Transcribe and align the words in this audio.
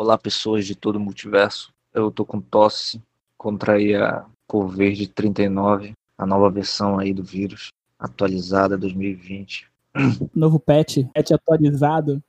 Olá, 0.00 0.16
pessoas 0.16 0.64
de 0.64 0.76
todo 0.76 0.94
o 0.94 1.00
multiverso. 1.00 1.74
Eu 1.92 2.08
tô 2.08 2.24
com 2.24 2.40
tosse, 2.40 3.02
contraí 3.36 3.96
a 3.96 4.24
Covid 4.46 5.08
39, 5.08 5.92
a 6.16 6.24
nova 6.24 6.48
versão 6.48 7.00
aí 7.00 7.12
do 7.12 7.24
vírus, 7.24 7.72
atualizada 7.98 8.78
2020. 8.78 9.68
Novo 10.32 10.60
patch, 10.60 10.98
patch 11.12 11.32
atualizado. 11.32 12.22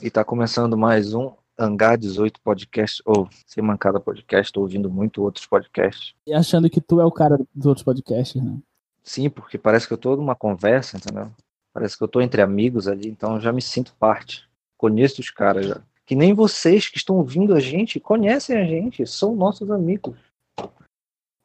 E 0.00 0.08
tá 0.08 0.24
começando 0.24 0.78
mais 0.78 1.14
um 1.14 1.32
Hangar 1.58 1.98
18 1.98 2.40
podcast, 2.40 3.02
ou 3.04 3.28
Sem 3.44 3.60
Mancada 3.60 3.98
podcast, 3.98 4.52
tô 4.52 4.60
ouvindo 4.60 4.88
muito 4.88 5.20
outros 5.20 5.46
podcasts. 5.46 6.14
E 6.28 6.32
achando 6.32 6.70
que 6.70 6.80
tu 6.80 7.00
é 7.00 7.04
o 7.04 7.10
cara 7.10 7.40
dos 7.52 7.66
outros 7.66 7.82
podcasts, 7.82 8.40
né? 8.40 8.56
Sim, 9.02 9.28
porque 9.28 9.58
parece 9.58 9.88
que 9.88 9.92
eu 9.92 9.98
tô 9.98 10.14
numa 10.14 10.36
conversa, 10.36 10.96
entendeu? 10.96 11.28
Parece 11.74 11.98
que 11.98 12.04
eu 12.04 12.08
tô 12.08 12.20
entre 12.20 12.40
amigos 12.40 12.86
ali, 12.86 13.08
então 13.08 13.34
eu 13.34 13.40
já 13.40 13.52
me 13.52 13.60
sinto 13.60 13.92
parte. 13.98 14.48
Conheço 14.78 15.20
os 15.20 15.28
caras 15.28 15.66
já. 15.66 15.82
Que 16.06 16.14
nem 16.14 16.32
vocês 16.32 16.88
que 16.88 16.96
estão 16.96 17.16
ouvindo 17.16 17.52
a 17.54 17.60
gente 17.60 17.98
conhecem 17.98 18.56
a 18.56 18.64
gente, 18.64 19.04
são 19.06 19.34
nossos 19.34 19.70
amigos. 19.70 20.16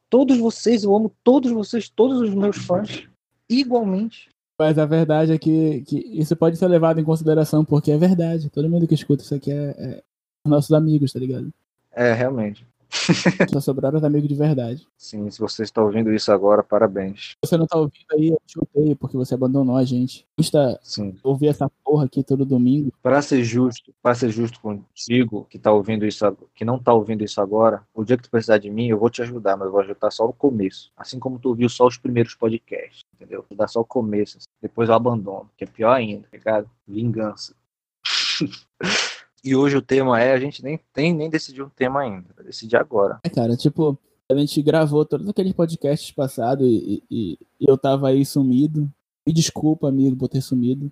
Todos 0.10 0.38
vocês, 0.38 0.84
eu 0.84 0.96
amo 0.96 1.12
todos 1.24 1.52
vocês, 1.52 1.90
todos 1.90 2.22
os 2.22 2.34
meus 2.34 2.58
fãs, 2.58 3.08
igualmente. 3.50 4.30
Mas 4.60 4.78
a 4.78 4.86
verdade 4.86 5.32
é 5.32 5.38
que, 5.40 5.82
que 5.82 5.98
isso 5.98 6.36
pode 6.36 6.58
ser 6.58 6.68
levado 6.68 7.00
em 7.00 7.04
consideração, 7.04 7.66
porque 7.66 7.92
é 7.92 7.98
verdade. 7.98 8.50
Todo 8.50 8.70
mundo 8.70 8.88
que 8.88 8.94
escuta 8.94 9.24
isso 9.24 9.34
aqui 9.34 9.52
é, 9.52 9.76
é 9.78 10.04
nossos 10.46 10.72
amigos, 10.72 11.12
tá 11.12 11.20
ligado? 11.20 11.52
É, 11.92 12.14
realmente. 12.14 12.66
Só 13.52 13.60
sobraram 13.60 13.98
os 13.98 14.04
amigos 14.04 14.28
de 14.28 14.36
verdade. 14.36 14.88
Sim, 14.98 15.30
se 15.30 15.40
você 15.40 15.64
está 15.64 15.82
ouvindo 15.82 16.14
isso 16.14 16.32
agora, 16.32 16.62
parabéns. 16.62 17.32
Se 17.32 17.50
você 17.50 17.58
não 17.58 17.66
tá 17.66 17.78
ouvindo 17.78 18.06
aí, 18.12 18.30
eu 18.30 18.42
te 18.46 18.60
odeio, 18.60 18.96
porque 18.96 19.18
você 19.18 19.34
abandonou 19.34 19.78
a 19.78 19.84
gente. 19.84 20.28
Custa 20.38 20.80
Sim. 20.84 21.16
ouvir 21.24 21.48
essa 21.48 21.70
porra 21.84 22.06
aqui 22.06 22.24
todo 22.24 22.46
domingo. 22.46 22.92
Para 23.02 23.22
ser 23.22 23.44
justo, 23.44 23.94
para 24.02 24.14
ser 24.16 24.30
justo 24.30 24.60
contigo, 24.60 25.46
que 25.50 25.58
tá 25.58 25.72
ouvindo 25.72 26.06
isso, 26.06 26.26
que 26.54 26.66
não 26.66 26.78
tá 26.78 26.94
ouvindo 26.94 27.24
isso 27.24 27.42
agora, 27.42 27.84
o 27.94 28.04
dia 28.04 28.18
que 28.18 28.24
tu 28.24 28.32
precisar 28.32 28.58
de 28.58 28.70
mim, 28.70 28.88
eu 28.88 29.00
vou 29.00 29.10
te 29.10 29.22
ajudar, 29.22 29.56
mas 29.56 29.68
eu 29.68 29.72
vou 29.72 29.82
ajudar 29.82 30.12
só 30.12 30.28
no 30.28 30.34
começo. 30.34 30.92
Assim 30.96 31.20
como 31.20 31.40
tu 31.40 31.50
ouviu 31.50 31.70
só 31.70 31.88
os 31.88 31.98
primeiros 31.98 32.36
podcasts, 32.36 33.02
entendeu? 33.16 33.46
Vou 33.50 33.58
dar 33.58 33.68
só 33.68 33.80
o 33.80 33.86
começo, 33.86 34.38
assim. 34.38 34.48
depois 34.62 34.90
eu 34.90 34.96
abandono, 34.96 35.50
que 35.58 35.64
é 35.64 35.68
pior 35.68 35.94
ainda, 35.94 36.28
tá 36.30 36.38
ligado? 36.38 36.70
Vingança. 36.88 37.56
e 39.44 39.56
hoje 39.56 39.76
o 39.78 39.82
tema 39.82 40.20
é, 40.22 40.34
a 40.34 40.40
gente 40.40 40.64
nem 40.64 40.80
tem 40.94 41.14
nem 41.14 41.30
decidiu 41.30 41.66
um 41.66 41.70
tema 41.70 42.02
ainda, 42.02 42.28
vai 42.36 42.46
decidir 42.46 42.76
agora. 42.78 43.20
É, 43.24 43.30
cara, 43.30 43.56
tipo, 43.58 43.98
a 44.32 44.36
gente 44.36 44.62
gravou 44.62 45.04
todos 45.06 45.28
aqueles 45.28 45.54
podcasts 45.54 46.12
passados 46.12 46.66
e, 46.68 47.04
e- 47.10 47.38
e 47.60 47.66
eu 47.70 47.78
tava 47.78 48.10
aí 48.10 48.26
sumido. 48.26 48.90
Me 49.28 49.34
desculpa, 49.34 49.88
amigo, 49.90 50.16
por 50.16 50.28
ter 50.30 50.42
sumido. 50.42 50.92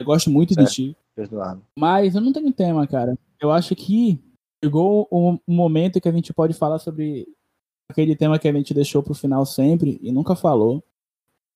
Eu 0.00 0.06
gosto 0.06 0.30
muito 0.30 0.54
Certo. 0.54 0.68
de 0.68 0.74
ti. 0.74 0.96
Perdoado. 1.14 1.62
Mas 1.76 2.14
eu 2.14 2.20
não 2.20 2.32
tenho 2.32 2.52
tema, 2.52 2.86
cara. 2.86 3.16
Eu 3.40 3.50
acho 3.50 3.74
que 3.76 4.18
chegou 4.64 5.06
um, 5.12 5.38
um 5.46 5.54
momento 5.54 6.00
que 6.00 6.08
a 6.08 6.12
gente 6.12 6.32
pode 6.32 6.54
falar 6.54 6.78
sobre 6.78 7.26
aquele 7.90 8.14
tema 8.16 8.38
que 8.38 8.48
a 8.48 8.52
gente 8.52 8.72
deixou 8.74 9.02
pro 9.02 9.14
final 9.14 9.44
sempre 9.46 9.98
e 10.02 10.10
nunca 10.12 10.34
falou. 10.36 10.82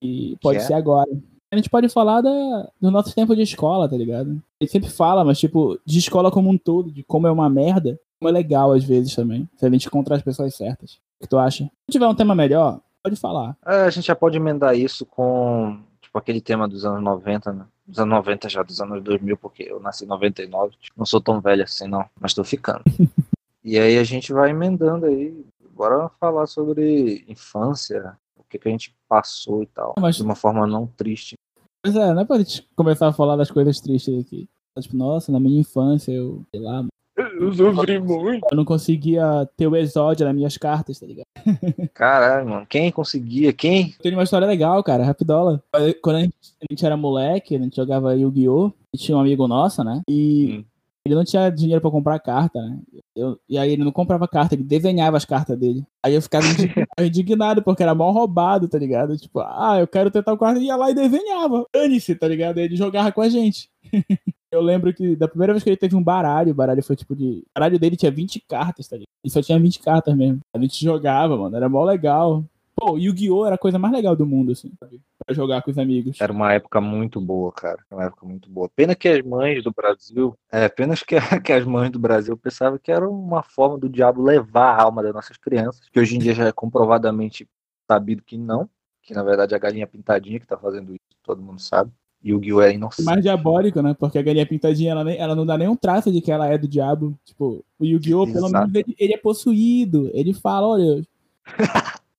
E 0.02 0.36
pode 0.40 0.58
é? 0.58 0.60
ser 0.60 0.74
agora. 0.74 1.10
A 1.52 1.56
gente 1.56 1.68
pode 1.70 1.88
falar 1.88 2.20
da, 2.22 2.70
do 2.80 2.90
nosso 2.90 3.14
tempo 3.14 3.34
de 3.36 3.42
escola, 3.42 3.88
tá 3.88 3.96
ligado? 3.96 4.42
Gente 4.62 4.70
sempre 4.72 4.90
fala, 4.90 5.24
mas 5.24 5.38
tipo, 5.40 5.76
de 5.84 5.98
escola 5.98 6.30
como 6.30 6.48
um 6.48 6.56
todo, 6.56 6.90
de 6.92 7.02
como 7.02 7.26
é 7.26 7.30
uma 7.32 7.50
merda, 7.50 7.98
como 8.20 8.28
é 8.28 8.32
legal 8.32 8.72
às 8.72 8.84
vezes 8.84 9.12
também. 9.14 9.48
Se 9.56 9.66
a 9.66 9.70
gente 9.70 9.86
encontrar 9.88 10.14
as 10.16 10.22
pessoas 10.22 10.54
certas. 10.54 11.00
O 11.18 11.22
que 11.22 11.28
tu 11.28 11.36
acha? 11.36 11.64
Se 11.64 11.92
tiver 11.92 12.06
um 12.06 12.14
tema 12.14 12.32
melhor, 12.34 12.80
pode 13.02 13.16
falar. 13.16 13.56
É, 13.66 13.82
a 13.82 13.90
gente 13.90 14.06
já 14.06 14.14
pode 14.14 14.36
emendar 14.36 14.76
isso 14.78 15.04
com 15.04 15.80
tipo 16.00 16.16
aquele 16.16 16.40
tema 16.40 16.68
dos 16.68 16.84
anos 16.84 17.02
90, 17.02 17.52
né? 17.52 17.64
Dos 17.84 17.98
anos 17.98 18.14
90 18.14 18.48
já, 18.48 18.62
dos 18.62 18.80
anos 18.80 19.02
2000, 19.02 19.36
porque 19.36 19.64
eu 19.64 19.80
nasci 19.80 20.04
em 20.04 20.08
99. 20.08 20.76
Tipo, 20.80 20.96
não 20.96 21.06
sou 21.06 21.20
tão 21.20 21.40
velho 21.40 21.64
assim, 21.64 21.88
não, 21.88 22.04
mas 22.20 22.32
tô 22.34 22.44
ficando. 22.44 22.82
e 23.64 23.76
aí 23.78 23.98
a 23.98 24.04
gente 24.04 24.32
vai 24.32 24.50
emendando 24.50 25.06
aí. 25.06 25.44
Bora 25.74 26.08
falar 26.20 26.46
sobre 26.46 27.24
infância, 27.26 28.16
o 28.36 28.44
que, 28.48 28.58
que 28.60 28.68
a 28.68 28.70
gente 28.70 28.94
passou 29.08 29.62
e 29.64 29.66
tal. 29.66 29.94
Mas- 29.98 30.14
De 30.16 30.22
uma 30.22 30.36
forma 30.36 30.64
não 30.68 30.86
triste. 30.86 31.34
Pois 31.82 31.96
é, 31.96 32.12
não 32.14 32.22
é 32.22 32.24
pra 32.24 32.38
gente 32.38 32.66
começar 32.76 33.08
a 33.08 33.12
falar 33.12 33.36
das 33.36 33.50
coisas 33.50 33.80
tristes 33.80 34.18
aqui. 34.20 34.48
Tipo, 34.80 34.96
nossa, 34.96 35.30
na 35.32 35.38
minha 35.40 35.60
infância 35.60 36.12
eu, 36.12 36.42
sei 36.50 36.60
lá, 36.60 36.84
Eu 37.16 37.52
sofri 37.52 37.98
muito. 38.00 38.46
eu 38.50 38.56
não 38.56 38.64
conseguia 38.64 39.46
ter 39.56 39.66
o 39.66 39.76
exódio 39.76 40.24
nas 40.24 40.34
minhas 40.34 40.56
cartas, 40.56 40.98
tá 40.98 41.06
ligado? 41.06 41.26
Caralho, 41.92 42.48
mano. 42.48 42.66
Quem 42.66 42.90
conseguia? 42.90 43.52
Quem? 43.52 43.90
Tem 44.00 44.12
uma 44.14 44.22
história 44.22 44.46
legal, 44.46 44.82
cara, 44.82 45.04
rapidola. 45.04 45.62
Quando 46.02 46.16
a 46.16 46.20
gente, 46.20 46.34
a 46.62 46.66
gente 46.70 46.86
era 46.86 46.96
moleque, 46.96 47.54
a 47.56 47.58
gente 47.58 47.76
jogava 47.76 48.16
Yu-Gi-Oh! 48.16 48.72
E 48.94 48.98
tinha 48.98 49.16
um 49.16 49.20
amigo 49.20 49.46
nosso, 49.48 49.82
né? 49.84 50.00
E 50.08 50.58
Hum. 50.60 50.64
Ele 51.04 51.14
não 51.14 51.24
tinha 51.24 51.50
dinheiro 51.50 51.80
pra 51.80 51.90
comprar 51.90 52.18
carta, 52.20 52.60
né? 52.60 52.78
Eu- 53.14 53.38
e 53.48 53.58
aí 53.58 53.72
ele 53.72 53.84
não 53.84 53.92
comprava 53.92 54.26
carta, 54.28 54.54
ele 54.54 54.62
desenhava 54.62 55.16
as 55.16 55.24
cartas 55.24 55.58
dele. 55.58 55.84
Aí 56.02 56.14
eu 56.14 56.22
ficava 56.22 56.46
indig- 56.46 56.72
indignado, 57.00 57.62
porque 57.62 57.82
era 57.82 57.94
mal 57.94 58.12
roubado, 58.12 58.68
tá 58.68 58.78
ligado? 58.78 59.16
Tipo, 59.16 59.40
ah, 59.40 59.78
eu 59.80 59.86
quero 59.88 60.10
ter 60.10 60.22
tal 60.22 60.38
carta, 60.38 60.60
e 60.60 60.66
ia 60.66 60.76
lá 60.76 60.90
e 60.90 60.94
desenhava. 60.94 61.64
Dane-se, 61.74 62.14
tá 62.14 62.28
ligado? 62.28 62.58
Ele 62.58 62.76
jogava 62.76 63.10
com 63.12 63.20
a 63.20 63.28
gente. 63.28 63.68
Eu 64.52 64.60
lembro 64.60 64.92
que 64.92 65.16
da 65.16 65.26
primeira 65.26 65.54
vez 65.54 65.64
que 65.64 65.70
ele 65.70 65.78
teve 65.78 65.96
um 65.96 66.02
baralho, 66.02 66.52
o 66.52 66.54
baralho 66.54 66.82
foi 66.82 66.94
tipo 66.94 67.16
de. 67.16 67.38
O 67.38 67.58
baralho 67.58 67.78
dele 67.78 67.96
tinha 67.96 68.10
20 68.12 68.38
cartas, 68.46 68.86
tá 68.86 68.96
ligado? 68.96 69.08
Ele 69.24 69.32
só 69.32 69.40
tinha 69.40 69.58
20 69.58 69.80
cartas 69.80 70.14
mesmo. 70.14 70.40
A 70.54 70.58
gente 70.58 70.84
jogava, 70.84 71.34
mano, 71.38 71.56
era 71.56 71.70
mó 71.70 71.82
legal. 71.82 72.44
Pô, 72.76 72.98
Yu-Gi-Oh! 72.98 73.46
era 73.46 73.54
a 73.54 73.58
coisa 73.58 73.78
mais 73.78 73.94
legal 73.94 74.14
do 74.14 74.26
mundo, 74.26 74.52
assim, 74.52 74.70
sabe? 74.78 75.00
Pra 75.24 75.34
jogar 75.34 75.62
com 75.62 75.70
os 75.70 75.78
amigos. 75.78 76.20
Era 76.20 76.32
uma 76.32 76.52
época 76.52 76.80
muito 76.80 77.20
boa, 77.20 77.52
cara. 77.52 77.78
Uma 77.90 78.04
época 78.04 78.26
muito 78.26 78.50
boa. 78.50 78.68
Pena 78.74 78.94
que 78.94 79.08
as 79.08 79.22
mães 79.24 79.62
do 79.62 79.72
Brasil, 79.72 80.34
é, 80.50 80.64
apenas 80.64 81.02
que, 81.02 81.16
que 81.44 81.52
as 81.52 81.64
mães 81.64 81.90
do 81.90 81.98
Brasil 81.98 82.36
pensavam 82.36 82.78
que 82.82 82.90
era 82.90 83.08
uma 83.08 83.42
forma 83.42 83.78
do 83.78 83.88
diabo 83.88 84.22
levar 84.22 84.74
a 84.78 84.82
alma 84.82 85.02
das 85.02 85.14
nossas 85.14 85.36
crianças, 85.36 85.88
que 85.88 86.00
hoje 86.00 86.16
em 86.16 86.18
dia 86.18 86.34
já 86.34 86.46
é 86.46 86.52
comprovadamente 86.52 87.48
sabido 87.90 88.22
que 88.22 88.36
não, 88.38 88.68
que 89.02 89.14
na 89.14 89.22
verdade 89.22 89.54
é 89.54 89.56
a 89.56 89.60
galinha 89.60 89.86
pintadinha 89.86 90.40
que 90.40 90.46
tá 90.46 90.56
fazendo 90.56 90.92
isso, 90.92 91.00
todo 91.22 91.42
mundo 91.42 91.60
sabe. 91.60 91.90
E 92.24 92.32
o 92.32 92.40
Gil 92.40 92.62
é 92.62 92.72
inocente. 92.72 93.04
mais 93.04 93.20
diabólico, 93.20 93.82
né? 93.82 93.96
Porque 93.98 94.16
a 94.16 94.22
galinha 94.22 94.46
pintadinha, 94.46 94.92
ela, 94.92 95.02
nem- 95.02 95.18
ela 95.18 95.34
não 95.34 95.44
dá 95.44 95.58
nenhum 95.58 95.74
traço 95.74 96.12
de 96.12 96.20
que 96.20 96.30
ela 96.30 96.46
é 96.46 96.56
do 96.56 96.68
diabo. 96.68 97.18
Tipo, 97.24 97.64
o 97.80 97.84
Yu-Gi-Oh! 97.84 98.26
pelo 98.32 98.48
menos 98.48 98.72
ele, 98.72 98.94
ele 98.96 99.12
é 99.14 99.18
possuído. 99.18 100.08
Ele 100.14 100.32
fala, 100.32 100.68
olha, 100.68 101.02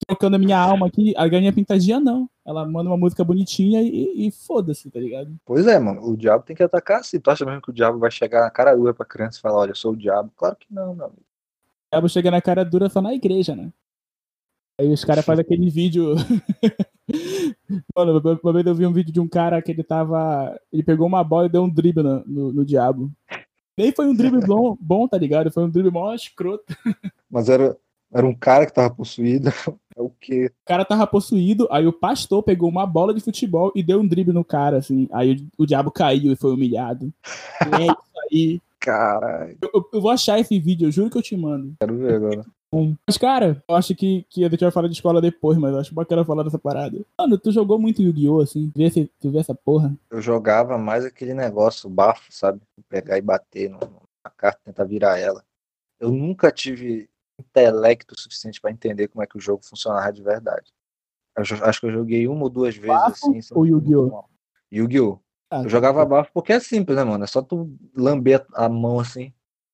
trocando 0.07 0.35
a 0.35 0.39
minha 0.39 0.57
alma 0.57 0.87
aqui, 0.87 1.13
a 1.17 1.27
galinha 1.27 1.53
pintadinha 1.53 1.99
não. 1.99 2.29
Ela 2.45 2.65
manda 2.67 2.89
uma 2.89 2.97
música 2.97 3.23
bonitinha 3.23 3.81
e, 3.81 4.27
e 4.27 4.31
foda-se, 4.31 4.89
tá 4.91 4.99
ligado? 4.99 5.35
Pois 5.45 5.65
é, 5.67 5.77
mano, 5.79 6.01
o 6.05 6.17
diabo 6.17 6.43
tem 6.43 6.55
que 6.55 6.63
atacar 6.63 6.99
assim. 6.99 7.19
Tu 7.19 7.29
acha 7.29 7.45
mesmo 7.45 7.61
que 7.61 7.69
o 7.69 7.73
diabo 7.73 7.97
vai 7.99 8.11
chegar 8.11 8.41
na 8.41 8.49
cara 8.51 8.75
dura 8.75 8.93
pra 8.93 9.05
criança 9.05 9.37
e 9.37 9.41
falar, 9.41 9.59
olha, 9.59 9.71
eu 9.71 9.75
sou 9.75 9.93
o 9.93 9.97
diabo? 9.97 10.31
Claro 10.35 10.55
que 10.55 10.67
não, 10.73 10.93
meu 10.95 11.05
amigo. 11.05 11.21
O 11.21 11.95
diabo 11.95 12.09
chega 12.09 12.31
na 12.31 12.41
cara 12.41 12.63
dura 12.65 12.89
só 12.89 13.01
na 13.01 13.13
igreja, 13.13 13.55
né? 13.55 13.71
Aí 14.79 14.91
os 14.91 15.05
caras 15.05 15.23
fazem 15.23 15.43
aquele 15.43 15.69
vídeo. 15.69 16.15
Mano, 17.95 18.19
uma- 18.19 18.39
uma 18.43 18.53
vez 18.53 18.65
eu 18.65 18.75
vi 18.75 18.85
um 18.85 18.93
vídeo 18.93 19.13
de 19.13 19.19
um 19.19 19.27
cara 19.27 19.61
que 19.61 19.71
ele 19.71 19.83
tava. 19.83 20.59
Ele 20.71 20.83
pegou 20.83 21.05
uma 21.07 21.23
bola 21.23 21.45
e 21.45 21.49
deu 21.49 21.63
um 21.63 21.69
drible 21.69 22.01
no, 22.03 22.23
no, 22.25 22.53
no 22.53 22.65
diabo. 22.65 23.11
Nem 23.77 23.91
foi 23.91 24.07
um 24.07 24.15
drible 24.15 24.45
bom, 24.45 24.77
bom, 24.79 25.07
tá 25.07 25.17
ligado? 25.17 25.51
Foi 25.51 25.63
um 25.63 25.69
drible 25.69 25.91
mó 25.91 26.13
escroto. 26.13 26.75
Mas 27.29 27.49
era, 27.49 27.77
era 28.11 28.25
um 28.25 28.33
cara 28.35 28.65
que 28.65 28.73
tava 28.73 28.93
possuído. 28.93 29.49
É 29.95 30.01
o 30.01 30.09
quê? 30.09 30.47
O 30.47 30.65
cara 30.67 30.83
tava 30.85 31.05
possuído, 31.07 31.67
aí 31.71 31.85
o 31.85 31.93
pastor 31.93 32.41
pegou 32.43 32.69
uma 32.69 32.85
bola 32.85 33.13
de 33.13 33.21
futebol 33.21 33.71
e 33.75 33.83
deu 33.83 33.99
um 33.99 34.07
drible 34.07 34.33
no 34.33 34.43
cara, 34.43 34.77
assim. 34.77 35.07
Aí 35.11 35.47
o, 35.57 35.63
o 35.63 35.65
diabo 35.65 35.91
caiu 35.91 36.31
e 36.31 36.35
foi 36.35 36.53
humilhado. 36.53 37.13
É 37.61 37.85
isso 37.87 38.19
aí. 38.31 38.61
Caralho, 38.79 39.57
Eu, 39.61 39.89
eu- 39.93 40.01
vou 40.01 40.11
achar 40.11 40.39
esse 40.39 40.59
vídeo, 40.59 40.87
eu 40.87 40.91
juro 40.91 41.09
que 41.09 41.17
eu 41.17 41.21
te 41.21 41.37
mando. 41.37 41.73
quero 41.79 41.97
ver 41.97 42.15
agora. 42.15 42.45
Mas, 43.07 43.19
cara, 43.19 43.63
eu 43.69 43.75
acho 43.75 43.93
que, 43.95 44.25
que 44.29 44.43
a 44.43 44.49
gente 44.49 44.59
vai 44.61 44.71
falar 44.71 44.87
de 44.87 44.95
escola 44.95 45.21
depois, 45.21 45.57
mas 45.59 45.71
eu 45.73 45.79
acho 45.79 45.93
bacana 45.93 46.25
falar 46.25 46.41
dessa 46.43 46.57
parada. 46.57 46.99
Mano, 47.19 47.37
tu 47.37 47.51
jogou 47.51 47.77
muito 47.77 48.01
Yu-Gi-Oh! 48.01 48.41
assim? 48.41 48.71
Tu 48.73 48.77
vê, 48.79 48.85
esse- 48.85 49.11
tu 49.21 49.29
vê 49.29 49.37
essa 49.37 49.53
porra? 49.53 49.95
Eu 50.09 50.19
jogava 50.19 50.75
mais 50.77 51.05
aquele 51.05 51.35
negócio, 51.35 51.87
bafo, 51.87 52.25
sabe? 52.31 52.59
Pegar 52.89 53.17
e 53.17 53.21
bater 53.21 53.69
no- 53.69 53.79
na 54.25 54.31
carta, 54.35 54.59
tentar 54.65 54.85
virar 54.85 55.19
ela. 55.19 55.43
Eu 55.99 56.11
nunca 56.11 56.51
tive 56.51 57.07
intelecto 57.39 58.19
suficiente 58.19 58.61
pra 58.61 58.71
entender 58.71 59.07
como 59.07 59.23
é 59.23 59.27
que 59.27 59.37
o 59.37 59.41
jogo 59.41 59.63
funcionava 59.65 60.11
de 60.11 60.21
verdade. 60.21 60.71
Eu 61.35 61.43
acho 61.65 61.79
que 61.79 61.87
eu 61.87 61.91
joguei 61.91 62.27
uma 62.27 62.43
ou 62.43 62.49
duas 62.49 62.75
vezes 62.75 62.87
Bafo 62.95 63.11
assim. 63.29 63.41
sem- 63.41 63.57
ou 63.57 63.65
Yu-Gi-Oh? 63.65 64.23
Yu-Gi-Oh! 64.71 65.19
Ah, 65.49 65.61
Eu 65.63 65.69
jogava 65.69 66.03
bafo 66.05 66.31
porque 66.33 66.53
é 66.53 66.59
simples, 66.59 66.97
né, 66.97 67.03
mano? 67.03 67.23
É 67.23 67.27
só 67.27 67.41
tu 67.41 67.75
lamber 67.95 68.45
a 68.53 68.67
mão 68.67 68.99
assim, 68.99 69.31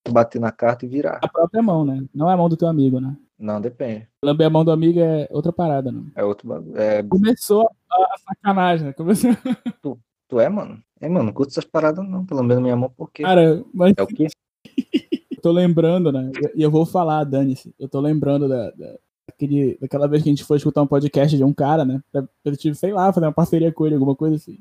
bater 0.09 0.39
na 0.39 0.51
carta 0.51 0.85
e 0.85 0.89
virar. 0.89 1.19
A 1.23 1.27
própria 1.27 1.61
mão, 1.61 1.85
né? 1.85 2.06
Não 2.13 2.29
é 2.29 2.33
a 2.33 2.38
mão 2.38 2.50
do 2.50 2.57
teu 2.57 2.67
amigo, 2.67 3.00
né? 3.00 3.15
Não, 3.38 3.61
depende. 3.61 4.07
Lamber 4.23 4.47
a 4.47 4.50
mão 4.50 4.65
do 4.65 4.71
amigo 4.71 5.00
é 5.00 5.27
outra 5.31 5.53
parada, 5.53 5.91
não. 5.91 6.11
É 6.15 6.23
outro 6.23 6.47
bagulho. 6.47 6.77
É, 6.77 7.01
Começou 7.03 7.69
a, 7.89 8.17
sacanagem, 8.17 8.88
né? 8.88 8.94
Começou... 8.94 9.31
tu 10.27 10.39
é, 10.39 10.50
mano? 10.50 10.83
É, 11.00 11.07
mano, 11.07 11.25
não 11.27 11.33
curto 11.33 11.51
essas 11.51 11.63
paradas 11.65 12.06
não. 12.07 12.25
Pelo 12.25 12.44
menos 12.44 12.61
minha 12.61 12.75
mão, 12.75 12.89
por 12.89 13.09
quê? 13.11 13.23
Cara, 13.23 13.63
mas 13.73 13.94
É 13.97 14.01
o 14.03 14.07
quê? 14.07 14.27
eu 15.39 15.41
tô 15.41 15.51
lembrando, 15.51 16.12
né? 16.12 16.31
E 16.53 16.62
eu 16.62 16.69
vou 16.69 16.86
falar, 16.86 17.24
dane-se. 17.24 17.74
Eu 17.80 17.88
tô 17.88 18.01
lembrando 18.01 18.47
da, 18.50 18.71
da- 18.71 18.97
daquele, 19.27 19.77
daquela 19.80 20.07
vez 20.07 20.21
que 20.21 20.30
a 20.30 20.33
gente 20.33 20.44
foi 20.44 20.57
escutar 20.57 20.81
um 20.81 20.88
podcast 20.88 21.36
de 21.38 21.44
um 21.44 21.53
cara, 21.53 21.86
né? 21.86 22.01
Pra, 22.12 22.27
tipo, 22.57 22.75
sei 22.75 22.91
lá, 22.94 23.13
fazer 23.13 23.25
uma 23.25 23.31
parceria 23.31 23.71
com 23.71 23.86
ele, 23.86 23.95
alguma 23.95 24.15
coisa 24.15 24.36
assim. 24.36 24.59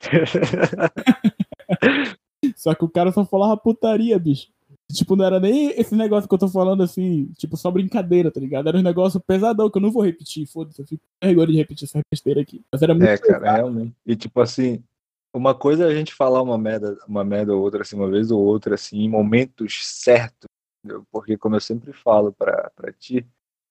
Só 2.56 2.74
que 2.74 2.84
o 2.84 2.88
cara 2.88 3.12
só 3.12 3.24
falava 3.24 3.56
putaria, 3.56 4.18
bicho. 4.18 4.48
Tipo, 4.92 5.14
não 5.14 5.24
era 5.24 5.38
nem 5.38 5.68
esse 5.78 5.94
negócio 5.94 6.28
que 6.28 6.34
eu 6.34 6.38
tô 6.38 6.48
falando 6.48 6.82
assim, 6.82 7.30
tipo, 7.38 7.56
só 7.56 7.70
brincadeira, 7.70 8.30
tá 8.30 8.40
ligado? 8.40 8.68
Era 8.68 8.78
um 8.78 8.82
negócio 8.82 9.20
pesadão 9.20 9.70
que 9.70 9.78
eu 9.78 9.82
não 9.82 9.92
vou 9.92 10.02
repetir, 10.02 10.46
foda-se, 10.46 10.80
eu 10.80 10.86
fico 10.86 11.02
com 11.22 11.46
de 11.46 11.56
repetir 11.56 11.84
essa 11.86 12.00
besteira 12.10 12.40
aqui. 12.40 12.60
Mas 12.72 12.82
era 12.82 12.92
muito 12.92 13.06
É, 13.08 13.16
cara, 13.16 13.38
pesado. 13.40 13.56
realmente. 13.56 13.94
E 14.04 14.16
tipo 14.16 14.40
assim, 14.40 14.82
uma 15.32 15.54
coisa 15.54 15.84
é 15.84 15.88
a 15.88 15.94
gente 15.94 16.14
falar 16.14 16.42
uma 16.42 16.58
merda, 16.58 16.98
uma 17.06 17.24
merda 17.24 17.54
ou 17.54 17.62
outra, 17.62 17.82
assim, 17.82 17.96
uma 17.96 18.10
vez 18.10 18.30
ou 18.30 18.40
outra, 18.40 18.74
assim, 18.74 18.98
em 18.98 19.08
momentos 19.08 19.80
certos, 19.86 20.48
entendeu? 20.82 21.06
porque 21.10 21.36
como 21.36 21.56
eu 21.56 21.60
sempre 21.60 21.92
falo 21.92 22.32
pra, 22.32 22.70
pra 22.74 22.92
ti, 22.92 23.26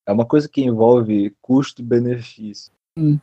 é 0.06 0.12
uma 0.12 0.26
coisa 0.26 0.48
que 0.48 0.62
envolve 0.62 1.36
custo 1.42 1.82
e 1.82 1.86
benefício. 1.86 2.74
Hum. 2.98 3.20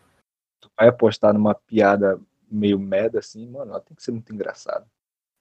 Tu 0.60 0.70
vai 0.78 0.88
apostar 0.88 1.34
numa 1.34 1.54
piada 1.54 2.20
meio 2.50 2.78
merda, 2.78 3.18
assim, 3.18 3.48
mano, 3.48 3.72
ela 3.72 3.80
tem 3.80 3.96
que 3.96 4.02
ser 4.02 4.12
muito 4.12 4.32
engraçada. 4.32 4.86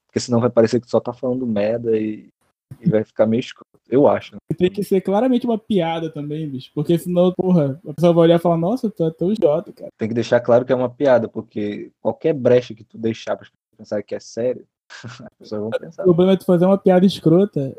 Porque 0.06 0.18
senão 0.18 0.40
vai 0.40 0.50
parecer 0.50 0.80
que 0.80 0.86
tu 0.86 0.90
só 0.90 1.00
tá 1.00 1.12
falando 1.12 1.46
merda 1.46 1.96
e, 1.96 2.32
e 2.80 2.88
vai 2.88 3.04
ficar 3.04 3.26
meio 3.26 3.40
escroto. 3.40 3.66
Eu 3.88 4.08
acho, 4.08 4.34
né? 4.34 4.38
Tem 4.56 4.70
que 4.70 4.82
ser 4.82 5.00
claramente 5.00 5.46
uma 5.46 5.58
piada 5.58 6.10
também, 6.10 6.48
bicho. 6.48 6.70
Porque 6.74 6.98
senão, 6.98 7.32
porra, 7.32 7.80
a 7.86 7.94
pessoa 7.94 8.12
vai 8.12 8.24
olhar 8.24 8.36
e 8.36 8.42
falar, 8.42 8.56
nossa, 8.56 8.90
tu 8.90 9.04
é 9.04 9.10
tão 9.10 9.32
idiota, 9.32 9.72
cara. 9.72 9.90
Tem 9.96 10.08
que 10.08 10.14
deixar 10.14 10.40
claro 10.40 10.64
que 10.64 10.72
é 10.72 10.76
uma 10.76 10.90
piada, 10.90 11.28
porque 11.28 11.92
qualquer 12.00 12.32
brecha 12.32 12.74
que 12.74 12.82
tu 12.84 12.98
deixar 12.98 13.36
para 13.36 13.48
pensar 13.76 14.02
que 14.02 14.14
é 14.14 14.20
sério, 14.20 14.66
as 15.04 15.28
pessoas 15.38 15.60
vão 15.60 15.70
pensar. 15.70 16.02
O 16.02 16.06
problema 16.06 16.32
é 16.32 16.36
tu 16.36 16.44
fazer 16.44 16.66
uma 16.66 16.78
piada 16.78 17.06
escrota, 17.06 17.76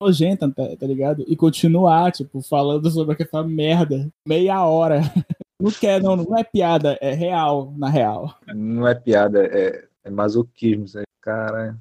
nojenta, 0.00 0.50
tá, 0.50 0.76
tá 0.76 0.86
ligado? 0.86 1.24
E 1.26 1.36
continuar, 1.36 2.12
tipo, 2.12 2.40
falando 2.40 2.90
sobre 2.90 3.12
aquela 3.14 3.44
merda 3.44 4.10
meia 4.26 4.64
hora. 4.64 5.00
Não 5.58 5.70
quer, 5.70 6.02
não, 6.02 6.16
não 6.16 6.36
é 6.36 6.44
piada, 6.44 6.98
é 7.00 7.14
real, 7.14 7.72
na 7.78 7.88
real. 7.88 8.38
Não 8.54 8.86
é 8.86 8.94
piada, 8.94 9.42
é, 9.46 9.88
é 10.04 10.10
masoquismo. 10.10 10.84
isso 10.84 10.98
aí. 10.98 11.04
Cara, 11.22 11.78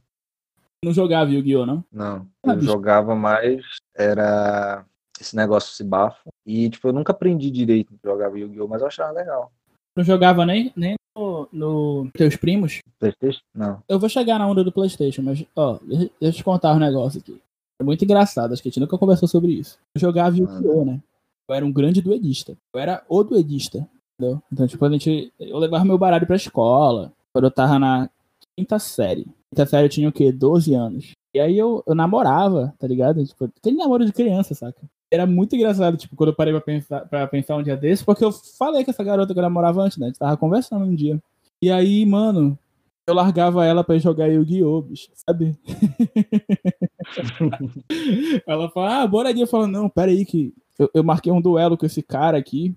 Não 0.86 0.94
jogava 0.94 1.32
Yu-Gi-Oh, 1.32 1.66
não? 1.66 1.84
não. 1.92 2.28
Ah, 2.46 2.52
Eu 2.52 2.56
bicho. 2.58 2.68
jogava 2.68 3.16
mais, 3.16 3.64
era 3.96 4.86
esse 5.20 5.36
negócio 5.36 5.74
se 5.74 5.84
bafo. 5.84 6.30
E, 6.46 6.70
tipo, 6.70 6.88
eu 6.88 6.94
nunca 6.94 7.12
aprendi 7.12 7.50
direito 7.50 7.92
a 8.04 8.08
jogar 8.08 8.28
Yu-Gi-Oh!, 8.38 8.68
mas 8.68 8.82
eu 8.82 8.88
achava 8.88 9.12
legal. 9.12 9.52
Não 9.96 10.04
jogava 10.04 10.46
nem, 10.46 10.72
nem 10.76 10.94
no, 11.18 11.48
no 11.52 12.12
teus 12.14 12.36
primos? 12.36 12.82
Playstation? 13.00 13.42
Não. 13.52 13.82
Eu 13.90 13.98
vou 13.98 14.08
chegar 14.08 14.38
na 14.38 14.48
onda 14.48 14.64
do 14.64 14.72
Playstation, 14.72 15.24
mas, 15.24 15.44
ó, 15.56 15.80
deixa 15.82 16.04
deixa 16.04 16.12
eu 16.22 16.32
te 16.34 16.44
contar 16.44 16.74
um 16.74 16.80
negócio 16.80 17.20
aqui. 17.20 17.42
É 17.82 17.84
muito 17.84 18.04
engraçado, 18.06 18.54
acho 18.54 18.62
que 18.62 18.70
a 18.70 18.72
gente 18.72 18.80
nunca 18.80 18.96
conversou 18.96 19.28
sobre 19.28 19.54
isso. 19.54 19.80
Eu 19.96 20.02
jogava 20.02 20.38
Yu-Gi-Oh, 20.38 20.86
né? 20.86 21.02
Eu 21.50 21.56
era 21.56 21.66
um 21.66 21.72
grande 21.72 22.00
duelista. 22.00 22.56
Eu 22.76 22.80
era 22.80 23.04
o 23.10 23.24
duelista, 23.24 23.88
entendeu? 24.20 24.40
Então, 24.54 24.68
tipo, 24.68 24.86
a 24.86 24.92
gente... 24.92 25.34
Eu 25.40 25.58
levava 25.58 25.84
meu 25.84 25.98
baralho 25.98 26.28
pra 26.28 26.36
escola, 26.36 27.12
quando 27.34 27.46
eu 27.46 27.52
tava 27.52 27.80
na 27.80 28.08
quinta 28.56 28.78
série. 28.78 29.26
Quinta 29.56 29.66
série 29.66 29.86
eu 29.86 29.90
tinha 29.90 30.10
o 30.10 30.12
quê? 30.12 30.34
12 30.34 30.74
anos. 30.74 31.13
E 31.34 31.40
aí 31.40 31.57
eu, 31.57 31.81
eu 31.88 31.96
namorava, 31.96 32.74
tá 32.78 32.86
ligado? 32.86 33.25
Tipo, 33.25 33.46
aquele 33.46 33.78
namoro 33.78 34.06
de 34.06 34.12
criança, 34.12 34.54
saca? 34.54 34.81
Era 35.10 35.25
muito 35.25 35.56
engraçado, 35.56 35.96
tipo, 35.96 36.13
quando 36.13 36.31
eu 36.31 36.36
parei 36.36 36.52
pra 36.52 36.60
pensar, 36.60 37.07
pra 37.07 37.25
pensar 37.25 37.56
um 37.56 37.63
dia 37.63 37.78
desse, 37.78 38.04
porque 38.04 38.25
eu 38.25 38.34
falei 38.34 38.84
com 38.84 38.92
essa 38.92 39.02
garota 39.02 39.31
que 39.31 39.40
eu 39.40 39.44
namorava 39.44 39.81
antes, 39.81 39.98
né? 39.98 40.07
A 40.07 40.10
gente 40.10 40.19
tava 40.19 40.36
conversando 40.36 40.84
um 40.84 40.94
dia. 40.94 41.24
E 41.62 41.72
aí, 41.72 42.06
mano, 42.06 42.60
eu 43.07 43.13
largava 43.13 43.66
ela 43.66 43.81
pra 43.81 43.96
ir 43.96 44.02
jogar 44.02 44.28
Yu-Gi-Oh, 44.28 44.81
bicho, 44.81 45.07
sabe? 45.25 45.58
ela 48.46 48.69
fala, 48.72 49.04
ah, 49.04 49.08
bora 49.08 49.30
ali. 49.30 49.40
Eu 49.40 49.48
falo, 49.48 49.68
não, 49.68 49.88
pera 49.88 50.12
aí 50.12 50.25
que 50.25 50.54
eu, 50.78 50.90
eu 50.94 51.01
marquei 51.01 51.31
um 51.31 51.40
duelo 51.40 51.78
com 51.78 51.86
esse 51.86 52.04
cara 52.04 52.38
aqui. 52.38 52.75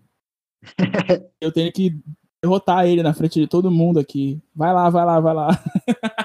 eu 1.41 1.51
tenho 1.51 1.73
que 1.73 2.01
derrotar 2.41 2.87
ele 2.87 3.03
na 3.03 3.13
frente 3.13 3.41
de 3.41 3.49
todo 3.49 3.69
mundo 3.69 3.99
aqui. 3.99 4.41
Vai 4.55 4.73
lá, 4.73 4.89
vai 4.91 5.05
lá, 5.05 5.19
vai 5.19 5.35
lá. 5.35 5.49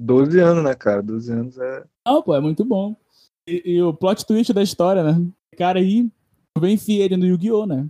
12 0.00 0.40
anos, 0.40 0.64
né, 0.64 0.74
cara? 0.74 1.02
12 1.02 1.32
anos 1.32 1.58
é. 1.58 1.84
Não, 2.06 2.22
pô, 2.22 2.34
é 2.34 2.40
muito 2.40 2.64
bom. 2.64 2.96
E, 3.46 3.62
e 3.74 3.82
o 3.82 3.92
plot 3.92 4.24
twist 4.26 4.52
da 4.52 4.62
história, 4.62 5.02
né? 5.04 5.12
O 5.52 5.56
cara 5.56 5.78
aí, 5.78 6.08
eu 6.56 6.62
venci 6.62 6.94
ele 6.94 7.16
no 7.16 7.26
Yu-Gi-Oh, 7.26 7.66
né? 7.66 7.86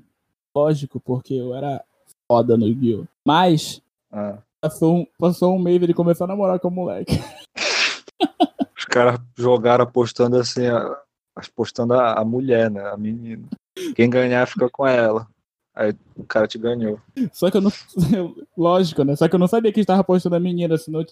Lógico, 0.56 0.98
porque 0.98 1.34
eu 1.34 1.54
era 1.54 1.82
foda 2.30 2.56
no 2.56 2.66
Yu-Gi-Oh. 2.66 3.04
Mas, 3.24 3.80
Ah. 4.12 4.38
passou 4.60 4.96
um, 4.98 5.06
passou 5.18 5.54
um 5.54 5.58
mês 5.58 5.80
ele 5.82 5.94
começou 5.94 6.24
a 6.24 6.28
namorar 6.28 6.58
com 6.58 6.68
o 6.68 6.72
moleque. 6.72 7.12
Os 8.76 8.84
caras 8.86 9.20
jogaram 9.36 9.84
apostando 9.84 10.36
assim, 10.36 10.62
apostando 11.36 11.94
a, 11.94 12.14
a 12.14 12.24
mulher, 12.24 12.70
né? 12.70 12.82
A 12.88 12.96
menina. 12.96 13.44
Quem 13.94 14.10
ganhar 14.10 14.46
fica 14.46 14.68
com 14.68 14.86
ela. 14.86 15.28
Aí 15.74 15.94
o 16.16 16.24
cara 16.24 16.48
te 16.48 16.58
ganhou. 16.58 17.00
Só 17.32 17.50
que 17.50 17.56
eu 17.56 17.60
não. 17.60 17.70
Lógico, 18.58 19.04
né? 19.04 19.14
Só 19.14 19.28
que 19.28 19.34
eu 19.34 19.38
não 19.38 19.46
sabia 19.46 19.72
que 19.72 19.80
estava 19.80 20.00
apostando 20.00 20.34
a 20.34 20.40
menina, 20.40 20.76
senão. 20.76 21.04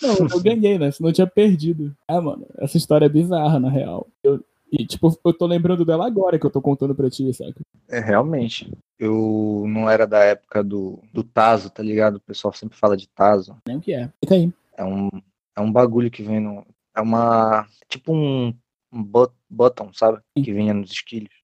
Não, 0.00 0.28
eu 0.30 0.40
ganhei, 0.42 0.78
né? 0.78 0.90
Senão 0.90 1.10
eu 1.10 1.14
tinha 1.14 1.26
perdido. 1.26 1.94
Ah, 2.06 2.20
mano, 2.20 2.46
essa 2.58 2.76
história 2.76 3.06
é 3.06 3.08
bizarra, 3.08 3.58
na 3.60 3.70
real. 3.70 4.06
Eu- 4.22 4.44
e, 4.74 4.86
tipo, 4.86 5.14
eu 5.22 5.32
tô 5.34 5.44
lembrando 5.46 5.84
dela 5.84 6.06
agora 6.06 6.38
que 6.38 6.46
eu 6.46 6.50
tô 6.50 6.62
contando 6.62 6.94
pra 6.94 7.10
ti, 7.10 7.30
saca? 7.34 7.60
É, 7.90 8.00
realmente. 8.00 8.72
Eu 8.98 9.64
não 9.68 9.90
era 9.90 10.06
da 10.06 10.20
época 10.24 10.64
do, 10.64 10.98
do 11.12 11.22
Tazo, 11.22 11.68
tá 11.68 11.82
ligado? 11.82 12.16
O 12.16 12.20
pessoal 12.20 12.54
sempre 12.54 12.78
fala 12.78 12.96
de 12.96 13.06
Tazo. 13.08 13.54
Nem 13.68 13.76
o 13.76 13.80
que 13.82 13.92
é. 13.92 14.08
Fica 14.24 14.34
aí. 14.34 14.50
É 14.78 14.82
um, 14.82 15.10
é 15.54 15.60
um 15.60 15.70
bagulho 15.70 16.10
que 16.10 16.22
vem 16.22 16.40
no. 16.40 16.64
É 16.96 17.02
uma. 17.02 17.66
Tipo 17.86 18.14
um, 18.14 18.54
um 18.90 19.02
bot- 19.04 19.34
button, 19.50 19.90
sabe? 19.92 20.20
Sim. 20.38 20.42
Que 20.42 20.52
vinha 20.54 20.72
nos 20.72 20.90
esquilhos. 20.90 21.34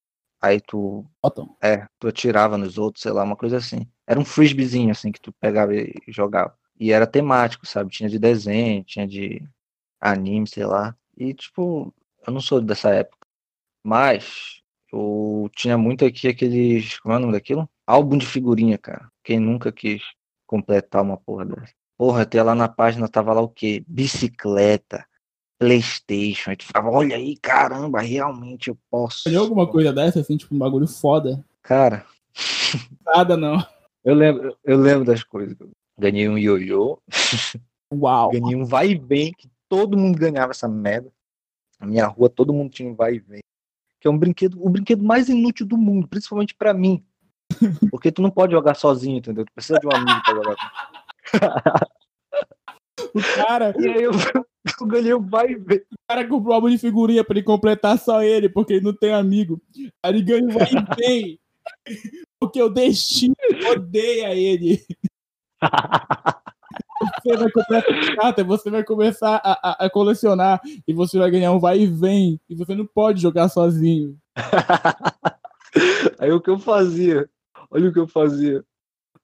Aí 0.41 0.59
tu. 0.59 1.05
Bottom. 1.21 1.55
É, 1.61 1.85
tu 1.99 2.07
atirava 2.07 2.57
nos 2.57 2.79
outros, 2.79 3.03
sei 3.03 3.11
lá, 3.11 3.21
uma 3.23 3.35
coisa 3.35 3.57
assim. 3.57 3.85
Era 4.07 4.19
um 4.19 4.25
frisbeezinho, 4.25 4.89
assim, 4.89 5.11
que 5.11 5.21
tu 5.21 5.31
pegava 5.39 5.75
e 5.75 5.93
jogava. 6.07 6.55
E 6.79 6.91
era 6.91 7.05
temático, 7.05 7.65
sabe? 7.67 7.91
Tinha 7.91 8.09
de 8.09 8.17
desenho, 8.17 8.83
tinha 8.83 9.07
de 9.07 9.41
anime, 9.99 10.47
sei 10.47 10.65
lá. 10.65 10.95
E, 11.17 11.33
tipo, 11.33 11.93
eu 12.25 12.33
não 12.33 12.39
sou 12.39 12.61
dessa 12.61 12.89
época. 12.89 13.27
Mas 13.83 14.61
eu 14.91 15.49
tinha 15.55 15.77
muito 15.77 16.05
aqui 16.05 16.27
aqueles. 16.27 16.99
Como 16.99 17.13
é 17.13 17.17
o 17.17 17.19
nome 17.19 17.33
daquilo? 17.33 17.69
Álbum 17.85 18.17
de 18.17 18.25
figurinha, 18.25 18.77
cara. 18.77 19.11
Quem 19.23 19.39
nunca 19.39 19.71
quis 19.71 20.01
completar 20.47 21.01
uma 21.01 21.17
porra 21.17 21.45
dessa? 21.45 21.73
Porra, 21.97 22.21
até 22.21 22.41
lá 22.41 22.55
na 22.55 22.69
página 22.69 23.09
tava 23.09 23.33
lá 23.33 23.41
o 23.41 23.49
quê? 23.49 23.83
Bicicleta, 23.87 25.05
Playstation. 25.57 26.51
Aí 26.51 26.55
tu 26.55 26.65
ficava, 26.65 26.89
olha 26.89 27.15
aí, 27.17 27.35
caramba, 27.37 27.99
realmente 27.99 28.69
eu 28.69 28.77
posso. 28.89 29.27
Olhou 29.27 29.43
alguma 29.43 29.67
coisa 29.67 29.91
dessa, 29.91 30.21
assim, 30.21 30.37
tipo, 30.37 30.55
um 30.55 30.59
bagulho 30.59 30.87
foda? 30.87 31.43
Cara, 31.61 32.05
Nada, 33.05 33.35
não. 33.35 33.57
eu 34.03 34.13
lembro, 34.13 34.57
eu 34.63 34.77
lembro 34.77 35.05
das 35.05 35.23
coisas. 35.23 35.57
Ganhei 35.99 36.29
um 36.29 36.37
ioiô, 36.37 36.97
Uau. 37.93 38.31
ganhei 38.31 38.55
um 38.55 38.63
vai 38.63 38.91
e 38.91 38.97
vem, 38.97 39.33
que 39.33 39.49
todo 39.67 39.97
mundo 39.97 40.17
ganhava 40.17 40.51
essa 40.51 40.67
merda. 40.67 41.11
Na 41.79 41.85
minha 41.85 42.07
rua 42.07 42.29
todo 42.29 42.53
mundo 42.53 42.71
tinha 42.71 42.89
um 42.89 42.95
vai 42.95 43.15
e 43.15 43.19
vem. 43.19 43.41
Que 43.99 44.07
é 44.07 44.11
um 44.11 44.17
brinquedo, 44.17 44.63
o 44.65 44.69
brinquedo 44.69 45.03
mais 45.03 45.27
inútil 45.27 45.65
do 45.65 45.77
mundo, 45.77 46.07
principalmente 46.07 46.55
pra 46.55 46.73
mim. 46.73 47.03
Porque 47.91 48.11
tu 48.11 48.21
não 48.21 48.31
pode 48.31 48.53
jogar 48.53 48.75
sozinho, 48.75 49.17
entendeu? 49.17 49.45
Tu 49.45 49.51
precisa 49.53 49.79
de 49.79 49.87
um 49.87 49.91
amigo 49.91 50.21
pra 50.23 50.35
jogar. 50.35 50.55
O 53.13 53.21
cara, 53.35 53.73
E 53.79 53.89
aí 53.89 54.03
eu, 54.03 54.11
eu 54.13 54.87
ganhei 54.87 55.13
o 55.13 55.21
vai 55.21 55.51
e 55.51 55.55
vem. 55.55 55.79
o 55.79 56.07
cara 56.07 56.27
comprou 56.27 56.53
um 56.53 56.55
álbum 56.55 56.69
de 56.69 56.77
figurinha 56.77 57.23
pra 57.23 57.35
ele 57.35 57.43
completar 57.43 57.99
só 57.99 58.23
ele, 58.23 58.47
porque 58.47 58.73
ele 58.73 58.85
não 58.85 58.93
tem 58.93 59.13
amigo. 59.13 59.61
Aí 60.01 60.13
ele 60.13 60.21
ganha 60.21 60.45
um 60.45 60.49
vai 60.49 60.67
e 60.69 60.95
vem. 60.95 61.39
Porque 62.39 62.61
o 62.61 62.69
destino 62.69 63.35
odeia 63.69 64.33
ele. 64.33 64.81
Você 67.23 67.37
vai 67.37 67.51
comprar 67.51 67.77
essa 67.79 68.15
carta, 68.15 68.43
você 68.43 68.69
vai 68.69 68.83
começar 68.83 69.35
a, 69.43 69.51
a- 69.71 69.85
a 69.85 69.89
colecionar 69.89 70.59
e 70.87 70.93
você 70.93 71.17
vai 71.17 71.29
ganhar 71.31 71.51
um 71.53 71.59
vai 71.59 71.79
e 71.79 71.87
vem. 71.87 72.39
E 72.49 72.55
você 72.55 72.75
não 72.75 72.85
pode 72.85 73.21
jogar 73.21 73.47
sozinho. 73.49 74.17
Aí 76.19 76.31
o 76.31 76.41
que 76.41 76.49
eu 76.49 76.59
fazia? 76.59 77.29
Olha 77.71 77.89
o 77.89 77.93
que 77.93 77.99
eu 77.99 78.07
fazia. 78.07 78.63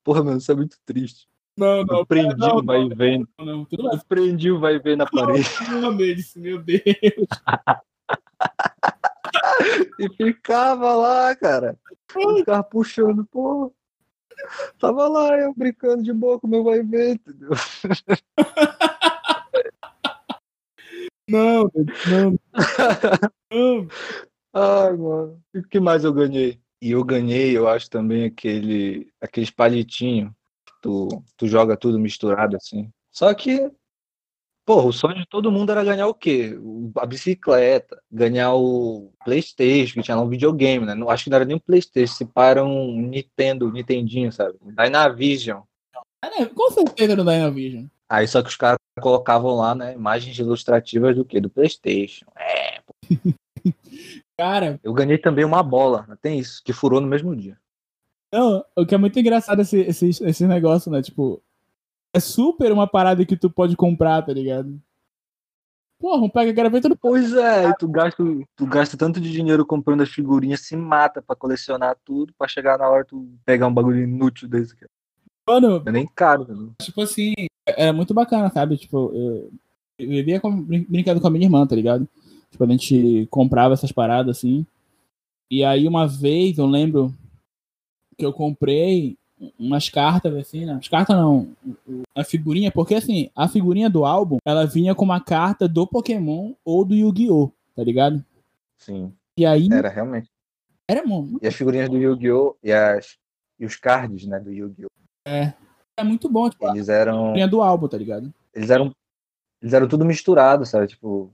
Porra, 0.03 0.23
mano, 0.23 0.37
isso 0.37 0.51
é 0.51 0.55
muito 0.55 0.77
triste. 0.85 1.27
Não, 1.57 1.79
Eu 1.79 1.85
não, 1.85 2.05
prendi 2.05 2.35
não, 2.37 2.57
o 2.57 2.63
vai 2.63 2.81
e 2.83 2.89
vem. 2.93 3.27
não. 3.39 3.65
Eu 3.71 3.99
prendi 4.07 4.51
o 4.51 4.59
vai 4.59 4.75
e 4.75 4.79
vem 4.79 4.95
na 4.95 5.05
parede. 5.05 5.47
Não, 5.71 5.91
meu 6.37 6.61
Deus. 6.61 6.81
E 9.99 10.09
ficava 10.15 10.93
lá, 10.93 11.35
cara. 11.35 11.77
Eu 12.15 12.37
ficava 12.37 12.63
puxando, 12.63 13.25
pô. 13.25 13.73
Tava 14.79 15.07
lá, 15.07 15.37
eu 15.39 15.53
brincando 15.53 16.03
de 16.03 16.13
boa 16.13 16.39
com 16.39 16.47
meu 16.47 16.63
vai 16.63 16.81
vem, 16.83 17.13
entendeu? 17.13 17.49
Não, 21.27 21.63
não, 22.07 22.39
não. 23.51 23.87
Ai, 24.53 24.95
mano. 24.95 25.41
E 25.53 25.59
o 25.59 25.67
que 25.67 25.79
mais 25.79 26.03
eu 26.03 26.13
ganhei? 26.13 26.61
E 26.81 26.91
eu 26.91 27.03
ganhei, 27.03 27.57
eu 27.57 27.67
acho 27.67 27.89
também 27.89 28.25
aquele, 28.25 29.11
aqueles 29.19 29.49
palitinhos 29.49 30.31
que 30.65 30.73
tu, 30.81 31.23
tu 31.35 31.47
joga 31.47 31.75
tudo 31.75 31.99
misturado 31.99 32.55
assim. 32.55 32.91
Só 33.11 33.33
que, 33.33 33.71
porra, 34.65 34.87
o 34.87 34.93
sonho 34.93 35.15
de 35.15 35.25
todo 35.27 35.51
mundo 35.51 35.71
era 35.71 35.83
ganhar 35.83 36.07
o 36.07 36.13
quê? 36.13 36.57
O- 36.61 36.91
A 36.97 37.05
bicicleta, 37.05 38.01
ganhar 38.11 38.53
o 38.55 39.11
Playstation, 39.23 39.93
que 39.95 40.01
tinha 40.03 40.15
lá 40.17 40.23
um 40.23 40.29
videogame, 40.29 40.85
né? 40.85 40.95
Não, 40.95 41.09
acho 41.09 41.25
que 41.25 41.29
não 41.29 41.35
era 41.35 41.45
nem 41.45 41.55
um 41.55 41.59
Playstation, 41.59 42.13
se 42.13 42.25
para 42.25 42.63
um 42.63 42.99
Nintendo, 43.01 43.71
Nintendinho, 43.71 44.31
sabe? 44.31 44.55
Dynavision. 44.61 45.61
É, 46.23 46.45
Com 46.45 46.71
certeza 46.71 47.15
no 47.15 47.23
Dynavision. 47.23 47.85
Aí 48.09 48.27
só 48.27 48.41
que 48.41 48.49
os 48.49 48.55
caras 48.55 48.77
colocavam 49.01 49.55
lá, 49.55 49.73
né, 49.75 49.93
imagens 49.93 50.37
ilustrativas 50.37 51.15
do 51.15 51.23
que? 51.25 51.39
Do 51.39 51.49
Playstation. 51.49 52.25
É. 52.37 52.81
Cara. 54.37 54.79
Eu 54.83 54.93
ganhei 54.93 55.17
também 55.17 55.45
uma 55.45 55.63
bola, 55.63 56.05
né? 56.07 56.17
tem 56.21 56.39
isso, 56.39 56.61
que 56.63 56.73
furou 56.73 56.99
no 57.01 57.07
mesmo 57.07 57.35
dia. 57.35 57.57
Não, 58.33 58.63
o 58.75 58.85
que 58.85 58.93
é 58.93 58.97
muito 58.97 59.17
engraçado 59.17 59.61
esse, 59.61 59.79
esse, 59.79 60.09
esse 60.23 60.45
negócio, 60.45 60.91
né? 60.91 61.01
Tipo, 61.01 61.41
é 62.15 62.19
super 62.19 62.71
uma 62.71 62.87
parada 62.87 63.25
que 63.25 63.35
tu 63.35 63.49
pode 63.49 63.75
comprar, 63.75 64.21
tá 64.21 64.31
ligado? 64.31 64.79
Porra, 65.99 66.23
um 66.23 66.29
pega 66.29 66.51
graveta 66.53 66.87
do. 66.87 66.95
Pois 66.95 67.33
é, 67.33 67.73
tu 67.73 67.87
gasta, 67.89 68.23
tu 68.55 68.65
gasta 68.65 68.97
tanto 68.97 69.19
de 69.19 69.29
dinheiro 69.31 69.65
comprando 69.65 70.01
as 70.01 70.09
figurinhas, 70.09 70.61
se 70.61 70.77
mata 70.77 71.21
pra 71.21 71.35
colecionar 71.35 71.97
tudo, 72.05 72.33
pra 72.37 72.47
chegar 72.47 72.77
na 72.77 72.87
hora 72.87 73.03
tu 73.03 73.27
pegar 73.45 73.67
um 73.67 73.73
bagulho 73.73 74.01
inútil 74.01 74.47
desse, 74.47 74.75
cara. 74.75 74.89
Mano. 75.47 75.83
É 75.85 75.91
nem 75.91 76.07
caro, 76.07 76.45
né? 76.47 76.71
Tipo 76.81 77.01
assim, 77.01 77.33
é 77.67 77.91
muito 77.91 78.13
bacana, 78.13 78.49
sabe? 78.49 78.77
Tipo, 78.77 79.11
eu, 79.13 79.51
eu 79.99 80.09
vivia 80.09 80.39
com, 80.39 80.61
brincando 80.61 81.19
com 81.19 81.27
a 81.27 81.29
minha 81.29 81.45
irmã, 81.45 81.67
tá 81.67 81.75
ligado? 81.75 82.07
Tipo, 82.49 82.63
a 82.63 82.67
gente 82.67 83.27
comprava 83.29 83.73
essas 83.73 83.91
paradas 83.91 84.37
assim. 84.37 84.65
E 85.51 85.63
aí 85.63 85.87
uma 85.87 86.07
vez 86.07 86.57
eu 86.57 86.65
lembro 86.65 87.13
que 88.17 88.25
eu 88.25 88.31
comprei 88.31 89.17
umas 89.59 89.89
cartas 89.89 90.33
assim, 90.35 90.65
né? 90.65 90.73
As 90.73 90.87
cartas 90.87 91.15
não, 91.15 91.53
a 92.15 92.23
figurinha, 92.23 92.71
porque 92.71 92.95
assim, 92.95 93.29
a 93.35 93.47
figurinha 93.47 93.89
do 93.89 94.05
álbum, 94.05 94.37
ela 94.45 94.65
vinha 94.65 94.95
com 94.95 95.05
uma 95.05 95.19
carta 95.19 95.67
do 95.67 95.85
Pokémon 95.85 96.53
ou 96.63 96.85
do 96.85 96.95
Yu-Gi-Oh, 96.95 97.51
tá 97.75 97.83
ligado? 97.83 98.23
Sim. 98.77 99.13
E 99.37 99.45
aí 99.45 99.67
Era 99.71 99.89
realmente. 99.89 100.29
Era 100.87 101.05
bom. 101.05 101.37
E 101.41 101.47
as 101.47 101.55
figurinhas 101.55 101.89
do 101.89 101.97
Yu-Gi-Oh 101.97 102.55
e 102.63 102.71
as 102.71 103.17
e 103.59 103.65
os 103.65 103.75
cards, 103.75 104.25
né, 104.25 104.39
do 104.39 104.51
Yu-Gi-Oh. 104.51 104.89
É. 105.29 105.53
É 105.97 106.03
muito 106.03 106.29
bom, 106.29 106.49
tipo, 106.49 106.67
eles 106.67 106.89
eram 106.89 107.15
a 107.15 107.21
figurinha 107.27 107.47
do 107.47 107.61
álbum, 107.61 107.87
tá 107.87 107.97
ligado? 107.97 108.33
Eles 108.53 108.69
eram 108.69 108.93
eles 109.61 109.73
eram 109.73 109.87
tudo 109.87 110.05
misturado, 110.05 110.65
sabe? 110.65 110.87
Tipo, 110.87 111.31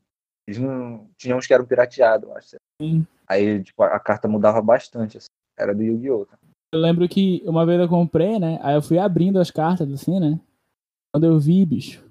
eles 0.47 0.59
não 0.59 1.07
tinham 1.17 1.37
uns 1.37 1.47
que 1.47 1.53
eram 1.53 1.65
pirateados, 1.65 2.29
eu 2.29 2.37
acho. 2.37 2.55
Sim. 2.81 3.05
Aí, 3.27 3.63
tipo, 3.63 3.83
a 3.83 3.99
carta 3.99 4.27
mudava 4.27 4.61
bastante, 4.61 5.17
assim. 5.17 5.27
Era 5.57 5.73
do 5.73 5.83
Yu-Gi-Oh! 5.83 6.25
Tá? 6.25 6.37
Eu 6.73 6.79
lembro 6.79 7.07
que 7.09 7.41
uma 7.45 7.65
vez 7.65 7.79
eu 7.79 7.89
comprei, 7.89 8.39
né? 8.39 8.57
Aí 8.61 8.75
eu 8.75 8.81
fui 8.81 8.97
abrindo 8.97 9.39
as 9.39 9.51
cartas, 9.51 9.91
assim, 9.91 10.19
né? 10.19 10.39
Quando 11.13 11.25
eu 11.25 11.37
vi, 11.37 11.65
bicho, 11.65 12.07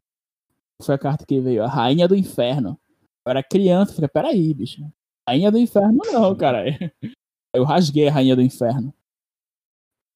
foi 0.82 0.94
a 0.94 0.98
carta 0.98 1.24
que 1.24 1.40
veio, 1.40 1.62
a 1.64 1.68
Rainha 1.68 2.06
do 2.06 2.14
Inferno. 2.14 2.78
Eu 3.26 3.30
era 3.30 3.42
criança, 3.42 3.94
falei, 3.94 4.08
peraí, 4.08 4.52
bicho. 4.52 4.82
Rainha 5.26 5.50
do 5.50 5.58
Inferno 5.58 5.98
não, 6.12 6.34
cara. 6.34 6.64
Eu 7.54 7.64
rasguei 7.64 8.08
a 8.08 8.12
Rainha 8.12 8.36
do 8.36 8.42
Inferno. 8.42 8.94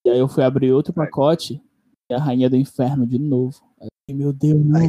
E 0.06 0.10
aí 0.10 0.18
eu 0.18 0.28
fui 0.28 0.44
abrir 0.44 0.70
outro 0.70 0.92
pacote 0.92 1.60
e 2.08 2.14
a 2.14 2.18
Rainha 2.18 2.48
do 2.48 2.56
Inferno 2.56 3.04
de 3.04 3.18
novo. 3.18 3.60
Aí, 3.80 4.14
meu 4.14 4.32
Deus, 4.32 4.64
não. 4.64 4.80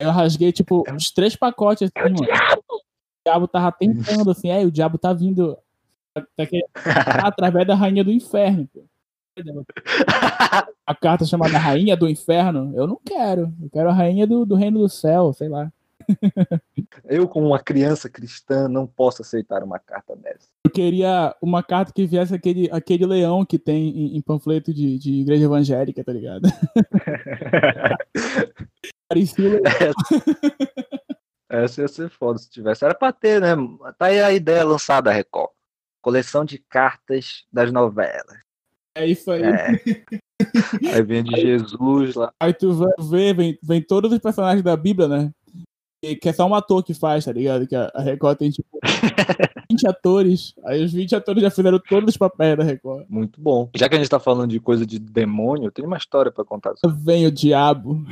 Eu 0.00 0.10
rasguei, 0.10 0.50
tipo, 0.50 0.82
uns 0.90 1.12
três 1.12 1.36
pacotes 1.36 1.88
assim, 1.88 2.14
mano. 2.14 2.26
O 2.68 2.80
diabo 3.24 3.46
tava 3.46 3.70
tentando, 3.70 4.30
assim, 4.30 4.50
aí 4.50 4.66
o 4.66 4.72
diabo 4.72 4.98
tá 4.98 5.12
vindo 5.12 5.56
tá 6.14 6.46
que... 6.46 6.64
através 7.24 7.66
da 7.66 7.74
Rainha 7.74 8.04
do 8.04 8.12
Inferno, 8.12 8.68
pô. 8.72 8.84
A 10.86 10.94
carta 10.94 11.24
chamada 11.24 11.58
Rainha 11.58 11.96
do 11.96 12.08
Inferno, 12.08 12.72
eu 12.76 12.86
não 12.86 13.00
quero. 13.04 13.52
Eu 13.60 13.70
quero 13.70 13.88
a 13.88 13.92
Rainha 13.92 14.26
do, 14.26 14.46
do 14.46 14.54
Reino 14.54 14.78
do 14.78 14.88
Céu, 14.88 15.32
sei 15.32 15.48
lá. 15.48 15.72
Eu, 17.04 17.28
como 17.28 17.48
uma 17.48 17.58
criança 17.58 18.08
cristã, 18.08 18.68
não 18.68 18.86
posso 18.86 19.22
aceitar 19.22 19.62
uma 19.62 19.78
carta 19.78 20.14
dessa. 20.16 20.48
Eu 20.64 20.70
queria 20.70 21.34
uma 21.40 21.62
carta 21.62 21.92
que 21.92 22.06
viesse 22.06 22.34
aquele, 22.34 22.68
aquele 22.70 23.06
leão 23.06 23.44
que 23.44 23.58
tem 23.58 23.88
em, 23.88 24.16
em 24.16 24.20
panfleto 24.20 24.72
de, 24.72 24.98
de 24.98 25.20
igreja 25.20 25.44
evangélica, 25.44 26.04
tá 26.04 26.12
ligado? 26.12 26.42
Parecia. 29.08 29.60
Essa 31.48 31.82
ia 31.82 31.88
ser 31.88 32.10
foda 32.10 32.38
se 32.38 32.50
tivesse. 32.50 32.84
Era 32.84 32.94
pra 32.94 33.12
ter, 33.12 33.40
né? 33.40 33.54
Tá 33.98 34.06
aí 34.06 34.20
a 34.20 34.32
ideia 34.32 34.64
lançada, 34.64 35.12
Record. 35.12 35.50
Coleção 36.04 36.44
de 36.44 36.58
cartas 36.58 37.44
das 37.50 37.72
novelas. 37.72 38.38
É 38.94 39.06
isso 39.06 39.30
aí. 39.30 39.42
É. 39.42 39.68
Aí 40.94 41.02
vem 41.02 41.24
de 41.24 41.40
Jesus 41.40 42.14
lá. 42.14 42.30
Aí 42.38 42.52
tu 42.52 42.74
vai 42.74 42.92
ver, 43.00 43.34
vem, 43.34 43.58
vem 43.62 43.80
todos 43.80 44.12
os 44.12 44.18
personagens 44.18 44.62
da 44.62 44.76
Bíblia, 44.76 45.08
né? 45.08 45.30
Que 46.20 46.28
é 46.28 46.32
só 46.34 46.46
um 46.46 46.54
ator 46.54 46.84
que 46.84 46.92
faz, 46.92 47.24
tá 47.24 47.32
ligado? 47.32 47.66
Que 47.66 47.74
a, 47.74 47.90
Record 47.96 48.36
tem 48.36 48.50
tipo 48.50 48.68
20 49.72 49.88
atores. 49.88 50.52
Aí 50.66 50.84
os 50.84 50.92
20 50.92 51.16
atores 51.16 51.42
já 51.42 51.50
fizeram 51.50 51.80
todos 51.88 52.10
os 52.10 52.18
papéis 52.18 52.58
da 52.58 52.64
Record. 52.64 53.06
Muito 53.08 53.40
bom. 53.40 53.70
Já 53.74 53.88
que 53.88 53.94
a 53.94 53.98
gente 53.98 54.10
tá 54.10 54.20
falando 54.20 54.50
de 54.50 54.60
coisa 54.60 54.84
de 54.84 54.98
demônio, 54.98 55.70
tenho 55.70 55.88
uma 55.88 55.96
história 55.96 56.30
pra 56.30 56.44
contar. 56.44 56.74
Vem 56.86 57.26
o 57.26 57.32
diabo. 57.32 58.04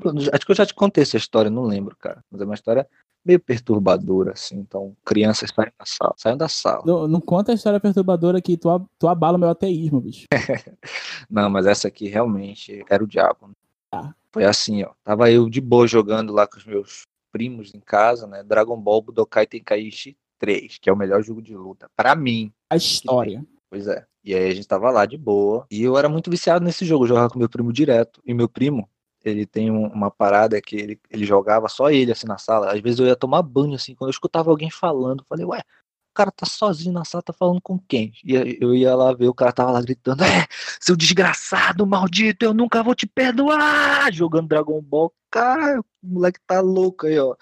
Diabo! 0.00 0.18
Acho 0.32 0.46
que 0.46 0.52
eu 0.52 0.56
já 0.56 0.66
te 0.66 0.74
contei 0.74 1.02
essa 1.02 1.16
história, 1.16 1.50
não 1.50 1.64
lembro, 1.64 1.96
cara. 1.96 2.24
Mas 2.30 2.40
é 2.40 2.44
uma 2.44 2.54
história 2.54 2.86
meio 3.24 3.40
perturbadora, 3.40 4.32
assim. 4.32 4.58
Então, 4.58 4.96
crianças 5.04 5.50
saem 5.54 5.72
da 5.78 5.86
sala. 5.86 6.14
Saem 6.16 6.36
da 6.36 6.48
sala. 6.48 6.82
Não, 6.84 7.08
não 7.08 7.20
conta 7.20 7.52
a 7.52 7.54
história 7.54 7.80
perturbadora 7.80 8.40
que 8.40 8.56
tu, 8.56 8.68
tu 8.98 9.08
abala 9.08 9.36
o 9.36 9.40
meu 9.40 9.48
ateísmo, 9.48 10.00
bicho. 10.00 10.26
não, 11.30 11.48
mas 11.48 11.66
essa 11.66 11.88
aqui 11.88 12.08
realmente 12.08 12.84
era 12.88 13.02
o 13.02 13.06
diabo. 13.06 13.50
Tá. 13.90 14.14
Foi 14.30 14.44
assim, 14.44 14.82
ó. 14.82 14.90
Tava 15.04 15.30
eu 15.30 15.48
de 15.48 15.60
boa 15.60 15.86
jogando 15.86 16.32
lá 16.32 16.46
com 16.46 16.58
os 16.58 16.64
meus 16.64 17.06
primos 17.30 17.74
em 17.74 17.80
casa, 17.80 18.26
né? 18.26 18.42
Dragon 18.42 18.78
Ball 18.80 19.02
Budokai 19.02 19.46
Tenkaichi 19.46 20.16
3, 20.38 20.78
que 20.78 20.90
é 20.90 20.92
o 20.92 20.96
melhor 20.96 21.22
jogo 21.22 21.40
de 21.40 21.54
luta. 21.54 21.88
para 21.94 22.14
mim. 22.16 22.52
A 22.68 22.76
história. 22.76 23.44
Pois 23.70 23.86
é. 23.86 24.04
E 24.24 24.34
aí 24.34 24.50
a 24.50 24.54
gente 24.54 24.68
tava 24.68 24.90
lá 24.90 25.06
de 25.06 25.16
boa. 25.16 25.66
E 25.70 25.82
eu 25.82 25.96
era 25.96 26.08
muito 26.08 26.30
viciado 26.30 26.64
nesse 26.64 26.84
jogo, 26.84 27.06
jogava 27.06 27.30
com 27.30 27.38
meu 27.38 27.48
primo 27.48 27.72
direto. 27.72 28.20
E 28.24 28.34
meu 28.34 28.48
primo, 28.48 28.88
ele 29.24 29.46
tem 29.46 29.70
uma 29.70 30.10
parada 30.10 30.60
que 30.60 30.76
ele, 30.76 31.00
ele 31.10 31.24
jogava 31.24 31.68
só 31.68 31.90
ele 31.90 32.12
assim 32.12 32.26
na 32.26 32.38
sala. 32.38 32.72
Às 32.72 32.80
vezes 32.80 33.00
eu 33.00 33.06
ia 33.06 33.16
tomar 33.16 33.42
banho 33.42 33.74
assim, 33.74 33.94
quando 33.94 34.08
eu 34.08 34.12
escutava 34.12 34.50
alguém 34.50 34.70
falando, 34.70 35.20
eu 35.20 35.26
falei, 35.26 35.44
ué, 35.44 35.60
o 35.60 36.14
cara 36.14 36.30
tá 36.30 36.44
sozinho 36.44 36.92
na 36.92 37.04
sala, 37.04 37.22
tá 37.22 37.32
falando 37.32 37.60
com 37.62 37.78
quem? 37.78 38.12
E 38.24 38.34
eu 38.60 38.74
ia 38.74 38.94
lá 38.94 39.14
ver, 39.14 39.28
o 39.28 39.34
cara 39.34 39.52
tava 39.52 39.70
lá 39.70 39.80
gritando, 39.80 40.22
é, 40.24 40.46
seu 40.80 40.94
desgraçado, 40.94 41.86
maldito, 41.86 42.44
eu 42.44 42.52
nunca 42.52 42.82
vou 42.82 42.94
te 42.94 43.06
perdoar! 43.06 44.12
Jogando 44.12 44.48
Dragon 44.48 44.80
Ball, 44.82 45.12
cara, 45.30 45.80
o 45.80 45.84
moleque 46.02 46.38
tá 46.46 46.60
louco 46.60 47.06
aí, 47.06 47.18
ó. 47.18 47.34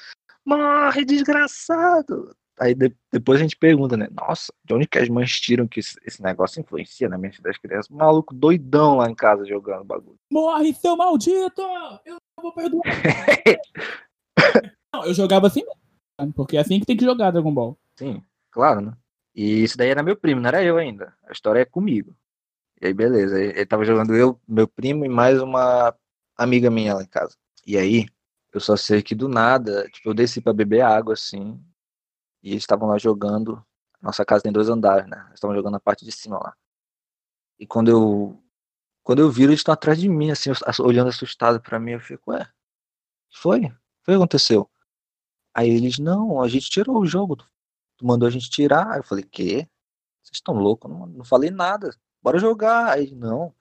Morre, 0.45 1.05
desgraçado! 1.05 2.35
Aí 2.61 2.75
de, 2.75 2.95
depois 3.11 3.41
a 3.41 3.43
gente 3.43 3.57
pergunta, 3.57 3.97
né? 3.97 4.07
Nossa, 4.13 4.53
de 4.63 4.75
onde 4.75 4.87
que 4.87 4.99
as 4.99 5.09
mães 5.09 5.41
tiram 5.41 5.67
que 5.67 5.81
esse, 5.81 5.99
esse 6.05 6.23
negócio 6.23 6.61
influencia 6.61 7.09
na 7.09 7.17
mente 7.17 7.41
das 7.41 7.57
crianças? 7.57 7.89
Maluco 7.89 8.35
doidão 8.35 8.97
lá 8.97 9.09
em 9.09 9.15
casa 9.15 9.47
jogando 9.47 9.83
bagulho. 9.83 10.19
Morre, 10.31 10.75
seu 10.75 10.95
maldito! 10.95 11.63
Eu 12.05 12.19
não 12.37 12.43
vou 12.43 12.53
perdoar! 12.53 12.83
não, 14.93 15.07
eu 15.07 15.15
jogava 15.15 15.47
assim 15.47 15.63
mesmo, 16.19 16.35
porque 16.35 16.59
é 16.59 16.61
assim 16.61 16.79
que 16.79 16.85
tem 16.85 16.99
que 16.99 17.05
jogar 17.05 17.31
Dragon 17.31 17.53
Ball. 17.53 17.79
Sim, 17.99 18.23
claro, 18.51 18.83
né? 18.83 18.93
E 19.35 19.63
isso 19.63 19.79
daí 19.79 19.89
era 19.89 20.03
meu 20.03 20.17
primo, 20.17 20.43
não 20.43 20.49
era 20.49 20.63
eu 20.63 20.77
ainda. 20.77 21.17
A 21.27 21.33
história 21.33 21.61
é 21.61 21.65
comigo. 21.65 22.15
E 22.79 22.89
aí, 22.89 22.93
beleza. 22.93 23.41
Ele 23.41 23.65
tava 23.65 23.87
jogando 23.87 24.15
eu, 24.15 24.39
meu 24.47 24.69
primo 24.69 25.07
e 25.07 25.09
mais 25.09 25.41
uma 25.41 25.97
amiga 26.37 26.71
minha 26.71 26.95
lá 26.95 27.03
em 27.03 27.07
casa. 27.07 27.35
E 27.67 27.79
aí, 27.79 28.07
eu 28.53 28.61
só 28.61 28.77
sei 28.77 29.01
que 29.01 29.15
do 29.15 29.29
nada, 29.29 29.89
tipo, 29.91 30.11
eu 30.11 30.15
desci 30.15 30.43
pra 30.43 30.53
beber 30.53 30.83
água, 30.83 31.15
assim, 31.15 31.59
e 32.43 32.51
eles 32.51 32.63
estavam 32.63 32.89
lá 32.89 32.99
jogando. 32.99 33.65
Nossa 34.01 34.25
casa 34.25 34.43
tem 34.43 34.53
dois 34.53 34.69
andares, 34.69 35.07
né? 35.09 35.19
Eles 35.27 35.35
estavam 35.35 35.55
jogando 35.57 35.73
na 35.75 35.81
parte 35.81 36.05
de 36.05 36.13
cima 36.13 36.39
lá. 36.39 36.57
E 37.59 37.67
quando 37.67 37.91
eu 37.91 38.43
quando 39.03 39.21
eu 39.21 39.31
viro, 39.31 39.51
eles 39.51 39.61
estão 39.61 39.75
atrás 39.75 39.99
de 39.99 40.09
mim, 40.09 40.31
assim, 40.31 40.51
olhando 40.81 41.09
assustado 41.09 41.61
para 41.61 41.81
mim. 41.81 41.93
Eu 41.93 42.01
fico, 42.01 42.31
ué, 42.33 42.49
foi? 43.33 43.63
Foi 44.03 44.15
o 44.15 44.19
que 44.19 44.23
aconteceu? 44.23 44.71
Aí 45.55 45.69
eles, 45.69 45.99
não, 45.99 46.41
a 46.41 46.49
gente 46.49 46.71
tirou 46.71 46.99
o 47.01 47.07
jogo. 47.07 47.37
Tu 47.97 48.07
mandou 48.07 48.29
a 48.29 48.31
gente 48.31 48.51
tirar. 48.51 48.93
Aí 48.93 49.01
eu 49.01 49.05
falei, 49.05 49.25
quê? 49.25 49.69
Vocês 50.23 50.37
estão 50.37 50.55
loucos? 50.55 50.91
Não, 50.91 51.07
não 51.07 51.25
falei 51.25 51.51
nada. 51.51 51.95
Bora 52.23 52.39
jogar. 52.39 52.93
Aí, 52.93 53.15
não. 53.15 53.55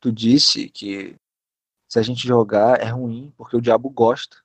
Tu 0.00 0.12
disse 0.12 0.68
que 0.70 1.16
se 1.88 1.98
a 1.98 2.02
gente 2.02 2.26
jogar 2.26 2.80
é 2.80 2.88
ruim, 2.90 3.32
porque 3.36 3.56
o 3.56 3.60
diabo 3.60 3.90
gosta. 3.90 4.36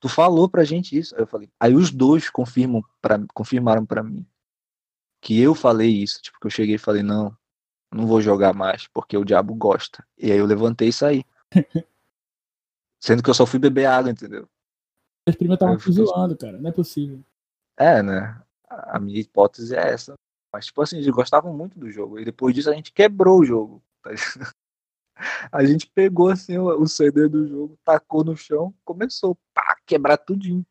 Tu 0.00 0.08
falou 0.08 0.48
pra 0.48 0.64
gente 0.64 0.96
isso. 0.96 1.14
Aí 1.14 1.22
eu 1.22 1.26
falei. 1.26 1.50
Aí 1.58 1.74
os 1.74 1.90
dois 1.90 2.30
confirmam 2.30 2.82
pra, 3.00 3.18
confirmaram 3.34 3.84
para 3.84 4.02
mim 4.02 4.26
que 5.20 5.40
eu 5.40 5.54
falei 5.54 5.90
isso. 5.90 6.20
Tipo, 6.22 6.38
que 6.40 6.46
eu 6.46 6.50
cheguei 6.50 6.76
e 6.76 6.78
falei, 6.78 7.02
não, 7.02 7.36
não 7.92 8.06
vou 8.06 8.20
jogar 8.20 8.54
mais, 8.54 8.86
porque 8.88 9.16
o 9.16 9.24
diabo 9.24 9.54
gosta. 9.54 10.04
E 10.16 10.30
aí 10.30 10.38
eu 10.38 10.46
levantei 10.46 10.88
e 10.88 10.92
saí. 10.92 11.24
Sendo 13.00 13.22
que 13.22 13.30
eu 13.30 13.34
só 13.34 13.46
fui 13.46 13.58
beber 13.58 13.86
água, 13.86 14.10
entendeu? 14.10 14.48
Os 15.28 15.36
primos 15.36 15.54
estavam 15.54 15.76
te 15.76 15.92
zoando, 15.92 16.36
cara. 16.36 16.58
Não 16.58 16.70
é 16.70 16.72
possível. 16.72 17.22
É, 17.76 18.02
né? 18.02 18.40
A 18.68 18.98
minha 18.98 19.20
hipótese 19.20 19.74
é 19.74 19.92
essa. 19.92 20.14
Mas, 20.52 20.66
tipo 20.66 20.80
assim, 20.82 20.96
eles 20.96 21.08
gostavam 21.08 21.56
muito 21.56 21.78
do 21.78 21.90
jogo. 21.90 22.18
E 22.18 22.24
depois 22.24 22.54
disso 22.54 22.70
a 22.70 22.74
gente 22.74 22.92
quebrou 22.92 23.40
o 23.40 23.44
jogo. 23.44 23.82
Tá 24.02 24.10
a 25.50 25.64
gente 25.64 25.90
pegou 25.94 26.28
assim 26.28 26.58
o 26.58 26.86
CD 26.86 27.28
do 27.28 27.46
jogo, 27.46 27.78
tacou 27.84 28.24
no 28.24 28.36
chão, 28.36 28.72
começou 28.84 29.36
pá, 29.54 29.76
quebrar 29.86 30.16
tudinho. 30.16 30.64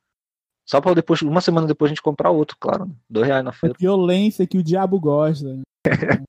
Só 0.65 0.81
pra 0.81 0.93
depois, 0.93 1.21
uma 1.21 1.39
semana 1.39 1.65
depois, 1.65 1.89
a 1.89 1.93
gente 1.93 2.01
comprar 2.01 2.29
outro, 2.29 2.57
claro. 2.59 2.85
Né? 2.85 2.91
Dois 3.09 3.25
reais 3.27 3.43
na 3.43 3.53
feira. 3.53 3.73
A 3.77 3.79
violência 3.79 4.45
que 4.45 4.57
o 4.57 4.63
diabo 4.63 4.99
gosta. 4.99 5.61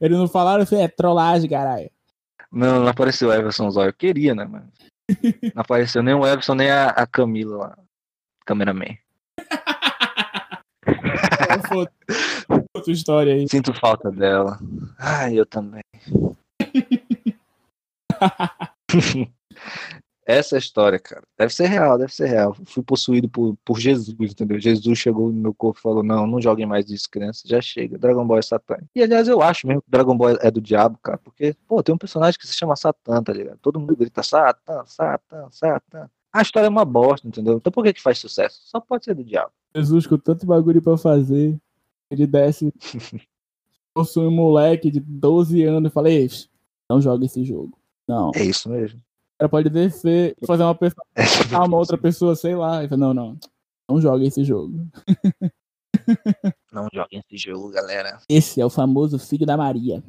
Eles 0.00 0.18
não 0.18 0.28
falaram 0.28 0.62
assim, 0.62 0.76
é 0.76 0.88
trollagem, 0.88 1.48
caralho. 1.48 1.90
Não, 2.52 2.80
não 2.80 2.88
apareceu 2.88 3.28
o 3.28 3.32
Everson 3.32 3.70
Zóio. 3.70 3.88
Eu 3.88 3.94
queria, 3.94 4.34
né, 4.34 4.44
mano? 4.44 4.70
Não 5.54 5.62
apareceu 5.62 6.02
nem 6.02 6.14
o 6.14 6.26
Everson, 6.26 6.54
nem 6.54 6.70
a, 6.70 6.88
a 6.88 7.06
Camila 7.06 7.56
lá. 7.56 7.78
Cameraman. 8.44 8.96
Outra 12.74 12.92
história 12.92 13.34
aí. 13.34 13.48
Sinto 13.48 13.72
falta 13.74 14.10
dela. 14.10 14.58
Ai, 14.98 15.38
eu 15.38 15.46
também. 15.46 15.82
Essa 20.28 20.56
é 20.56 20.58
história, 20.58 20.98
cara. 20.98 21.22
Deve 21.38 21.54
ser 21.54 21.68
real, 21.68 21.96
deve 21.96 22.14
ser 22.14 22.26
real. 22.26 22.54
Fui 22.66 22.82
possuído 22.82 23.30
por, 23.30 23.56
por 23.64 23.80
Jesus, 23.80 24.14
entendeu? 24.20 24.60
Jesus 24.60 24.98
chegou 24.98 25.32
no 25.32 25.40
meu 25.40 25.54
corpo 25.54 25.78
e 25.78 25.82
falou: 25.82 26.02
Não, 26.02 26.26
não 26.26 26.38
joguem 26.38 26.66
mais 26.66 26.90
isso, 26.90 27.08
criança. 27.10 27.44
Já 27.46 27.62
chega. 27.62 27.96
Dragon 27.96 28.26
Ball 28.26 28.36
é 28.36 28.42
Satã. 28.42 28.76
E 28.94 29.02
aliás, 29.02 29.26
eu 29.26 29.40
acho 29.40 29.66
mesmo 29.66 29.80
que 29.80 29.90
Dragon 29.90 30.14
Ball 30.14 30.36
é 30.42 30.50
do 30.50 30.60
diabo, 30.60 30.98
cara. 31.02 31.16
Porque, 31.16 31.56
pô, 31.66 31.82
tem 31.82 31.94
um 31.94 31.98
personagem 31.98 32.38
que 32.38 32.46
se 32.46 32.52
chama 32.52 32.76
Satã, 32.76 33.22
tá 33.22 33.32
ligado? 33.32 33.58
Todo 33.62 33.80
mundo 33.80 33.96
grita 33.96 34.22
Satã, 34.22 34.84
Satã, 34.84 35.48
Satã. 35.50 36.10
A 36.30 36.42
história 36.42 36.66
é 36.66 36.70
uma 36.70 36.84
bosta, 36.84 37.26
entendeu? 37.26 37.54
Então 37.54 37.72
por 37.72 37.82
que 37.82 37.94
que 37.94 38.02
faz 38.02 38.18
sucesso? 38.18 38.60
Só 38.64 38.80
pode 38.80 39.06
ser 39.06 39.14
do 39.14 39.24
diabo. 39.24 39.50
Jesus 39.74 40.06
com 40.06 40.18
tanto 40.18 40.44
bagulho 40.44 40.82
pra 40.82 40.98
fazer. 40.98 41.58
Ele 42.10 42.26
desce. 42.26 42.70
Possui 43.94 44.26
um 44.26 44.30
moleque 44.30 44.90
de 44.90 45.00
12 45.00 45.62
anos 45.64 45.90
e 45.90 45.94
fala: 45.94 46.10
Ei, 46.10 46.28
não 46.90 47.00
joga 47.00 47.24
esse 47.24 47.42
jogo. 47.46 47.77
Não. 48.08 48.30
É 48.34 48.42
isso 48.42 48.68
mesmo. 48.68 48.98
O 48.98 49.38
cara 49.38 49.48
pode 49.48 49.68
descer 49.70 50.34
e 50.40 50.46
fazer 50.46 50.62
uma 50.64 50.74
pessoa. 50.74 51.04
Ah, 51.52 51.64
uma 51.64 51.76
outra 51.76 51.96
pessoa, 51.98 52.34
sei 52.34 52.56
lá. 52.56 52.80
Ele 52.80 52.88
fala, 52.88 53.00
não, 53.00 53.14
não. 53.14 53.38
Não 53.88 54.00
joga 54.00 54.24
esse 54.24 54.42
jogo. 54.44 54.86
Não 56.72 56.88
joguem 56.92 57.22
esse 57.30 57.36
jogo, 57.36 57.70
galera. 57.70 58.18
Esse 58.28 58.60
é 58.60 58.66
o 58.66 58.70
famoso 58.70 59.18
filho 59.18 59.46
da 59.46 59.56
Maria. 59.56 60.02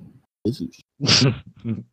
Jesus. 0.46 0.84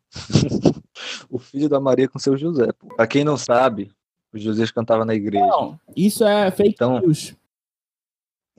o 1.29 1.37
filho 1.37 1.69
da 1.69 1.79
Maria 1.79 2.07
com 2.07 2.17
seu 2.19 2.37
José. 2.37 2.71
Pô. 2.73 2.87
Pra 2.95 3.05
quem 3.07 3.23
não 3.23 3.37
sabe, 3.37 3.91
o 4.33 4.37
José 4.39 4.65
cantava 4.73 5.05
na 5.05 5.13
igreja. 5.13 5.45
Não, 5.45 5.79
isso 5.95 6.23
é 6.23 6.49
fake 6.51 6.71
Então- 6.71 6.99
news. 6.99 7.35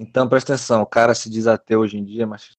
Então 0.00 0.28
presta 0.28 0.54
atenção, 0.54 0.82
o 0.82 0.86
cara 0.86 1.12
se 1.12 1.28
diz 1.28 1.48
ateu 1.48 1.80
hoje 1.80 1.98
em 1.98 2.04
dia, 2.04 2.24
mas 2.24 2.56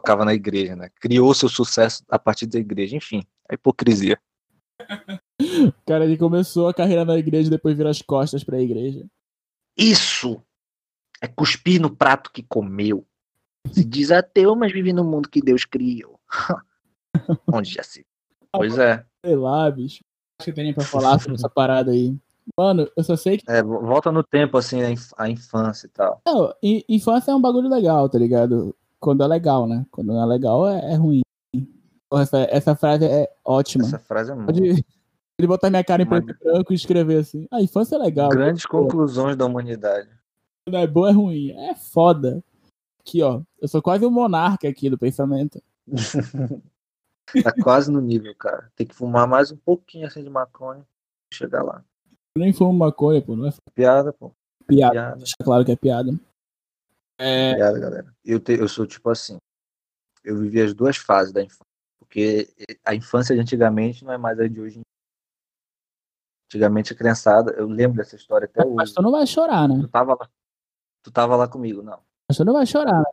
tocava 0.00 0.24
na 0.24 0.34
igreja, 0.34 0.76
né? 0.76 0.90
Criou 1.00 1.32
seu 1.34 1.48
sucesso 1.48 2.04
a 2.08 2.18
partir 2.18 2.46
da 2.46 2.58
igreja. 2.58 2.96
Enfim, 2.96 3.22
a 3.50 3.54
hipocrisia. 3.54 4.18
Cara 5.86 6.04
ele 6.04 6.16
começou 6.16 6.68
a 6.68 6.74
carreira 6.74 7.04
na 7.04 7.16
igreja 7.16 7.46
e 7.48 7.50
depois 7.50 7.76
vira 7.76 7.90
as 7.90 8.02
costas 8.02 8.44
pra 8.44 8.60
igreja. 8.60 9.06
Isso 9.76 10.42
é 11.20 11.26
cuspir 11.28 11.80
no 11.80 11.90
prato 11.94 12.30
que 12.30 12.42
comeu. 12.42 13.06
Se 13.72 13.84
diz 13.84 14.10
ateu, 14.10 14.54
mas 14.54 14.72
vive 14.72 14.92
no 14.92 15.04
mundo 15.04 15.28
que 15.28 15.40
Deus 15.40 15.64
criou. 15.64 16.20
Onde 17.52 17.70
já 17.72 17.82
se. 17.82 18.06
Pois 18.52 18.78
é. 18.78 19.04
Sei 19.24 19.34
lá, 19.36 19.70
bicho. 19.70 20.04
Acho 20.38 20.50
que 20.50 20.52
tem 20.52 20.64
nem 20.64 20.74
pra 20.74 20.84
falar 20.84 21.18
sobre 21.18 21.34
essa 21.34 21.48
parada 21.48 21.90
aí. 21.90 22.14
Mano, 22.56 22.88
eu 22.96 23.02
só 23.02 23.16
sei 23.16 23.38
que. 23.38 23.50
é. 23.50 23.62
Volta 23.62 24.12
no 24.12 24.22
tempo, 24.22 24.56
assim, 24.56 24.80
a, 24.82 24.90
inf- 24.90 25.12
a 25.18 25.28
infância 25.28 25.86
e 25.86 25.90
tal. 25.90 26.20
Não, 26.26 26.54
in- 26.62 26.84
infância 26.88 27.32
é 27.32 27.34
um 27.34 27.40
bagulho 27.40 27.68
legal, 27.68 28.08
tá 28.08 28.18
ligado? 28.18 28.74
Quando 29.00 29.22
é 29.22 29.26
legal, 29.26 29.66
né? 29.66 29.86
Quando 29.90 30.08
não 30.08 30.22
é 30.22 30.26
legal, 30.26 30.68
é, 30.68 30.92
é 30.92 30.94
ruim. 30.94 31.20
Essa, 32.12 32.38
essa 32.50 32.76
frase 32.76 33.04
é 33.04 33.30
ótima. 33.44 33.84
Essa 33.84 33.98
frase 33.98 34.32
é 34.32 34.34
muito. 34.34 34.46
Pode, 34.46 34.84
pode 35.38 35.46
botar 35.48 35.70
minha 35.70 35.84
cara 35.84 36.02
em 36.02 36.06
preto 36.06 36.30
e 36.30 36.34
branco 36.34 36.72
e 36.72 36.76
escrever 36.76 37.18
assim. 37.18 37.46
A 37.50 37.60
infância 37.60 37.96
é 37.96 37.98
legal. 37.98 38.28
Grandes 38.30 38.64
conclusões 38.64 39.36
da 39.36 39.44
humanidade. 39.44 40.08
Quando 40.66 40.76
é 40.76 40.86
bom, 40.86 41.06
é 41.06 41.12
ruim. 41.12 41.50
É 41.50 41.74
foda. 41.74 42.42
Aqui, 43.00 43.22
ó. 43.22 43.42
Eu 43.60 43.68
sou 43.68 43.82
quase 43.82 44.04
um 44.06 44.10
monarca 44.10 44.68
aqui 44.68 44.88
do 44.90 44.98
pensamento. 44.98 45.62
Tá 47.42 47.52
quase 47.60 47.90
no 47.90 48.00
nível, 48.00 48.32
cara. 48.36 48.70
Tem 48.76 48.86
que 48.86 48.94
fumar 48.94 49.26
mais 49.26 49.50
um 49.50 49.56
pouquinho 49.56 50.06
assim 50.06 50.22
de 50.22 50.30
maconha. 50.30 50.86
pra 51.28 51.36
Chegar 51.36 51.62
lá. 51.62 51.84
Eu 52.36 52.40
nem 52.40 52.52
fumo 52.52 52.72
maconha, 52.72 53.20
pô. 53.20 53.34
Não 53.34 53.48
é 53.48 53.52
Piada, 53.74 54.12
pô. 54.12 54.32
piada. 54.66 54.92
Piada, 54.92 55.16
Deixa 55.16 55.34
claro 55.42 55.64
que 55.64 55.72
é 55.72 55.76
piada. 55.76 56.12
É, 57.18 57.54
piada, 57.54 57.78
galera. 57.78 58.14
Eu, 58.24 58.38
te- 58.40 58.58
eu 58.58 58.68
sou 58.68 58.86
tipo 58.86 59.08
assim. 59.10 59.38
Eu 60.24 60.38
vivi 60.38 60.60
as 60.60 60.74
duas 60.74 60.96
fases 60.96 61.32
da 61.32 61.42
infância. 61.42 61.64
Porque 61.98 62.48
a 62.84 62.94
infância 62.94 63.34
de 63.34 63.40
antigamente 63.40 64.04
não 64.04 64.12
é 64.12 64.18
mais 64.18 64.38
a 64.38 64.46
de 64.48 64.60
hoje. 64.60 64.78
em 64.78 64.80
dia. 64.80 64.86
Antigamente 66.48 66.92
a 66.92 66.96
criançada, 66.96 67.52
eu 67.52 67.66
lembro 67.66 67.96
dessa 67.98 68.14
história 68.16 68.44
até 68.46 68.64
mas 68.64 68.88
hoje. 68.90 68.94
tu 68.94 69.02
não 69.02 69.10
vai 69.10 69.26
chorar, 69.26 69.68
né? 69.68 69.78
Tu 69.80 69.88
tava 69.88 70.14
lá. 70.14 70.28
Tu 71.02 71.10
tava 71.10 71.36
lá 71.36 71.48
comigo, 71.48 71.82
não. 71.82 71.98
Mas 72.28 72.36
tu 72.36 72.44
não 72.44 72.52
vai 72.52 72.66
chorar. 72.66 73.00
né? 73.00 73.04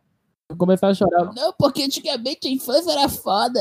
Eu 0.50 0.58
começar 0.58 0.88
a 0.90 0.94
chorar. 0.94 1.26
Não. 1.26 1.34
Não, 1.34 1.54
porque 1.54 1.84
antigamente 1.84 2.48
a 2.48 2.52
infância 2.52 2.92
era 2.92 3.10
foda. 3.10 3.60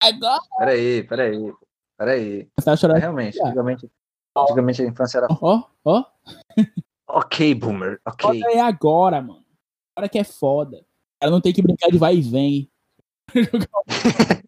Agora. 0.00 0.40
Peraí, 0.58 1.02
peraí. 1.04 1.54
Peraí. 1.96 2.44
Começar 2.56 2.72
a 2.72 2.76
chorar. 2.76 2.98
Realmente, 2.98 3.40
antigamente, 3.42 3.90
antigamente 4.36 4.82
a 4.82 4.86
infância 4.86 5.18
era. 5.18 5.26
Ó, 5.40 5.64
ó. 5.84 6.04
Ok, 7.08 7.54
boomer. 7.54 8.00
Ok. 8.06 8.40
Foda 8.40 8.52
é 8.52 8.60
agora, 8.60 9.20
mano. 9.20 9.41
Agora 9.96 10.08
que 10.08 10.18
é 10.18 10.24
foda. 10.24 10.78
O 10.78 10.84
cara 11.20 11.30
não 11.30 11.40
tem 11.40 11.52
que 11.52 11.62
brincar 11.62 11.88
de 11.90 11.98
vai 11.98 12.16
e 12.16 12.20
vem. 12.22 12.68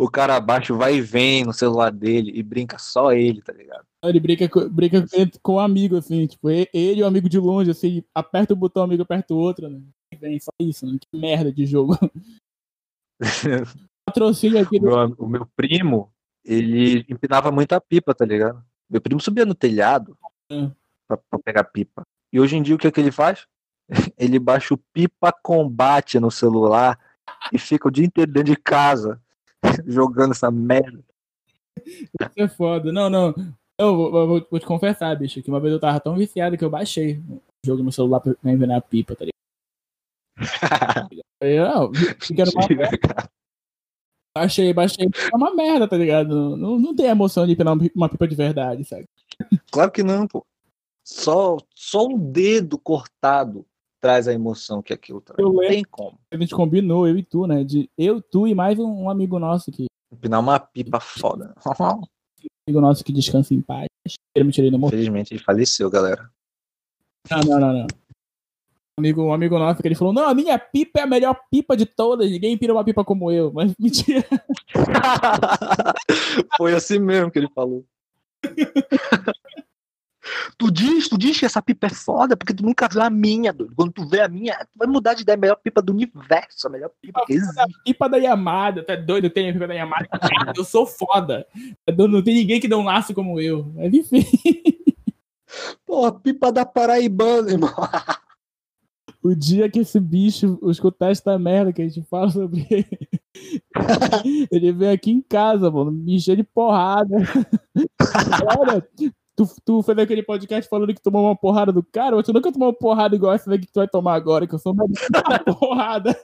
O 0.00 0.10
cara 0.10 0.36
abaixo 0.36 0.76
vai 0.76 0.96
e 0.96 1.00
vem 1.00 1.44
no 1.44 1.52
celular 1.52 1.90
dele 1.90 2.30
e 2.34 2.42
brinca 2.42 2.78
só 2.78 3.12
ele, 3.12 3.40
tá 3.42 3.52
ligado? 3.52 3.84
Ele 4.04 4.20
brinca, 4.20 4.48
com- 4.48 4.68
brinca 4.68 5.04
com- 5.42 5.54
um 5.54 5.58
amigo, 5.58 5.96
assim, 5.96 6.26
tipo, 6.26 6.50
e- 6.50 6.68
ele 6.72 7.00
e 7.00 7.02
o 7.02 7.06
amigo 7.06 7.28
de 7.28 7.38
longe, 7.38 7.70
assim, 7.70 8.02
aperta 8.14 8.52
o 8.52 8.56
botão, 8.56 8.82
o 8.82 8.84
amigo 8.84 9.02
aperta 9.02 9.32
o 9.34 9.38
outro, 9.38 9.68
né? 9.68 9.80
Vem, 10.18 10.38
só 10.40 10.50
isso, 10.60 10.86
né? 10.86 10.98
Que 11.00 11.16
merda 11.18 11.52
de 11.52 11.66
jogo. 11.66 11.96
Patrocínio 14.06 14.60
aqui 14.60 14.76
O 14.76 14.80
do. 14.80 14.86
meu, 14.86 15.14
o 15.18 15.28
meu 15.28 15.46
primo, 15.56 16.10
ele 16.44 17.04
empinava 17.08 17.50
muito 17.50 17.72
a 17.72 17.80
pipa, 17.80 18.14
tá 18.14 18.24
ligado? 18.24 18.62
Meu 18.90 19.00
primo 19.00 19.20
subia 19.20 19.44
no 19.44 19.54
telhado 19.54 20.16
Hum. 20.50 20.70
pra, 21.06 21.16
pra 21.16 21.38
pegar 21.38 21.64
pipa. 21.64 22.02
E 22.32 22.40
hoje 22.40 22.56
em 22.56 22.62
dia 22.62 22.74
o 22.74 22.78
que, 22.78 22.86
é 22.86 22.90
que 22.90 23.00
ele 23.00 23.12
faz? 23.12 23.46
Ele 24.18 24.38
baixa 24.38 24.74
o 24.74 24.78
Pipa 24.92 25.32
Combate 25.32 26.18
no 26.20 26.30
celular 26.30 26.98
e 27.52 27.58
fica 27.58 27.88
o 27.88 27.90
dia 27.90 28.04
inteiro 28.04 28.30
dentro 28.32 28.52
de 28.54 28.56
casa 28.60 29.20
jogando 29.86 30.32
essa 30.32 30.50
merda. 30.50 31.04
Isso 31.86 32.32
é 32.36 32.48
foda. 32.48 32.92
Não, 32.92 33.08
não. 33.08 33.34
Eu 33.80 33.96
vou, 33.96 34.10
vou- 34.10 34.46
vou 34.50 34.58
te 34.60 34.66
confessar, 34.66 35.16
bicho, 35.16 35.40
que 35.42 35.48
uma 35.48 35.60
vez 35.60 35.72
eu 35.72 35.80
tava 35.80 36.00
tão 36.00 36.16
viciado 36.16 36.58
que 36.58 36.64
eu 36.64 36.70
baixei 36.70 37.22
o 37.28 37.40
jogo 37.64 37.82
no 37.82 37.92
celular 37.92 38.20
pra 38.20 38.34
envenenar 38.44 38.78
a 38.78 38.82
pipa, 38.82 39.14
tá 39.14 39.24
ligado? 39.24 39.38
Eu, 41.40 41.64
não, 41.68 41.90
numa 41.92 42.68
merda. 42.68 43.30
Baixei, 44.36 44.72
baixei. 44.72 45.06
É 45.32 45.36
uma 45.36 45.54
merda, 45.54 45.86
tá 45.86 45.96
ligado? 45.96 46.56
Não, 46.56 46.78
não 46.78 46.94
tem 46.94 47.06
emoção 47.06 47.46
de 47.46 47.54
uma 47.60 47.78
pi- 47.78 47.92
uma 47.94 48.08
pipa 48.08 48.26
de 48.26 48.34
verdade, 48.34 48.84
sabe? 48.84 49.04
claro 49.70 49.90
que 49.92 50.02
não, 50.02 50.26
pô. 50.26 50.44
Só, 51.04 51.56
só 51.74 52.06
um 52.06 52.18
dedo 52.18 52.76
cortado 52.78 53.64
traz 54.00 54.28
a 54.28 54.32
emoção 54.32 54.82
que 54.82 54.92
aquilo 54.92 55.20
traz. 55.20 55.38
Eu 55.38 55.52
Não 55.52 55.60
tem 55.60 55.84
como. 55.84 56.18
A 56.30 56.36
gente 56.36 56.54
combinou, 56.54 57.06
eu 57.06 57.16
e 57.16 57.22
tu, 57.22 57.46
né? 57.46 57.64
De 57.64 57.90
eu, 57.96 58.20
tu 58.20 58.46
e 58.46 58.54
mais 58.54 58.78
um, 58.78 59.04
um 59.04 59.10
amigo 59.10 59.38
nosso 59.38 59.70
que. 59.70 59.86
Empinar 60.12 60.40
uma 60.40 60.58
pipa 60.58 61.00
foda. 61.00 61.54
amigo 62.66 62.80
nosso 62.80 63.04
que 63.04 63.12
descansa 63.12 63.54
em 63.54 63.60
paz. 63.60 63.88
Ele 64.34 64.44
me 64.44 64.52
tirei 64.52 64.70
no 64.70 64.78
morro. 64.78 64.92
Infelizmente 64.92 65.34
ele 65.34 65.42
faleceu, 65.42 65.90
galera. 65.90 66.30
Não, 67.30 67.40
não, 67.40 67.60
não, 67.60 67.72
não. 67.72 67.86
Amigo, 68.98 69.22
um 69.22 69.32
amigo 69.32 69.58
nosso 69.58 69.80
que 69.80 69.86
ele 69.86 69.94
falou: 69.94 70.12
Não, 70.12 70.28
a 70.28 70.34
minha 70.34 70.58
pipa 70.58 71.00
é 71.00 71.02
a 71.02 71.06
melhor 71.06 71.38
pipa 71.50 71.76
de 71.76 71.86
todas. 71.86 72.30
Ninguém 72.30 72.58
pira 72.58 72.72
uma 72.72 72.84
pipa 72.84 73.04
como 73.04 73.30
eu. 73.30 73.52
Mas 73.52 73.72
mentira. 73.78 74.24
Foi 76.56 76.74
assim 76.74 76.98
mesmo 76.98 77.30
que 77.30 77.38
ele 77.38 77.48
falou. 77.54 77.84
Tu 80.56 80.70
diz, 80.70 81.08
tu 81.08 81.18
diz 81.18 81.38
que 81.38 81.46
essa 81.46 81.62
pipa 81.62 81.86
é 81.86 81.90
foda 81.90 82.36
porque 82.36 82.54
tu 82.54 82.64
nunca 82.64 82.88
viu 82.88 83.02
a 83.02 83.10
minha, 83.10 83.52
doido. 83.52 83.74
Quando 83.74 83.92
tu 83.92 84.08
vê 84.08 84.20
a 84.20 84.28
minha, 84.28 84.54
tu 84.54 84.78
vai 84.78 84.88
mudar 84.88 85.14
de 85.14 85.22
ideia. 85.22 85.36
A 85.36 85.40
melhor 85.40 85.56
pipa 85.56 85.80
do 85.80 85.92
universo, 85.92 86.66
a 86.66 86.70
melhor 86.70 86.90
pipa 87.00 87.24
que 87.26 87.34
existe. 87.34 87.62
Pipa 87.84 88.08
da 88.08 88.16
Yamada, 88.16 88.82
tá 88.84 88.96
doido? 88.96 89.24
Eu 89.26 89.30
tenho 89.30 89.50
a 89.50 89.52
pipa 89.52 89.66
da 89.66 89.74
Yamada. 89.74 90.08
Eu 90.56 90.64
sou 90.64 90.86
foda. 90.86 91.46
Não 91.96 92.22
tem 92.22 92.34
ninguém 92.34 92.60
que 92.60 92.68
dê 92.68 92.74
um 92.74 92.84
laço 92.84 93.14
como 93.14 93.40
eu. 93.40 93.70
Mas 93.74 93.92
enfim. 93.92 94.24
Porra, 95.86 96.12
pipa 96.12 96.52
da 96.52 96.64
Paraibana, 96.66 97.50
irmão. 97.50 97.72
O 99.22 99.34
dia 99.34 99.68
que 99.68 99.80
esse 99.80 99.98
bicho 99.98 100.58
escutar 100.70 101.10
esta 101.10 101.38
merda 101.38 101.72
que 101.72 101.82
a 101.82 101.88
gente 101.88 102.02
fala 102.08 102.30
sobre 102.30 102.66
ele, 102.70 103.08
ele 104.50 104.72
vem 104.72 104.90
aqui 104.90 105.10
em 105.10 105.20
casa, 105.20 105.70
mano, 105.70 105.90
me 105.90 106.16
encher 106.16 106.36
de 106.36 106.44
porrada. 106.44 107.16
Olha, 108.58 108.86
tu, 109.38 109.48
tu 109.64 109.82
fez 109.82 109.96
aquele 109.96 110.22
podcast 110.22 110.68
falando 110.68 110.92
que 110.92 111.00
tomou 111.00 111.24
uma 111.24 111.36
porrada 111.36 111.72
do 111.72 111.82
cara, 111.82 112.16
mas 112.16 112.26
tu 112.26 112.32
nunca 112.32 112.50
tomou 112.50 112.68
uma 112.68 112.74
porrada 112.74 113.14
igual 113.14 113.32
essa 113.32 113.48
daqui 113.48 113.66
que 113.66 113.72
tu 113.72 113.78
vai 113.78 113.86
tomar 113.86 114.14
agora, 114.14 114.46
que 114.46 114.54
eu 114.54 114.58
sou 114.58 114.72
uma 114.72 114.84
porrada. 115.58 116.18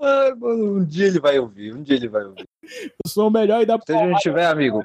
Ai, 0.00 0.34
mano, 0.34 0.78
um 0.78 0.84
dia 0.84 1.08
ele 1.08 1.20
vai 1.20 1.38
ouvir, 1.38 1.74
um 1.74 1.82
dia 1.82 1.96
ele 1.96 2.08
vai 2.08 2.24
ouvir. 2.24 2.48
Eu 2.62 3.10
sou 3.10 3.28
o 3.28 3.30
melhor 3.30 3.60
e 3.60 3.66
dá 3.66 3.78
Se 3.84 3.92
a 3.92 4.08
gente 4.08 4.20
tiver, 4.20 4.46
amigo. 4.46 4.82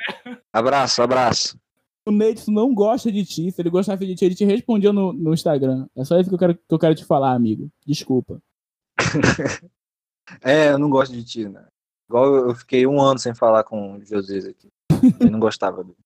Abraço, 0.51 1.01
abraço. 1.01 1.57
O 2.05 2.11
Neidson 2.11 2.51
não 2.51 2.73
gosta 2.73 3.09
de 3.09 3.23
ti. 3.23 3.49
Se 3.49 3.61
ele 3.61 3.69
gostasse 3.69 4.05
de 4.05 4.15
ti, 4.15 4.25
ele 4.25 4.35
te 4.35 4.43
respondia 4.43 4.91
no, 4.91 5.13
no 5.13 5.33
Instagram. 5.33 5.87
É 5.95 6.03
só 6.03 6.19
isso 6.19 6.29
que 6.29 6.35
eu, 6.35 6.39
quero, 6.39 6.55
que 6.55 6.61
eu 6.69 6.79
quero 6.79 6.95
te 6.95 7.05
falar, 7.05 7.33
amigo. 7.33 7.69
Desculpa. 7.85 8.41
É, 10.41 10.69
eu 10.69 10.79
não 10.79 10.89
gosto 10.89 11.11
de 11.11 11.21
ti, 11.21 11.49
né? 11.49 11.65
Igual 12.09 12.33
eu 12.33 12.55
fiquei 12.55 12.87
um 12.87 13.01
ano 13.01 13.19
sem 13.19 13.35
falar 13.35 13.61
com 13.65 13.97
o 13.97 14.05
Josias 14.05 14.45
aqui. 14.45 14.69
Ele 15.19 15.29
não 15.29 15.39
gostava 15.39 15.83
dele. 15.83 15.97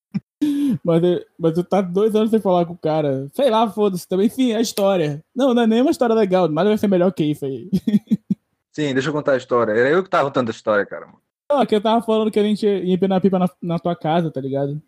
Mas, 0.83 1.01
mas 1.37 1.53
tu 1.53 1.63
tá 1.63 1.81
dois 1.81 2.15
anos 2.15 2.29
sem 2.29 2.39
falar 2.39 2.65
com 2.65 2.73
o 2.73 2.77
cara. 2.77 3.27
Sei 3.33 3.49
lá, 3.49 3.69
foda-se 3.69 4.07
também. 4.07 4.27
Enfim, 4.27 4.51
é 4.51 4.57
a 4.57 4.61
história. 4.61 5.23
Não, 5.35 5.53
não 5.53 5.63
é 5.63 5.67
nem 5.67 5.81
uma 5.81 5.91
história 5.91 6.15
legal, 6.15 6.49
mas 6.49 6.67
vai 6.67 6.77
ser 6.77 6.87
melhor 6.87 7.11
que 7.11 7.23
isso 7.23 7.45
aí. 7.45 7.69
Sim, 8.71 8.93
deixa 8.93 9.09
eu 9.09 9.13
contar 9.13 9.33
a 9.33 9.37
história. 9.37 9.71
Era 9.71 9.89
eu 9.89 10.03
que 10.03 10.09
tava 10.09 10.25
contando 10.25 10.49
a 10.49 10.51
história, 10.51 10.85
cara. 10.85 11.07
Não, 11.49 11.65
que 11.65 11.75
eu 11.75 11.81
tava 11.81 12.03
falando 12.03 12.29
que 12.29 12.39
a 12.39 12.43
gente 12.43 12.65
ia 12.65 12.93
empinar 12.93 13.21
pipa 13.21 13.39
na, 13.39 13.49
na 13.61 13.79
tua 13.79 13.95
casa, 13.95 14.29
tá 14.29 14.39
ligado? 14.39 14.81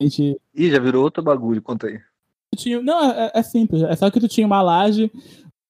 A 0.00 0.04
gente. 0.04 0.38
Ih, 0.54 0.70
já 0.70 0.78
virou 0.78 1.02
outro 1.02 1.22
bagulho, 1.22 1.62
conta 1.62 1.88
aí. 1.88 2.00
Tinha, 2.56 2.80
não, 2.82 3.10
é, 3.10 3.32
é, 3.34 3.42
simples. 3.42 3.82
É 3.82 3.96
só 3.96 4.10
que 4.10 4.20
tu 4.20 4.28
tinha 4.28 4.46
uma 4.46 4.62
laje. 4.62 5.10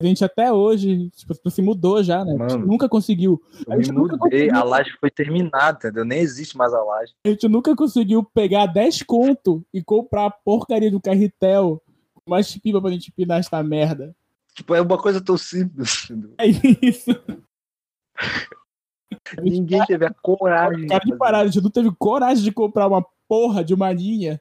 A 0.03 0.09
gente 0.09 0.25
até 0.25 0.53
hoje, 0.53 1.11
tipo, 1.11 1.51
se 1.51 1.62
mudou 1.62 2.03
já, 2.03 2.25
né? 2.25 2.35
Mano, 2.35 2.67
nunca 2.67 2.88
conseguiu. 2.88 3.41
Eu 3.69 3.79
me 3.79 3.93
mudei, 3.93 4.51
a 4.51 4.65
laje 4.65 4.91
foi 4.99 5.11
terminada, 5.11 5.79
entendeu? 5.79 6.05
Nem 6.05 6.19
existe 6.19 6.57
mais 6.57 6.75
a 6.75 6.83
laje. 6.83 7.15
A 7.25 7.29
gente 7.29 7.49
nunca 7.49 7.77
conseguiu 7.77 8.25
pegar 8.25 8.67
10 8.67 9.05
conto 9.05 9.65
e 9.73 9.81
comprar 9.81 10.27
a 10.27 10.31
porcaria 10.31 10.91
do 10.91 11.01
carretel 11.01 11.81
mais 12.27 12.57
pipa 12.57 12.81
pra 12.81 12.91
gente 12.91 13.12
pinar 13.12 13.38
esta 13.38 13.62
merda. 13.62 14.12
Tipo, 14.55 14.75
é 14.75 14.81
uma 14.81 14.99
coisa 14.99 15.21
tão 15.21 15.38
simples. 15.38 16.09
É 16.37 16.47
isso. 16.47 17.11
Ninguém 19.41 19.85
teve 19.87 20.05
a 20.05 20.12
coragem. 20.21 20.88
Cara 20.88 21.05
de 21.05 21.17
parar, 21.17 21.38
a 21.41 21.47
gente 21.47 21.62
não 21.62 21.71
teve 21.71 21.93
coragem 21.97 22.43
de 22.43 22.51
comprar 22.51 22.88
uma 22.88 23.07
porra 23.29 23.65
de 23.65 23.73
uma 23.73 23.93
linha, 23.93 24.41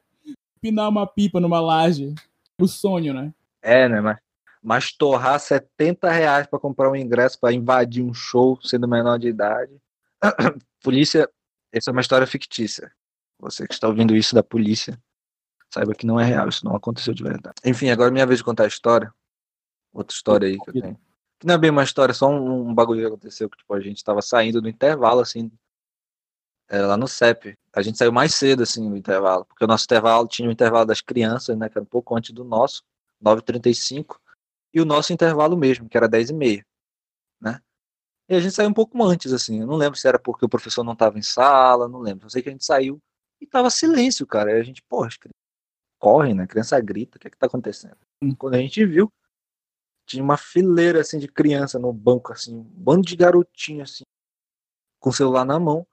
pinar 0.60 0.90
uma 0.90 1.06
pipa 1.06 1.40
numa 1.40 1.60
laje. 1.60 2.16
O 2.60 2.68
sonho, 2.68 3.14
né? 3.14 3.32
É, 3.62 3.88
né? 3.88 4.02
Mas, 4.02 4.18
mas 4.62 4.92
torrar 4.92 5.40
70 5.40 6.10
reais 6.12 6.48
pra 6.48 6.60
comprar 6.60 6.92
um 6.92 6.96
ingresso 6.96 7.40
pra 7.40 7.52
invadir 7.52 8.04
um 8.04 8.14
show 8.14 8.60
sendo 8.62 8.88
menor 8.88 9.18
de 9.18 9.28
idade. 9.28 9.76
polícia, 10.84 11.30
essa 11.72 11.90
é 11.90 11.94
uma 11.94 12.02
história 12.02 12.28
fictícia. 12.28 12.92
Você 13.40 13.66
que 13.66 13.74
está 13.74 13.88
ouvindo 13.88 14.16
isso 14.16 14.36
da 14.36 14.44
polícia, 14.44 15.02
saiba 15.74 15.96
que 15.96 16.06
não 16.06 16.20
é 16.20 16.26
real, 16.26 16.48
isso 16.48 16.64
não 16.64 16.76
aconteceu 16.76 17.14
de 17.14 17.24
verdade. 17.24 17.56
Enfim, 17.66 17.90
agora 17.90 18.10
é 18.10 18.14
minha 18.14 18.26
vez 18.26 18.40
de 18.40 18.44
contar 18.44 18.66
a 18.66 18.68
história. 18.68 19.12
Outra 19.92 20.14
história 20.14 20.48
aí 20.48 20.60
que 20.60 20.70
eu 20.70 20.74
tenho. 20.82 21.00
Que 21.40 21.48
não 21.48 21.56
é 21.56 21.58
bem 21.58 21.72
uma 21.72 21.84
história, 21.84 22.14
só 22.14 22.30
um, 22.30 22.70
um 22.70 22.74
bagulho 22.74 23.02
que 23.02 23.08
aconteceu 23.08 23.50
que 23.50 23.58
tipo, 23.58 23.74
a 23.74 23.80
gente 23.80 24.04
tava 24.04 24.22
saindo 24.22 24.62
do 24.62 24.70
intervalo, 24.70 25.22
assim, 25.22 25.52
é, 26.70 26.80
lá 26.82 26.96
no 26.96 27.08
CEP. 27.08 27.58
A 27.74 27.82
gente 27.82 27.98
saiu 27.98 28.12
mais 28.12 28.36
cedo, 28.36 28.62
assim, 28.62 28.88
no 28.88 28.96
intervalo, 28.96 29.44
porque 29.46 29.64
o 29.64 29.68
nosso 29.68 29.86
intervalo 29.86 30.28
tinha 30.28 30.48
o 30.48 30.52
intervalo 30.52 30.86
das 30.86 31.02
crianças, 31.02 31.58
né, 31.58 31.68
que 31.68 31.78
era 31.78 31.84
um 31.84 31.88
pouco 31.88 32.16
antes 32.16 32.32
do 32.32 32.44
nosso, 32.44 32.84
9h35, 33.24 34.18
e 34.74 34.82
o 34.82 34.86
nosso 34.86 35.14
intervalo 35.14 35.58
mesmo, 35.58 35.90
que 35.90 35.98
era 35.98 36.08
10h30, 36.10 36.64
né? 37.42 37.60
E 38.30 38.36
a 38.36 38.40
gente 38.40 38.54
saiu 38.54 38.70
um 38.70 38.74
pouco 38.74 39.02
antes, 39.04 39.34
assim, 39.34 39.62
eu 39.62 39.68
não 39.68 39.76
lembro 39.76 40.00
se 40.00 40.08
era 40.08 40.20
porque 40.20 40.46
o 40.46 40.50
professor 40.50 40.84
não 40.84 40.96
tava 40.96 41.20
em 41.20 41.22
sala, 41.22 41.88
não 41.88 42.00
lembro, 42.00 42.26
eu 42.26 42.30
sei 42.30 42.42
que 42.42 42.50
a 42.50 42.52
gente 42.52 42.66
saiu 42.66 43.02
e 43.42 43.48
tava 43.48 43.70
silêncio, 43.70 44.26
cara, 44.26 44.52
e 44.52 44.60
a 44.60 44.64
gente, 44.64 44.82
pô, 44.84 45.06
corre, 46.00 46.34
né, 46.34 46.44
a 46.44 46.48
criança 46.48 46.80
grita, 46.80 47.18
o 47.18 47.20
que 47.20 47.28
é 47.28 47.30
que 47.30 47.38
tá 47.38 47.48
acontecendo? 47.48 47.98
Quando 48.38 48.56
a 48.56 48.60
gente 48.60 48.86
viu, 48.86 49.12
tinha 50.06 50.24
uma 50.24 50.38
fileira, 50.38 51.02
assim, 51.02 51.20
de 51.20 51.28
criança 51.28 51.80
no 51.80 51.92
banco, 51.94 52.32
assim, 52.32 52.58
um 52.58 52.64
bando 52.64 53.08
de 53.08 53.16
garotinho, 53.16 53.84
assim, 53.84 54.04
com 55.00 55.10
o 55.10 55.14
celular 55.14 55.46
na 55.46 55.60
mão, 55.60 55.86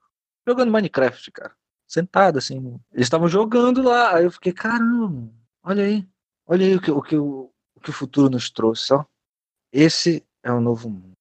jogando 0.47 0.71
Minecraft, 0.71 1.31
cara. 1.31 1.55
Sentado, 1.87 2.37
assim. 2.37 2.79
Eles 2.91 3.07
estavam 3.07 3.27
jogando 3.27 3.81
lá. 3.81 4.15
Aí 4.15 4.23
eu 4.25 4.31
fiquei, 4.31 4.53
caramba, 4.53 5.33
olha 5.63 5.83
aí. 5.83 6.07
Olha 6.45 6.65
aí 6.65 6.75
o 6.75 6.81
que 6.81 6.91
o, 6.91 7.01
que 7.01 7.17
o, 7.17 7.51
o, 7.79 7.81
que 7.81 7.89
o 7.89 7.93
futuro 7.93 8.29
nos 8.29 8.49
trouxe, 8.49 8.93
ó. 8.93 9.05
Esse 9.71 10.25
é 10.43 10.51
o 10.51 10.59
novo 10.59 10.89
mundo. 10.89 11.13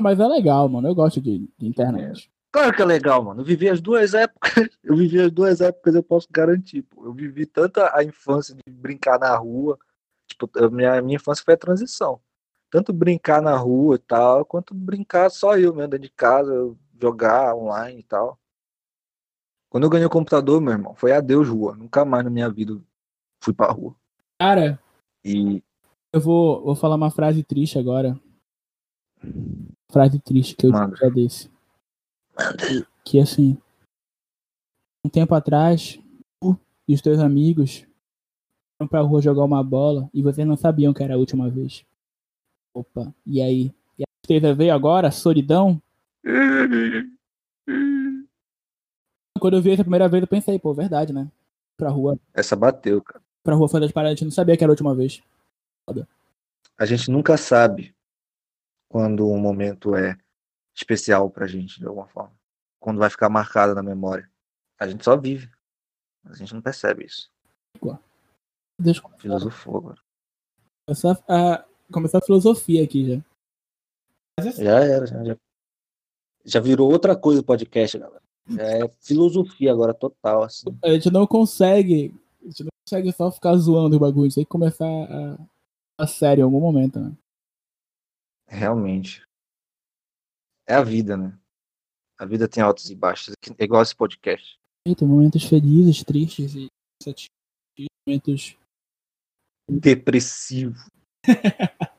Mas 0.00 0.18
é 0.18 0.26
legal, 0.26 0.68
mano. 0.68 0.88
Eu 0.88 0.94
gosto 0.94 1.20
de, 1.20 1.48
de 1.58 1.66
internet. 1.66 2.26
É. 2.26 2.40
Claro 2.52 2.74
que 2.74 2.82
é 2.82 2.84
legal, 2.84 3.22
mano. 3.22 3.40
Eu 3.40 3.44
vivi 3.44 3.68
as 3.68 3.80
duas 3.80 4.14
épocas. 4.14 4.68
Eu 4.82 4.96
vivi 4.96 5.20
as 5.20 5.30
duas 5.30 5.60
épocas, 5.60 5.94
eu 5.94 6.02
posso 6.02 6.26
garantir. 6.30 6.82
Pô. 6.82 7.04
Eu 7.04 7.12
vivi 7.12 7.46
tanto 7.46 7.80
a 7.80 8.02
infância 8.02 8.54
de 8.54 8.62
brincar 8.72 9.20
na 9.20 9.36
rua. 9.36 9.78
Tipo, 10.26 10.50
a 10.58 10.68
minha, 10.68 11.00
minha 11.00 11.16
infância 11.16 11.44
foi 11.44 11.54
a 11.54 11.58
transição. 11.58 12.20
Tanto 12.70 12.92
brincar 12.92 13.40
na 13.40 13.56
rua 13.56 13.96
e 13.96 13.98
tal, 13.98 14.44
quanto 14.44 14.74
brincar 14.74 15.30
só 15.30 15.56
eu 15.56 15.72
mesmo 15.74 15.90
dentro 15.90 16.08
de 16.08 16.10
casa, 16.10 16.52
jogar 17.00 17.54
online 17.54 18.00
e 18.00 18.02
tal. 18.02 18.38
Quando 19.68 19.84
eu 19.84 19.90
ganhei 19.90 20.06
o 20.06 20.10
computador, 20.10 20.60
meu 20.60 20.72
irmão, 20.72 20.94
foi 20.94 21.12
adeus 21.12 21.48
rua. 21.48 21.76
Nunca 21.76 22.04
mais 22.04 22.24
na 22.24 22.30
minha 22.30 22.50
vida 22.50 22.80
fui 23.40 23.54
pra 23.54 23.70
rua. 23.70 23.94
Cara, 24.40 24.80
E 25.24 25.62
eu 26.12 26.20
vou, 26.20 26.62
vou 26.64 26.74
falar 26.74 26.96
uma 26.96 27.10
frase 27.10 27.42
triste 27.42 27.78
agora. 27.78 28.18
Frase 29.90 30.18
triste 30.20 30.56
que 30.56 30.66
eu 30.66 30.70
Manda. 30.72 30.96
já 30.96 31.08
desse. 31.08 31.50
Que 33.04 33.18
assim, 33.20 33.58
um 35.04 35.08
tempo 35.10 35.34
atrás, 35.34 35.98
tu 36.40 36.58
e 36.88 36.94
os 36.94 37.00
teus 37.00 37.18
amigos 37.18 37.86
foram 38.78 38.88
pra 38.88 39.00
rua 39.00 39.20
jogar 39.20 39.44
uma 39.44 39.62
bola 39.62 40.08
e 40.14 40.22
vocês 40.22 40.46
não 40.46 40.56
sabiam 40.56 40.92
que 40.94 41.02
era 41.02 41.14
a 41.14 41.18
última 41.18 41.48
vez. 41.50 41.84
Opa, 42.74 43.12
e 43.26 43.42
aí? 43.42 43.74
E 43.98 44.02
a 44.02 44.06
tristeza 44.22 44.54
veio 44.54 44.72
agora? 44.72 45.10
Solidão? 45.10 45.80
Quando 49.38 49.56
eu 49.56 49.62
vi 49.62 49.70
essa 49.70 49.82
primeira 49.82 50.08
vez, 50.08 50.22
eu 50.22 50.28
pensei, 50.28 50.58
pô, 50.58 50.72
verdade, 50.74 51.12
né? 51.12 51.30
Pra 51.76 51.88
rua, 51.90 52.18
essa 52.34 52.54
bateu, 52.54 53.02
cara. 53.02 53.22
pra 53.42 53.54
rua 53.54 53.68
fazer 53.68 53.86
as 53.86 53.92
paradas, 53.92 54.12
a 54.12 54.16
gente 54.16 54.24
não 54.24 54.30
sabia 54.32 54.56
que 54.56 54.62
era 54.62 54.70
a 54.70 54.74
última 54.74 54.94
vez. 54.94 55.22
A 56.78 56.86
gente 56.86 57.10
nunca 57.10 57.36
sabe 57.36 57.94
quando 58.88 59.28
um 59.28 59.38
momento 59.38 59.94
é 59.94 60.16
especial 60.74 61.30
pra 61.30 61.46
gente, 61.46 61.78
de 61.78 61.86
alguma 61.86 62.08
forma. 62.08 62.32
Quando 62.80 62.98
vai 62.98 63.10
ficar 63.10 63.28
marcado 63.28 63.74
na 63.74 63.82
memória. 63.82 64.30
A 64.78 64.88
gente 64.88 65.04
só 65.04 65.16
vive. 65.16 65.50
A 66.24 66.34
gente 66.34 66.54
não 66.54 66.62
percebe 66.62 67.04
isso. 67.04 67.30
Eu 67.82 68.94
Filosofou 69.18 69.76
agora. 69.76 69.98
começar 70.86 71.22
a, 71.28 71.64
começar 71.92 72.18
a 72.18 72.22
filosofia 72.22 72.82
aqui 72.82 73.06
já. 73.06 73.24
Assim, 74.38 74.64
Já 74.64 74.80
era, 74.80 75.06
já, 75.06 75.22
já, 75.22 75.36
já 76.44 76.60
virou 76.60 76.90
outra 76.90 77.14
coisa 77.14 77.42
o 77.42 77.44
podcast, 77.44 77.98
galera. 77.98 78.22
Já 78.48 78.62
é 78.62 78.88
filosofia 79.00 79.70
agora 79.70 79.92
total, 79.92 80.42
assim. 80.42 80.66
a 80.82 80.92
gente 80.92 81.10
não 81.10 81.26
consegue. 81.26 82.14
A 82.42 82.46
gente 82.46 82.64
não 82.64 82.70
consegue 82.86 83.12
só 83.12 83.30
ficar 83.30 83.54
zoando 83.56 83.96
o 83.96 84.00
bagulho. 84.00 84.24
A 84.24 84.28
gente 84.28 84.36
tem 84.36 84.44
que 84.44 84.50
começar 84.50 84.86
a, 84.86 85.38
a 86.00 86.06
sério 86.06 86.42
em 86.42 86.44
algum 86.44 86.60
momento, 86.60 86.98
né? 86.98 87.16
Realmente. 88.48 89.22
É 90.66 90.74
a 90.74 90.82
vida, 90.82 91.16
né? 91.16 91.38
A 92.18 92.24
vida 92.24 92.48
tem 92.48 92.62
altos 92.62 92.90
e 92.90 92.94
baixos. 92.94 93.34
É 93.58 93.64
igual 93.64 93.82
esse 93.82 93.94
podcast. 93.94 94.58
E 94.86 94.94
tem 94.94 95.06
momentos 95.06 95.44
felizes, 95.44 96.02
tristes 96.02 96.54
e 96.54 96.68
cansativos, 96.98 97.30
momentos. 98.06 98.56
Depressivo. 99.68 100.74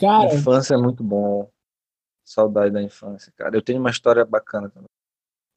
Cara, 0.00 0.34
Infância 0.34 0.74
é 0.74 0.78
muito 0.78 1.04
bom. 1.04 1.48
Saudade 2.24 2.72
da 2.72 2.82
infância, 2.82 3.32
cara. 3.36 3.56
Eu 3.56 3.62
tenho 3.62 3.78
uma 3.78 3.90
história 3.90 4.24
bacana 4.24 4.68
também. 4.68 4.88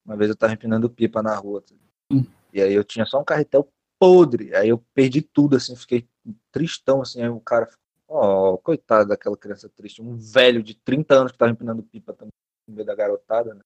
Uma 0.05 0.15
vez 0.15 0.29
eu 0.29 0.35
tava 0.35 0.53
empinando 0.53 0.89
pipa 0.89 1.23
na 1.23 1.35
rua. 1.35 1.61
tá? 1.61 1.73
Hum. 2.11 2.23
E 2.53 2.61
aí 2.61 2.73
eu 2.73 2.83
tinha 2.83 3.05
só 3.05 3.19
um 3.19 3.23
carretel 3.23 3.67
podre. 3.99 4.55
Aí 4.55 4.69
eu 4.69 4.83
perdi 4.93 5.21
tudo, 5.21 5.57
assim, 5.57 5.75
fiquei 5.75 6.07
tristão, 6.51 7.01
assim. 7.01 7.21
Aí 7.21 7.29
o 7.29 7.39
cara 7.39 7.67
ficou, 7.67 7.85
ó, 8.07 8.57
coitado 8.57 9.09
daquela 9.09 9.37
criança 9.37 9.69
triste. 9.69 10.01
Um 10.01 10.15
velho 10.15 10.63
de 10.63 10.73
30 10.73 11.13
anos 11.13 11.31
que 11.33 11.37
tava 11.37 11.51
empinando 11.51 11.83
pipa 11.83 12.13
também, 12.13 12.31
no 12.67 12.73
meio 12.73 12.87
da 12.87 12.95
garotada, 12.95 13.53
né? 13.53 13.61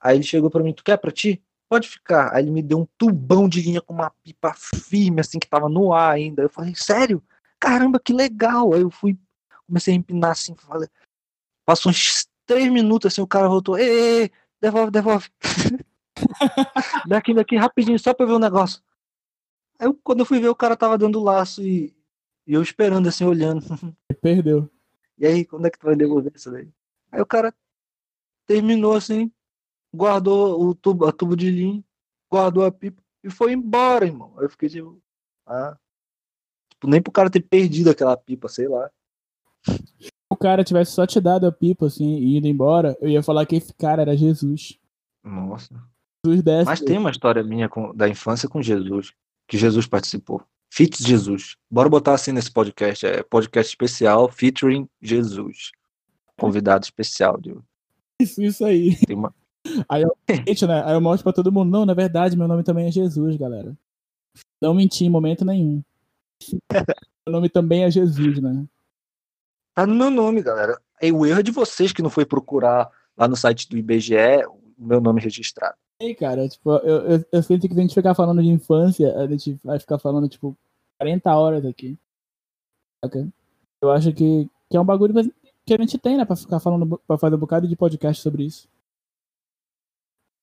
Aí 0.00 0.16
ele 0.16 0.24
chegou 0.24 0.50
pra 0.50 0.62
mim, 0.62 0.72
tu 0.72 0.84
quer 0.84 0.98
pra 0.98 1.10
ti? 1.10 1.42
Pode 1.68 1.88
ficar. 1.88 2.34
Aí 2.34 2.42
ele 2.44 2.50
me 2.50 2.62
deu 2.62 2.80
um 2.80 2.86
tubão 2.98 3.48
de 3.48 3.60
linha 3.60 3.80
com 3.80 3.94
uma 3.94 4.10
pipa 4.22 4.54
firme, 4.54 5.20
assim, 5.20 5.38
que 5.38 5.48
tava 5.48 5.68
no 5.68 5.92
ar 5.92 6.12
ainda. 6.12 6.42
Eu 6.42 6.48
falei, 6.48 6.74
sério? 6.74 7.22
Caramba, 7.58 8.00
que 8.00 8.12
legal. 8.12 8.74
Aí 8.74 8.82
eu 8.82 8.90
fui, 8.90 9.18
comecei 9.66 9.94
a 9.94 9.96
empinar 9.96 10.32
assim, 10.32 10.54
falei. 10.56 10.88
Passou 11.64 11.90
uns 11.90 12.26
três 12.46 12.70
minutos 12.70 13.12
assim, 13.12 13.20
o 13.20 13.26
cara 13.26 13.48
voltou, 13.48 13.78
ei, 13.78 13.88
ei, 13.88 14.22
ei, 14.22 14.32
devolve, 14.60 14.90
devolve. 14.90 15.28
daqui, 17.06 17.32
daqui, 17.32 17.56
rapidinho, 17.56 17.98
só 17.98 18.12
pra 18.12 18.26
ver 18.26 18.32
o 18.32 18.38
negócio. 18.40 18.82
Aí 19.80 19.86
eu, 19.86 19.94
quando 20.04 20.20
eu 20.20 20.26
fui 20.26 20.38
ver, 20.38 20.48
o 20.48 20.54
cara 20.54 20.76
tava 20.76 20.98
dando 20.98 21.22
laço 21.22 21.62
e, 21.62 21.94
e 22.46 22.52
eu 22.52 22.60
esperando 22.62 23.08
assim, 23.08 23.24
olhando. 23.24 23.62
perdeu. 24.20 24.68
E 25.16 25.26
aí, 25.26 25.44
quando 25.44 25.66
é 25.66 25.70
que 25.70 25.78
tu 25.78 25.86
vai 25.86 25.96
devolver 25.96 26.32
isso 26.34 26.50
daí? 26.50 26.68
Aí 27.10 27.20
o 27.20 27.26
cara 27.26 27.54
terminou 28.46 28.94
assim, 28.94 29.32
guardou 29.94 30.62
o 30.62 30.74
tubo, 30.74 31.06
a 31.06 31.12
tubo 31.12 31.34
de 31.34 31.50
linha, 31.50 31.82
guardou 32.30 32.64
a 32.64 32.70
pipa 32.70 33.02
e 33.24 33.30
foi 33.30 33.52
embora, 33.52 34.04
irmão. 34.04 34.34
Aí 34.38 34.44
eu 34.44 34.50
fiquei 34.50 34.68
tipo, 34.68 35.00
ah. 35.46 35.76
Tipo, 36.70 36.86
nem 36.86 37.00
pro 37.00 37.12
cara 37.12 37.30
ter 37.30 37.40
perdido 37.40 37.90
aquela 37.90 38.16
pipa, 38.16 38.48
sei 38.48 38.68
lá. 38.68 38.90
Se 39.64 40.10
o 40.30 40.36
cara 40.36 40.62
tivesse 40.64 40.92
só 40.92 41.06
te 41.06 41.20
dado 41.20 41.46
a 41.46 41.52
pipa, 41.52 41.86
assim, 41.86 42.16
e 42.16 42.36
ido 42.36 42.46
embora, 42.46 42.96
eu 43.00 43.08
ia 43.08 43.22
falar 43.22 43.44
que 43.46 43.56
esse 43.56 43.72
cara 43.74 44.02
era 44.02 44.16
Jesus. 44.16 44.78
Nossa. 45.24 45.74
Jesus 46.24 46.42
desce. 46.42 46.66
Mas 46.66 46.80
tem 46.80 46.98
uma 46.98 47.10
história 47.10 47.42
minha 47.42 47.68
com- 47.68 47.94
da 47.94 48.08
infância 48.08 48.48
com 48.48 48.62
Jesus, 48.62 49.12
que 49.50 49.58
Jesus 49.58 49.84
participou. 49.84 50.40
Fits 50.72 51.04
Jesus. 51.04 51.56
Bora 51.68 51.88
botar 51.88 52.14
assim 52.14 52.30
nesse 52.30 52.52
podcast. 52.52 53.04
É 53.04 53.20
podcast 53.24 53.68
especial 53.68 54.30
featuring 54.30 54.88
Jesus. 55.02 55.72
Convidado 56.38 56.84
especial 56.84 57.36
de 57.36 57.56
Isso, 58.20 58.40
isso 58.40 58.64
aí. 58.64 58.96
Uma... 59.10 59.34
Aí 59.90 60.02
eu, 60.02 60.16
gente, 60.46 60.66
né? 60.66 60.82
Aí 60.86 60.94
eu 60.94 61.00
mostro 61.02 61.24
pra 61.24 61.34
todo 61.34 61.52
mundo, 61.52 61.70
não, 61.70 61.84
na 61.84 61.92
verdade, 61.92 62.34
meu 62.34 62.48
nome 62.48 62.62
também 62.62 62.86
é 62.86 62.90
Jesus, 62.90 63.36
galera. 63.36 63.76
Não 64.62 64.72
menti 64.72 65.04
em 65.04 65.10
momento 65.10 65.44
nenhum. 65.44 65.82
meu 67.26 67.32
nome 67.32 67.50
também 67.50 67.84
é 67.84 67.90
Jesus, 67.90 68.40
né? 68.40 68.64
Tá 69.74 69.86
no 69.86 69.94
meu 69.94 70.10
nome, 70.10 70.42
galera. 70.42 70.80
E 71.02 71.12
o 71.12 71.26
erro 71.26 71.40
é 71.40 71.42
de 71.42 71.50
vocês 71.50 71.92
que 71.92 72.00
não 72.02 72.08
foi 72.08 72.24
procurar 72.24 72.88
lá 73.14 73.28
no 73.28 73.36
site 73.36 73.68
do 73.68 73.76
IBGE 73.76 74.46
o 74.46 74.86
meu 74.86 75.00
nome 75.00 75.20
registrado. 75.20 75.76
Ei, 76.00 76.14
cara, 76.14 76.48
tipo, 76.48 76.70
eu, 76.78 77.10
eu, 77.10 77.24
eu 77.30 77.42
sinto 77.42 77.68
que 77.68 77.74
se 77.74 77.78
a 77.78 77.82
gente 77.82 77.94
ficar 77.94 78.14
falando 78.14 78.42
de 78.42 78.48
infância, 78.48 79.14
a 79.18 79.26
gente 79.26 79.54
vai 79.62 79.78
ficar 79.78 79.98
falando, 79.98 80.28
tipo, 80.28 80.56
40 80.98 81.34
horas 81.36 81.64
aqui. 81.66 81.98
Eu 83.82 83.90
acho 83.90 84.12
que, 84.12 84.48
que 84.70 84.76
é 84.76 84.80
um 84.80 84.84
bagulho 84.84 85.12
que 85.66 85.74
a 85.74 85.76
gente 85.76 85.98
tem, 85.98 86.16
né, 86.16 86.24
pra 86.24 86.36
ficar 86.36 86.58
falando, 86.60 86.98
pra 87.06 87.18
fazer 87.18 87.36
um 87.36 87.38
bocado 87.38 87.68
de 87.68 87.76
podcast 87.76 88.22
sobre 88.22 88.44
isso. 88.44 88.68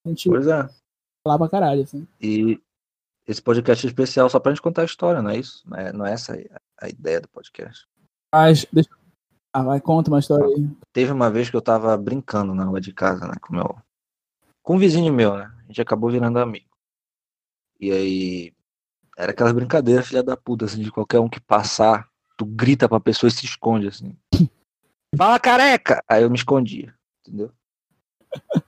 A 0.05 0.09
gente 0.09 0.29
Pois 0.29 0.47
é. 0.47 0.67
falar 1.25 1.37
pra 1.39 1.49
caralho, 1.49 1.83
assim. 1.83 2.07
E 2.21 2.61
esse 3.27 3.41
podcast 3.41 3.85
é 3.85 3.89
especial 3.89 4.29
só 4.29 4.39
pra 4.39 4.51
gente 4.51 4.61
contar 4.61 4.83
a 4.83 4.85
história, 4.85 5.21
não 5.21 5.31
é 5.31 5.37
isso? 5.37 5.67
Não 5.67 5.77
é, 5.77 5.91
não 5.93 6.05
é 6.05 6.13
essa 6.13 6.33
a- 6.35 6.85
a 6.85 6.89
ideia 6.89 7.19
do 7.19 7.27
podcast. 7.29 7.87
Mas, 8.33 8.65
deixa 8.71 8.89
Ah, 9.53 9.63
vai, 9.63 9.81
conta 9.81 10.11
uma 10.11 10.19
história 10.19 10.45
aí. 10.45 10.69
Teve 10.93 11.11
uma 11.11 11.31
vez 11.31 11.49
que 11.49 11.55
eu 11.55 11.61
tava 11.61 11.97
brincando 11.97 12.53
na 12.53 12.63
rua 12.65 12.79
de 12.79 12.93
casa, 12.93 13.25
né, 13.27 13.33
com 13.41 13.53
meu 13.53 13.75
com 14.67 14.75
um 14.75 14.77
vizinho 14.77 15.13
meu, 15.13 15.37
né? 15.37 15.49
A 15.59 15.67
gente 15.67 15.81
acabou 15.81 16.11
virando 16.11 16.39
amigo. 16.39 16.67
E 17.79 17.89
aí 17.89 18.53
era 19.17 19.31
aquela 19.31 19.53
brincadeira, 19.53 20.03
filha 20.03 20.21
da 20.21 20.35
puta, 20.35 20.65
assim, 20.65 20.81
de 20.81 20.91
qualquer 20.91 21.21
um 21.21 21.29
que 21.29 21.39
passar, 21.39 22.09
tu 22.35 22.45
grita 22.45 22.89
pra 22.89 22.99
pessoa 22.99 23.29
e 23.29 23.31
se 23.31 23.45
esconde 23.45 23.87
assim. 23.87 24.13
Fala 25.17 25.39
careca! 25.39 26.03
Aí 26.05 26.21
eu 26.21 26.29
me 26.29 26.35
escondia, 26.35 26.93
entendeu? 27.21 27.49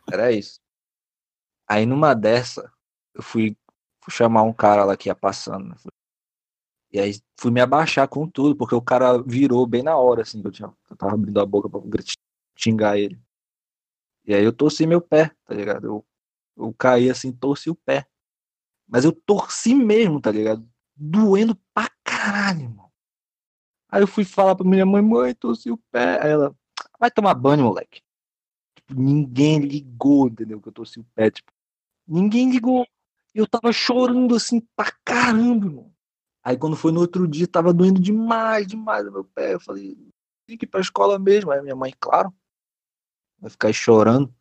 Era 0.10 0.32
isso. 0.32 0.62
Aí 1.68 1.86
numa 1.86 2.14
dessa, 2.14 2.72
eu 3.14 3.22
fui, 3.22 3.58
fui 4.02 4.14
chamar 4.14 4.44
um 4.44 4.54
cara 4.54 4.86
lá 4.86 4.96
que 4.96 5.10
ia 5.10 5.16
passando, 5.16 5.68
né? 5.68 5.76
E 6.94 7.00
aí 7.02 7.20
fui 7.38 7.52
me 7.52 7.60
abaixar 7.60 8.08
com 8.08 8.26
tudo, 8.26 8.56
porque 8.56 8.74
o 8.74 8.82
cara 8.82 9.22
virou 9.22 9.68
bem 9.68 9.84
na 9.84 9.98
hora, 9.98 10.22
assim, 10.22 10.40
que 10.42 10.48
eu, 10.48 10.52
tinha, 10.52 10.74
eu 10.90 10.96
tava 10.96 11.16
abrindo 11.16 11.42
a 11.42 11.46
boca 11.46 11.70
pra 11.70 11.82
xingar 12.56 12.98
ele. 12.98 13.20
E 14.30 14.36
aí 14.36 14.44
eu 14.44 14.54
torci 14.54 14.86
meu 14.86 15.02
pé, 15.02 15.32
tá 15.44 15.56
ligado? 15.56 15.88
Eu, 15.88 16.06
eu 16.56 16.72
caí 16.78 17.10
assim, 17.10 17.32
torci 17.32 17.68
o 17.68 17.74
pé. 17.74 18.06
Mas 18.88 19.04
eu 19.04 19.12
torci 19.12 19.74
mesmo, 19.74 20.22
tá 20.22 20.30
ligado? 20.30 20.70
Doendo 20.96 21.56
pra 21.74 21.90
caralho, 22.04 22.62
irmão. 22.62 22.92
Aí 23.90 24.04
eu 24.04 24.08
fui 24.08 24.24
falar 24.24 24.54
pra 24.54 24.68
minha 24.68 24.86
mãe, 24.86 25.02
mãe, 25.02 25.34
torci 25.34 25.72
o 25.72 25.78
pé. 25.92 26.22
Aí 26.22 26.30
ela, 26.30 26.56
vai 27.00 27.10
tomar 27.10 27.34
banho, 27.34 27.64
moleque. 27.64 28.04
Tipo, 28.76 29.02
ninguém 29.02 29.62
ligou, 29.62 30.28
entendeu? 30.28 30.62
Que 30.62 30.68
eu 30.68 30.74
torci 30.74 31.00
o 31.00 31.06
pé, 31.16 31.32
tipo, 31.32 31.52
ninguém 32.08 32.52
ligou. 32.52 32.86
Eu 33.34 33.48
tava 33.48 33.74
chorando 33.74 34.36
assim 34.36 34.62
pra 34.76 34.92
caramba, 35.04 35.66
irmão. 35.66 35.92
Aí 36.44 36.56
quando 36.56 36.76
foi 36.76 36.92
no 36.92 37.00
outro 37.00 37.28
dia, 37.28 37.48
tava 37.48 37.74
doendo 37.74 38.00
demais, 38.00 38.68
demais 38.68 39.08
o 39.08 39.12
meu 39.12 39.24
pé. 39.24 39.56
Eu 39.56 39.60
falei, 39.60 39.98
tem 40.46 40.56
que 40.56 40.66
ir 40.66 40.70
pra 40.70 40.82
escola 40.82 41.18
mesmo. 41.18 41.50
Aí 41.50 41.64
minha 41.64 41.76
mãe, 41.76 41.92
claro, 42.00 42.32
vai 43.40 43.50
ficar 43.50 43.72
chorando. 43.74 44.34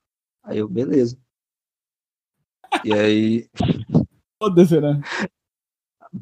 Aí 0.42 0.58
eu, 0.58 0.68
beleza. 0.68 1.18
E 2.84 2.92
aí, 2.92 3.48
Foda-se, 4.42 4.80
né? 4.80 5.00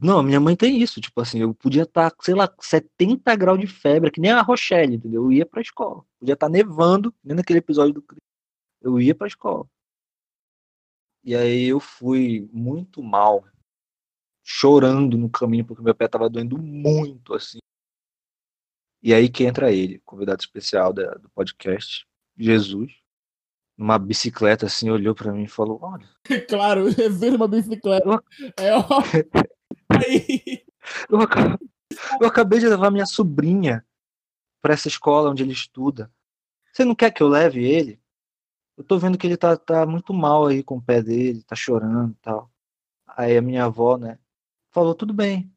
não, 0.03 0.23
minha 0.23 0.41
mãe 0.41 0.57
tem 0.57 0.81
isso, 0.81 1.01
tipo 1.01 1.21
assim, 1.21 1.41
eu 1.41 1.55
podia 1.55 1.83
estar, 1.83 2.12
sei 2.21 2.35
lá, 2.35 2.53
70 2.61 3.35
graus 3.37 3.59
de 3.61 3.67
febre, 3.67 4.11
que 4.11 4.21
nem 4.21 4.31
a 4.31 4.43
Rochelle, 4.43 4.95
entendeu? 4.97 5.25
Eu 5.25 5.33
ia 5.33 5.47
pra 5.47 5.61
escola. 5.61 6.05
Podia 6.19 6.35
estar 6.35 6.49
nevando, 6.49 7.15
nem 7.23 7.37
naquele 7.37 7.59
episódio 7.59 7.95
do. 7.95 8.05
Eu 8.81 9.01
ia 9.01 9.15
pra 9.15 9.27
escola. 9.27 9.69
E 11.25 11.35
aí 11.35 11.65
eu 11.65 11.81
fui 11.81 12.49
muito 12.53 13.03
mal, 13.03 13.45
chorando 14.45 15.19
no 15.19 15.29
caminho, 15.29 15.65
porque 15.65 15.83
meu 15.83 15.95
pé 15.95 16.07
tava 16.07 16.31
doendo 16.31 16.57
muito, 16.57 17.35
assim. 17.35 17.59
E 19.03 19.12
aí 19.12 19.29
que 19.29 19.45
entra 19.45 19.73
ele, 19.73 20.01
convidado 20.05 20.41
especial 20.41 20.93
da- 20.93 21.15
do 21.15 21.29
podcast, 21.31 22.07
Jesus, 22.37 22.92
numa 23.77 23.99
bicicleta, 23.99 24.66
assim, 24.66 24.90
olhou 24.90 25.14
pra 25.14 25.33
mim 25.33 25.44
e 25.44 25.49
falou, 25.49 25.79
olha, 25.83 26.07
Claro, 26.49 26.85
ver 27.11 27.35
uma 27.35 27.49
bicicleta. 27.49 28.22
É. 28.57 28.72
Eu, 31.11 31.20
aca- 31.20 31.59
eu 32.20 32.27
acabei 32.29 32.61
de 32.61 32.68
levar 32.68 32.90
minha 32.92 33.07
sobrinha 33.07 33.85
para 34.62 34.75
essa 34.75 34.87
escola 34.87 35.31
onde 35.31 35.42
ele 35.42 35.53
estuda. 35.53 36.11
Você 36.72 36.85
não 36.85 36.94
quer 36.94 37.11
que 37.11 37.22
eu 37.22 37.29
leve 37.29 37.64
ele? 37.64 38.01
Eu 38.77 38.85
tô 38.85 38.96
vendo 38.99 39.18
que 39.18 39.27
ele 39.27 39.37
tá, 39.37 39.57
tá 39.57 39.85
muito 39.85 40.12
mal 40.14 40.46
aí 40.46 40.62
com 40.62 40.77
o 40.77 40.83
pé 40.83 41.03
dele, 41.03 41.42
tá 41.42 41.57
chorando 41.57 42.12
e 42.12 42.16
tal. 42.22 42.51
Aí 43.16 43.37
a 43.37 43.42
minha 43.42 43.64
avó, 43.64 43.96
né, 43.96 44.18
falou, 44.70 44.94
tudo 44.94 45.12
bem. 45.12 45.51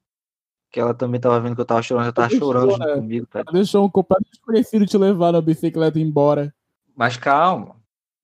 Que 0.71 0.79
ela 0.79 0.93
também 0.95 1.19
tava 1.19 1.39
vendo 1.39 1.53
que 1.55 1.61
eu 1.61 1.65
tava 1.65 1.81
chorando, 1.83 2.05
ela 2.05 2.13
tava 2.13 2.29
Deixou, 2.29 2.47
chorando 2.53 2.71
junto 2.71 2.85
né? 2.87 2.93
comigo, 2.95 3.27
tá? 3.27 3.43
Deixou 3.51 3.85
um 3.85 3.89
completo 3.89 4.25
desconhecido 4.31 4.85
te 4.85 4.97
levar 4.97 5.31
na 5.31 5.41
bicicleta 5.41 5.99
embora. 5.99 6.53
Mas 6.95 7.17
calma. 7.17 7.80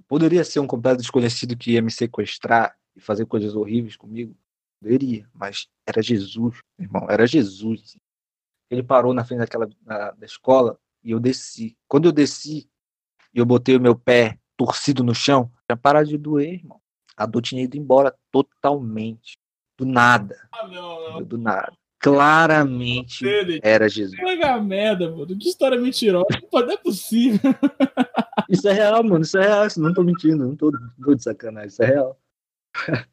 Poderia 0.07 0.43
ser 0.43 0.59
um 0.59 0.67
completo 0.67 0.97
desconhecido 1.01 1.57
que 1.57 1.71
ia 1.71 1.81
me 1.81 1.91
sequestrar 1.91 2.75
e 2.95 3.01
fazer 3.01 3.25
coisas 3.25 3.55
horríveis 3.55 3.95
comigo? 3.97 4.35
Poderia, 4.79 5.27
mas 5.33 5.67
era 5.85 6.01
Jesus, 6.01 6.59
irmão, 6.77 7.07
era 7.09 7.25
Jesus. 7.25 7.97
Ele 8.69 8.83
parou 8.83 9.13
na 9.13 9.23
frente 9.25 9.39
daquela 9.39 9.67
da, 9.81 10.11
da 10.11 10.25
escola 10.25 10.77
e 11.03 11.11
eu 11.11 11.19
desci. 11.19 11.75
Quando 11.87 12.05
eu 12.05 12.11
desci 12.11 12.69
e 13.33 13.39
eu 13.39 13.45
botei 13.45 13.75
o 13.75 13.81
meu 13.81 13.95
pé 13.95 14.39
torcido 14.55 15.03
no 15.03 15.15
chão, 15.15 15.51
tinha 15.67 15.77
parado 15.77 16.07
de 16.07 16.17
doer, 16.17 16.53
irmão. 16.55 16.79
A 17.17 17.25
dor 17.25 17.41
tinha 17.41 17.63
ido 17.63 17.77
embora 17.77 18.15
totalmente. 18.31 19.37
Do 19.77 19.85
nada, 19.85 20.47
Ah, 20.53 20.67
não, 20.67 21.01
entendeu? 21.09 21.25
do 21.25 21.37
nada. 21.37 21.73
Claramente 21.99 23.25
era 23.63 23.89
Jesus. 23.89 24.19
Pega 24.19 24.61
merda, 24.61 25.09
mano. 25.09 25.37
Que 25.37 25.49
história 25.49 25.79
mentirosa. 25.79 26.27
Não 26.51 26.71
é 26.71 26.77
possível. 26.77 27.39
Isso 28.49 28.67
é 28.67 28.73
real, 28.73 29.03
mano. 29.03 29.23
Isso 29.23 29.37
é 29.37 29.47
real. 29.47 29.65
Isso 29.65 29.81
não 29.81 29.93
tô 29.93 30.03
mentindo. 30.03 30.45
Não 30.45 30.55
tô, 30.55 30.71
não 30.71 30.91
tô 31.03 31.15
de 31.15 31.23
sacanagem. 31.23 31.69
Isso 31.69 31.83
é 31.83 31.85
real. 31.87 32.19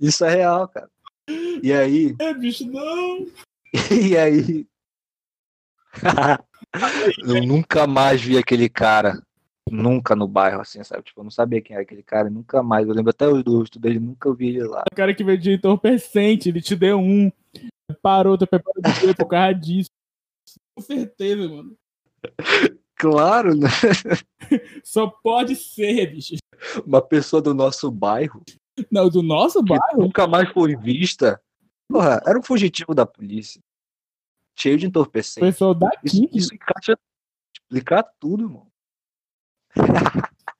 Isso 0.00 0.24
é 0.24 0.34
real, 0.34 0.68
cara. 0.68 0.90
E 1.62 1.72
aí, 1.72 2.14
É, 2.18 2.34
bicho, 2.34 2.66
não. 2.66 3.26
e 3.90 4.16
aí. 4.16 4.66
eu 7.24 7.46
nunca 7.46 7.86
mais 7.86 8.20
vi 8.20 8.36
aquele 8.36 8.68
cara. 8.68 9.22
Nunca 9.70 10.14
no 10.14 10.28
bairro, 10.28 10.60
assim, 10.60 10.82
sabe? 10.84 11.02
Tipo, 11.02 11.20
eu 11.20 11.24
não 11.24 11.30
sabia 11.30 11.62
quem 11.62 11.74
era 11.74 11.82
aquele 11.82 12.02
cara. 12.02 12.28
Nunca 12.28 12.62
mais. 12.62 12.86
Eu 12.86 12.94
lembro 12.94 13.10
até 13.10 13.26
o 13.26 13.40
rosto 13.42 13.78
dele. 13.78 13.98
Nunca 13.98 14.32
vi 14.34 14.48
ele 14.48 14.64
lá. 14.64 14.84
O 14.92 14.94
cara 14.94 15.14
que 15.14 15.24
vendia 15.24 15.54
entorpecente, 15.54 16.48
ele 16.48 16.60
te 16.60 16.76
deu 16.76 16.98
um. 16.98 17.30
Parou, 18.02 18.36
teu 18.36 18.46
preparo 18.46 18.80
de 18.80 19.14
por 19.14 19.26
causa 19.26 19.52
disso. 19.54 19.90
Com 20.74 20.82
certeza, 20.82 21.48
mano. 21.48 21.76
Claro, 23.02 23.56
né? 23.56 23.66
Só 24.84 25.08
pode 25.08 25.56
ser, 25.56 26.06
bicho. 26.12 26.36
Uma 26.86 27.02
pessoa 27.02 27.42
do 27.42 27.52
nosso 27.52 27.90
bairro 27.90 28.44
Não, 28.88 29.08
do 29.08 29.24
nosso 29.24 29.60
bairro? 29.60 29.98
nunca 29.98 30.24
mais 30.28 30.48
foi 30.50 30.76
vista. 30.76 31.42
Porra, 31.88 32.22
era 32.24 32.38
um 32.38 32.42
fugitivo 32.44 32.94
da 32.94 33.04
polícia. 33.04 33.60
Cheio 34.56 34.78
de 34.78 34.86
entorpecente. 34.86 35.44
pessoal 35.44 35.74
daqui. 35.74 36.26
Isso, 36.26 36.28
isso 36.32 36.54
encaixa 36.54 36.96
explicar 37.52 38.04
tudo, 38.20 38.44
irmão. 38.44 38.68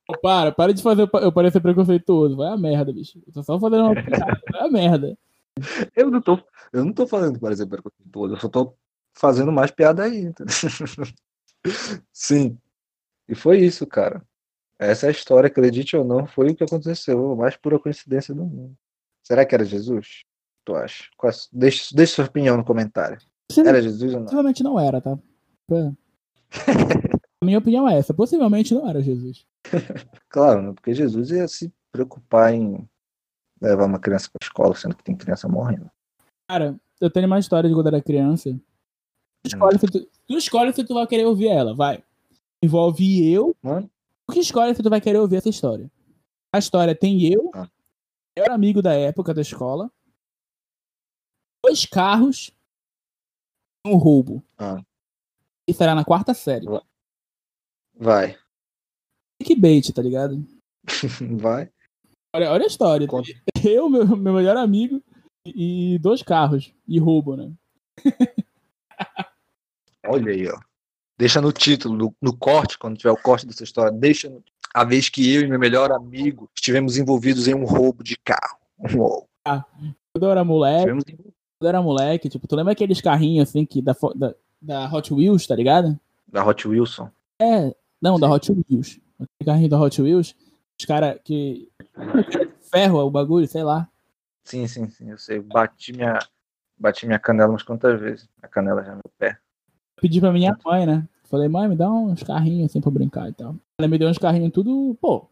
Pô, 0.06 0.18
Para, 0.20 0.52
para 0.52 0.74
de 0.74 0.82
fazer 0.82 1.08
eu 1.12 1.32
parecer 1.32 1.60
preconceituoso. 1.60 2.36
Vai 2.36 2.48
a 2.48 2.56
merda, 2.56 2.92
bicho. 2.92 3.20
Eu 3.26 3.32
tô 3.32 3.42
só 3.42 3.58
fazendo 3.58 3.84
uma 3.84 3.94
piada. 3.94 4.40
Vai 4.50 4.60
a 4.60 4.70
merda. 4.70 5.18
Eu 5.94 6.10
não 6.10 6.20
tô, 6.20 6.38
eu 6.72 6.84
não 6.84 6.92
tô 6.92 7.06
falando, 7.06 7.38
por 7.38 7.52
exemplo, 7.52 7.72
preconceituoso, 7.72 8.34
eu 8.34 8.40
só 8.40 8.48
tô 8.48 8.74
fazendo 9.12 9.52
mais 9.52 9.70
piada 9.70 10.04
aí. 10.04 10.32
Sim. 12.12 12.58
E 13.28 13.34
foi 13.34 13.60
isso, 13.60 13.86
cara. 13.86 14.22
Essa 14.78 15.06
é 15.06 15.08
a 15.10 15.12
história, 15.12 15.46
acredite 15.46 15.96
ou 15.96 16.04
não, 16.04 16.26
foi 16.26 16.50
o 16.50 16.56
que 16.56 16.64
aconteceu. 16.64 17.32
A 17.32 17.36
mais 17.36 17.56
pura 17.56 17.78
coincidência 17.78 18.34
do 18.34 18.44
mundo. 18.44 18.76
Será 19.22 19.44
que 19.44 19.54
era 19.54 19.64
Jesus? 19.64 20.24
Tu 20.64 20.74
acha? 20.74 21.04
É- 21.22 21.30
Deixa, 21.52 21.94
deixa 21.94 22.14
sua 22.14 22.24
opinião 22.24 22.56
no 22.56 22.64
comentário. 22.64 23.18
Era 23.64 23.82
Jesus 23.82 24.12
ou 24.14 24.20
não? 24.20 24.24
Possivelmente 24.26 24.62
não 24.62 24.80
era, 24.80 25.00
tá? 25.00 25.18
É. 25.70 25.92
Minha 27.42 27.58
opinião 27.58 27.88
é 27.88 27.98
essa. 27.98 28.14
Possivelmente 28.14 28.72
não 28.74 28.88
era 28.88 29.02
Jesus. 29.02 29.46
Claro, 30.28 30.62
né? 30.62 30.72
porque 30.72 30.94
Jesus 30.94 31.30
ia 31.30 31.46
se 31.46 31.70
preocupar 31.92 32.54
em 32.54 32.88
levar 33.60 33.84
uma 33.84 33.98
criança 33.98 34.30
pra 34.30 34.44
escola, 34.46 34.74
sendo 34.74 34.96
que 34.96 35.04
tem 35.04 35.14
criança 35.14 35.46
morrendo. 35.46 35.90
Cara, 36.48 36.80
eu 37.00 37.10
tenho 37.10 37.26
uma 37.26 37.38
história 37.38 37.68
de 37.68 37.74
quando 37.74 37.88
era 37.88 38.00
criança. 38.00 38.50
Tu 39.44 39.48
escolhe, 39.48 39.78
se 39.78 39.86
tu, 39.86 40.00
tu 40.26 40.38
escolhe 40.38 40.72
se 40.72 40.84
tu 40.84 40.94
vai 40.94 41.06
querer 41.06 41.26
ouvir 41.26 41.48
ela, 41.48 41.74
vai. 41.74 42.02
Envolve 42.62 43.30
eu. 43.30 43.54
Mano, 43.62 43.90
Tu 44.26 44.34
que 44.34 44.40
escolhe 44.40 44.74
se 44.74 44.82
tu 44.82 44.88
vai 44.88 45.00
querer 45.02 45.18
ouvir 45.18 45.36
essa 45.36 45.48
história. 45.50 45.90
A 46.54 46.58
história 46.58 46.94
tem 46.94 47.22
eu, 47.30 47.50
Ah. 47.54 47.68
eu 48.34 48.44
era 48.44 48.54
amigo 48.54 48.80
da 48.80 48.94
época 48.94 49.34
da 49.34 49.42
escola, 49.42 49.90
dois 51.64 51.84
carros, 51.84 52.50
um 53.86 53.96
roubo. 53.96 54.42
Ah. 54.56 54.82
Isso 55.68 55.82
era 55.82 55.94
na 55.94 56.04
quarta 56.04 56.32
série. 56.32 56.66
Vai. 58.02 58.36
clickbait, 59.38 59.92
tá 59.92 60.02
ligado? 60.02 60.44
Vai. 61.40 61.70
Olha, 62.34 62.50
olha 62.50 62.64
a 62.64 62.66
história. 62.66 63.06
Conta. 63.06 63.28
Eu, 63.64 63.88
meu, 63.88 64.16
meu 64.16 64.32
melhor 64.32 64.56
amigo 64.56 65.02
e 65.46 65.98
dois 66.00 66.22
carros. 66.22 66.72
E 66.88 66.98
roubo, 66.98 67.36
né? 67.36 67.52
Olha 70.04 70.32
aí, 70.32 70.48
ó. 70.48 70.58
Deixa 71.16 71.40
no 71.40 71.52
título, 71.52 71.96
no, 71.96 72.16
no 72.20 72.36
corte, 72.36 72.76
quando 72.76 72.96
tiver 72.96 73.12
o 73.12 73.16
corte 73.16 73.46
dessa 73.46 73.62
história, 73.62 73.92
deixa 73.92 74.28
no... 74.28 74.42
a 74.74 74.82
vez 74.82 75.08
que 75.08 75.32
eu 75.32 75.42
e 75.42 75.46
meu 75.46 75.58
melhor 75.58 75.92
amigo 75.92 76.50
estivemos 76.56 76.98
envolvidos 76.98 77.46
em 77.46 77.54
um 77.54 77.64
roubo 77.64 78.02
de 78.02 78.16
carro. 78.16 78.58
Uou. 78.96 79.28
Quando 79.44 80.24
eu 80.24 80.30
era 80.30 80.42
moleque, 80.42 81.14
quando 81.14 81.36
eu 81.60 81.68
era 81.68 81.80
moleque, 81.80 82.28
tipo, 82.28 82.48
tu 82.48 82.56
lembra 82.56 82.72
aqueles 82.72 83.00
carrinhos 83.00 83.48
assim 83.48 83.64
que 83.64 83.80
da, 83.80 83.94
da, 84.16 84.34
da 84.60 84.92
Hot 84.92 85.14
Wheels, 85.14 85.46
tá 85.46 85.54
ligado? 85.54 85.96
da 86.32 86.44
Hot 86.44 86.66
Wilson. 86.66 87.10
É, 87.40 87.74
não, 88.02 88.18
da 88.18 88.28
Hot 88.28 88.50
Wheels. 88.50 89.00
Aquele 89.14 89.46
carrinho 89.46 89.68
da 89.68 89.80
Hot 89.80 90.02
Wheels, 90.02 90.34
os 90.78 90.84
caras 90.84 91.18
que. 91.24 91.70
Ferro 92.72 92.98
o 92.98 93.10
bagulho, 93.10 93.46
sei 93.46 93.62
lá. 93.62 93.88
Sim, 94.44 94.66
sim, 94.66 94.88
sim, 94.88 95.10
eu 95.10 95.18
sei. 95.18 95.38
Bati 95.40 95.92
minha, 95.92 96.18
bati 96.76 97.06
minha 97.06 97.18
canela 97.18 97.50
umas 97.50 97.62
quantas 97.62 98.00
vezes. 98.00 98.28
A 98.42 98.48
canela 98.48 98.82
já 98.82 98.90
no 98.90 98.96
meu 98.96 99.12
pé. 99.18 99.38
Pedi 100.00 100.20
pra 100.20 100.32
minha 100.32 100.56
mãe, 100.64 100.84
né? 100.84 101.06
Falei, 101.24 101.48
mãe, 101.48 101.68
me 101.68 101.76
dá 101.76 101.90
uns 101.90 102.22
carrinhos 102.22 102.70
assim 102.70 102.80
pra 102.80 102.90
brincar 102.90 103.28
e 103.28 103.32
tal. 103.32 103.54
Ela 103.78 103.88
me 103.88 103.98
deu 103.98 104.08
uns 104.08 104.18
carrinhos 104.18 104.52
tudo, 104.52 104.96
pô, 105.00 105.28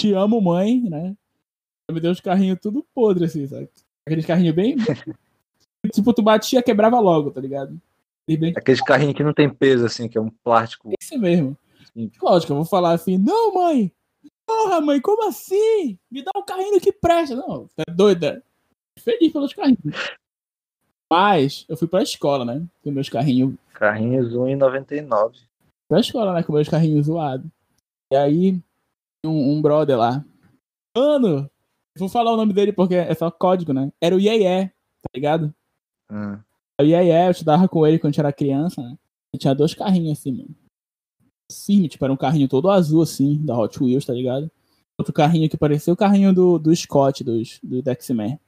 te 0.00 0.12
amo, 0.14 0.40
mãe, 0.40 0.80
né? 0.80 1.16
Ela 1.88 1.94
me 1.94 2.00
deu 2.00 2.10
uns 2.10 2.20
carrinhos 2.20 2.58
tudo 2.60 2.86
podre, 2.94 3.26
assim, 3.26 3.46
sabe? 3.46 3.68
Aqueles 4.06 4.24
carrinhos 4.24 4.54
bem. 4.54 4.76
tipo, 5.92 6.14
tu 6.14 6.22
batia, 6.22 6.62
quebrava 6.62 6.98
logo, 7.00 7.30
tá 7.30 7.40
ligado? 7.40 7.78
Bem 8.26 8.52
Aqueles 8.56 8.80
carrinhos 8.80 9.14
que 9.14 9.22
não 9.24 9.34
tem 9.34 9.48
peso, 9.48 9.86
assim, 9.86 10.08
que 10.08 10.16
é 10.16 10.20
um 10.20 10.30
plástico. 10.30 10.90
esse 11.00 11.16
mesmo. 11.18 11.56
Lógico, 12.22 12.52
eu 12.52 12.56
vou 12.56 12.64
falar 12.64 12.92
assim, 12.92 13.18
não, 13.18 13.54
mãe! 13.54 13.92
Porra, 14.46 14.80
mãe, 14.80 15.00
como 15.00 15.28
assim? 15.28 15.98
Me 16.10 16.22
dá 16.22 16.30
um 16.36 16.42
carrinho 16.42 16.80
que 16.80 16.92
presta. 16.92 17.36
Não, 17.36 17.68
tá 17.76 17.84
doida? 17.92 18.42
Feliz 18.98 19.32
pelos 19.32 19.52
carrinhos. 19.52 19.78
Mas, 21.12 21.64
eu 21.68 21.76
fui 21.76 21.86
pra 21.88 22.02
escola, 22.02 22.44
né? 22.44 22.66
Com 22.82 22.90
meus 22.90 23.08
carrinhos 23.08 23.54
Carrinhos 23.74 24.32
1,99. 24.32 25.36
pra 25.88 26.00
escola, 26.00 26.32
né? 26.32 26.42
Com 26.42 26.52
meus 26.52 26.68
carrinhos 26.68 27.06
zoados. 27.06 27.46
E 28.12 28.16
aí, 28.16 28.60
um, 29.24 29.52
um 29.52 29.62
brother 29.62 29.98
lá. 29.98 30.24
Mano, 30.96 31.48
vou 31.96 32.08
falar 32.08 32.32
o 32.32 32.36
nome 32.36 32.52
dele 32.52 32.72
porque 32.72 32.94
é 32.94 33.14
só 33.14 33.30
código, 33.30 33.72
né? 33.72 33.92
Era 34.00 34.14
o 34.16 34.20
Iê, 34.20 34.66
tá 34.68 35.08
ligado? 35.14 35.54
Hum. 36.10 36.38
O 36.80 36.84
Iê, 36.84 37.26
eu 37.26 37.30
estudava 37.30 37.68
com 37.68 37.86
ele 37.86 37.98
quando 37.98 38.06
a 38.06 38.12
gente 38.12 38.20
era 38.20 38.32
criança, 38.32 38.82
né? 38.82 38.96
Eu 39.32 39.38
tinha 39.38 39.54
dois 39.54 39.74
carrinhos 39.74 40.18
assim, 40.18 40.32
mano. 40.32 40.54
Sim, 41.50 41.86
tipo, 41.88 42.04
era 42.04 42.12
um 42.12 42.16
carrinho 42.16 42.48
todo 42.48 42.70
azul, 42.70 43.02
assim, 43.02 43.36
da 43.44 43.56
Hot 43.58 43.82
Wheels, 43.82 44.04
tá 44.04 44.12
ligado? 44.12 44.50
Outro 44.98 45.12
carrinho 45.12 45.48
que 45.48 45.56
parecia 45.56 45.92
o 45.92 45.96
carrinho 45.96 46.34
do, 46.34 46.58
do 46.58 46.74
Scott, 46.74 47.22
dos, 47.24 47.58
do 47.62 47.80
Dexman. 47.80 48.38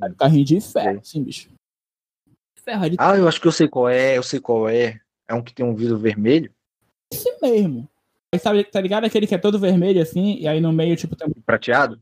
Era 0.00 0.12
um 0.12 0.16
carrinho 0.16 0.44
de 0.44 0.60
ferro, 0.60 1.00
assim, 1.00 1.22
bicho. 1.22 1.50
Ferro 2.62 2.90
de 2.90 2.96
Ah, 3.00 3.16
eu 3.16 3.26
acho 3.26 3.40
que 3.40 3.48
eu 3.48 3.52
sei 3.52 3.66
qual 3.66 3.88
é, 3.88 4.16
eu 4.18 4.22
sei 4.22 4.38
qual 4.40 4.68
é. 4.68 5.00
É 5.26 5.34
um 5.34 5.42
que 5.42 5.52
tem 5.54 5.64
um 5.64 5.74
vidro 5.74 5.98
vermelho 5.98 6.52
esse 7.10 7.36
mesmo. 7.40 7.88
Aí, 8.32 8.38
sabe, 8.38 8.64
tá 8.64 8.80
ligado 8.80 9.04
aquele 9.04 9.26
que 9.26 9.34
é 9.34 9.38
todo 9.38 9.58
vermelho, 9.58 10.00
assim, 10.02 10.36
e 10.38 10.46
aí 10.46 10.60
no 10.60 10.72
meio, 10.72 10.96
tipo, 10.96 11.16
tem 11.16 11.28
e 11.34 11.40
prateado? 11.40 12.00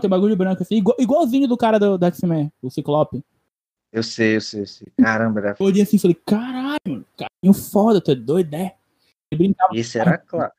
tem 0.00 0.10
bagulho 0.10 0.36
branco 0.36 0.62
assim, 0.62 0.76
igual- 0.76 0.96
igualzinho 0.98 1.48
do 1.48 1.56
cara 1.56 1.78
do, 1.78 1.96
do 1.96 2.06
X-Men, 2.06 2.52
o 2.62 2.70
Ciclope. 2.70 3.22
Eu 3.92 4.02
sei, 4.02 4.36
eu 4.36 4.40
sei, 4.40 4.60
eu 4.62 4.66
sei. 4.66 4.88
Caramba. 4.98 5.56
Eu 5.58 5.66
olhei 5.66 5.82
assim 5.82 5.96
e 5.96 5.98
falei, 5.98 6.14
caralho, 6.26 6.78
mano, 6.86 7.06
carrinho 7.16 7.54
foda, 7.54 8.00
tu 8.00 8.10
é 8.10 8.14
doido, 8.14 8.50
né? 8.50 8.75
Ele 9.36 9.48
brincava, 9.48 9.76
esse 9.76 9.98
era 9.98 10.18
claro. 10.18 10.52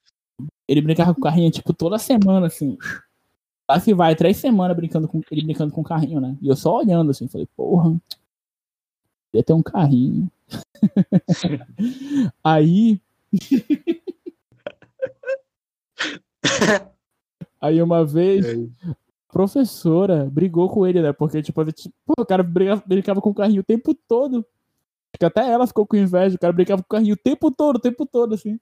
ele 0.67 0.81
brincava 0.81 1.13
com 1.13 1.19
o 1.19 1.23
carrinho, 1.23 1.51
tipo, 1.51 1.73
toda 1.73 1.97
semana, 1.97 2.47
assim. 2.47 2.77
Lá 3.69 3.79
se 3.79 3.93
vai, 3.93 4.15
três 4.15 4.37
semanas 4.37 4.77
brincando 4.77 5.07
com 5.07 5.21
ele 5.29 5.43
brincando 5.43 5.73
com 5.73 5.81
o 5.81 5.83
carrinho, 5.83 6.21
né? 6.21 6.37
E 6.41 6.47
eu 6.47 6.55
só 6.55 6.77
olhando 6.77 7.11
assim, 7.11 7.27
falei, 7.27 7.47
porra, 7.55 7.99
ia 9.33 9.43
ter 9.43 9.53
um 9.53 9.61
carrinho. 9.61 10.31
aí. 12.43 13.01
aí 17.59 17.81
uma 17.81 18.05
vez. 18.05 18.45
a 18.47 19.33
professora 19.33 20.29
brigou 20.31 20.69
com 20.69 20.87
ele, 20.87 21.01
né? 21.01 21.11
Porque, 21.11 21.41
tipo, 21.41 21.61
ele, 21.61 21.73
tipo, 21.73 21.93
pô, 22.05 22.13
o 22.19 22.25
cara 22.25 22.43
brincava, 22.43 22.83
brincava 22.85 23.21
com 23.21 23.31
o 23.31 23.35
carrinho 23.35 23.61
o 23.61 23.65
tempo 23.65 23.93
todo. 23.93 24.37
Acho 24.37 25.19
que 25.19 25.25
até 25.25 25.49
ela 25.49 25.67
ficou 25.67 25.85
com 25.85 25.97
inveja. 25.97 26.35
O 26.35 26.39
cara 26.39 26.53
brincava 26.53 26.81
com 26.81 26.87
o 26.87 26.95
carrinho 26.97 27.15
o 27.15 27.17
tempo 27.17 27.51
todo, 27.51 27.75
o 27.75 27.81
tempo 27.81 28.05
todo, 28.05 28.33
assim. 28.33 28.57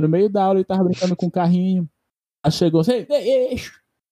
No 0.00 0.08
meio 0.08 0.28
da 0.28 0.44
aula 0.44 0.58
ele 0.58 0.64
tava 0.64 0.84
brincando 0.84 1.14
com 1.16 1.26
o 1.26 1.30
carrinho. 1.30 1.88
Aí 2.44 2.50
chegou 2.52 2.80
assim, 2.80 2.92
ei, 2.92 3.06
ei, 3.10 3.46
ei, 3.52 3.56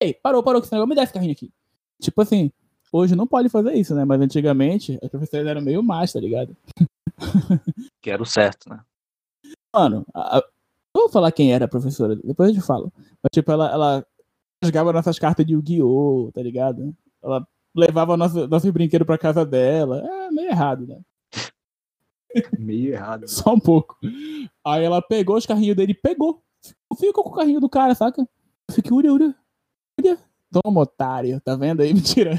ei, 0.00 0.14
parou, 0.14 0.42
parou 0.42 0.60
com 0.60 0.64
esse 0.64 0.72
negócio, 0.74 0.88
me 0.88 0.94
dá 0.94 1.02
esse 1.02 1.12
carrinho 1.12 1.32
aqui. 1.32 1.52
Tipo 2.00 2.22
assim, 2.22 2.50
hoje 2.92 3.14
não 3.16 3.26
pode 3.26 3.48
fazer 3.48 3.74
isso, 3.74 3.94
né? 3.94 4.04
Mas 4.04 4.20
antigamente 4.20 4.98
as 5.02 5.10
professoras 5.10 5.46
eram 5.46 5.60
meio 5.60 5.82
más, 5.82 6.12
tá 6.12 6.20
ligado? 6.20 6.56
Que 8.02 8.10
era 8.10 8.22
o 8.22 8.26
certo, 8.26 8.68
né? 8.68 8.80
Mano, 9.74 10.04
a, 10.12 10.38
a- 10.38 10.44
vou 10.96 11.08
falar 11.08 11.30
quem 11.32 11.52
era 11.52 11.64
a 11.66 11.68
professora, 11.68 12.16
depois 12.16 12.48
eu 12.50 12.60
te 12.60 12.66
falo. 12.66 12.92
Mas, 13.22 13.30
tipo, 13.32 13.50
ela, 13.52 13.70
ela 13.70 14.06
rasgava 14.62 14.92
nossas 14.92 15.18
cartas 15.18 15.46
de 15.46 15.52
Yu-Gi-Oh!, 15.54 16.30
tá 16.32 16.42
ligado? 16.42 16.94
Ela 17.22 17.46
levava 17.76 18.16
nosso, 18.16 18.46
nosso 18.48 18.72
brinquedo 18.72 19.04
pra 19.06 19.16
casa 19.18 19.44
dela. 19.46 20.00
É 20.04 20.30
meio 20.30 20.48
errado, 20.50 20.86
né? 20.86 21.00
Meio 22.58 22.92
errado. 22.92 23.28
Só 23.28 23.54
um 23.54 23.60
pouco. 23.60 23.98
Aí 24.64 24.84
ela 24.84 25.02
pegou 25.02 25.36
os 25.36 25.46
carrinhos 25.46 25.76
dele 25.76 25.92
e 25.92 25.94
pegou. 25.94 26.42
Ficou 26.98 27.24
com 27.24 27.30
o 27.30 27.34
carrinho 27.34 27.60
do 27.60 27.68
cara, 27.68 27.94
saca? 27.94 28.22
Eu 28.22 28.74
fiquei, 28.74 28.92
ura, 28.92 29.12
ura. 29.12 29.34
Toma, 30.50 30.82
otário, 30.82 31.40
tá 31.40 31.56
vendo 31.56 31.80
aí? 31.82 31.92
Mentira. 31.94 32.38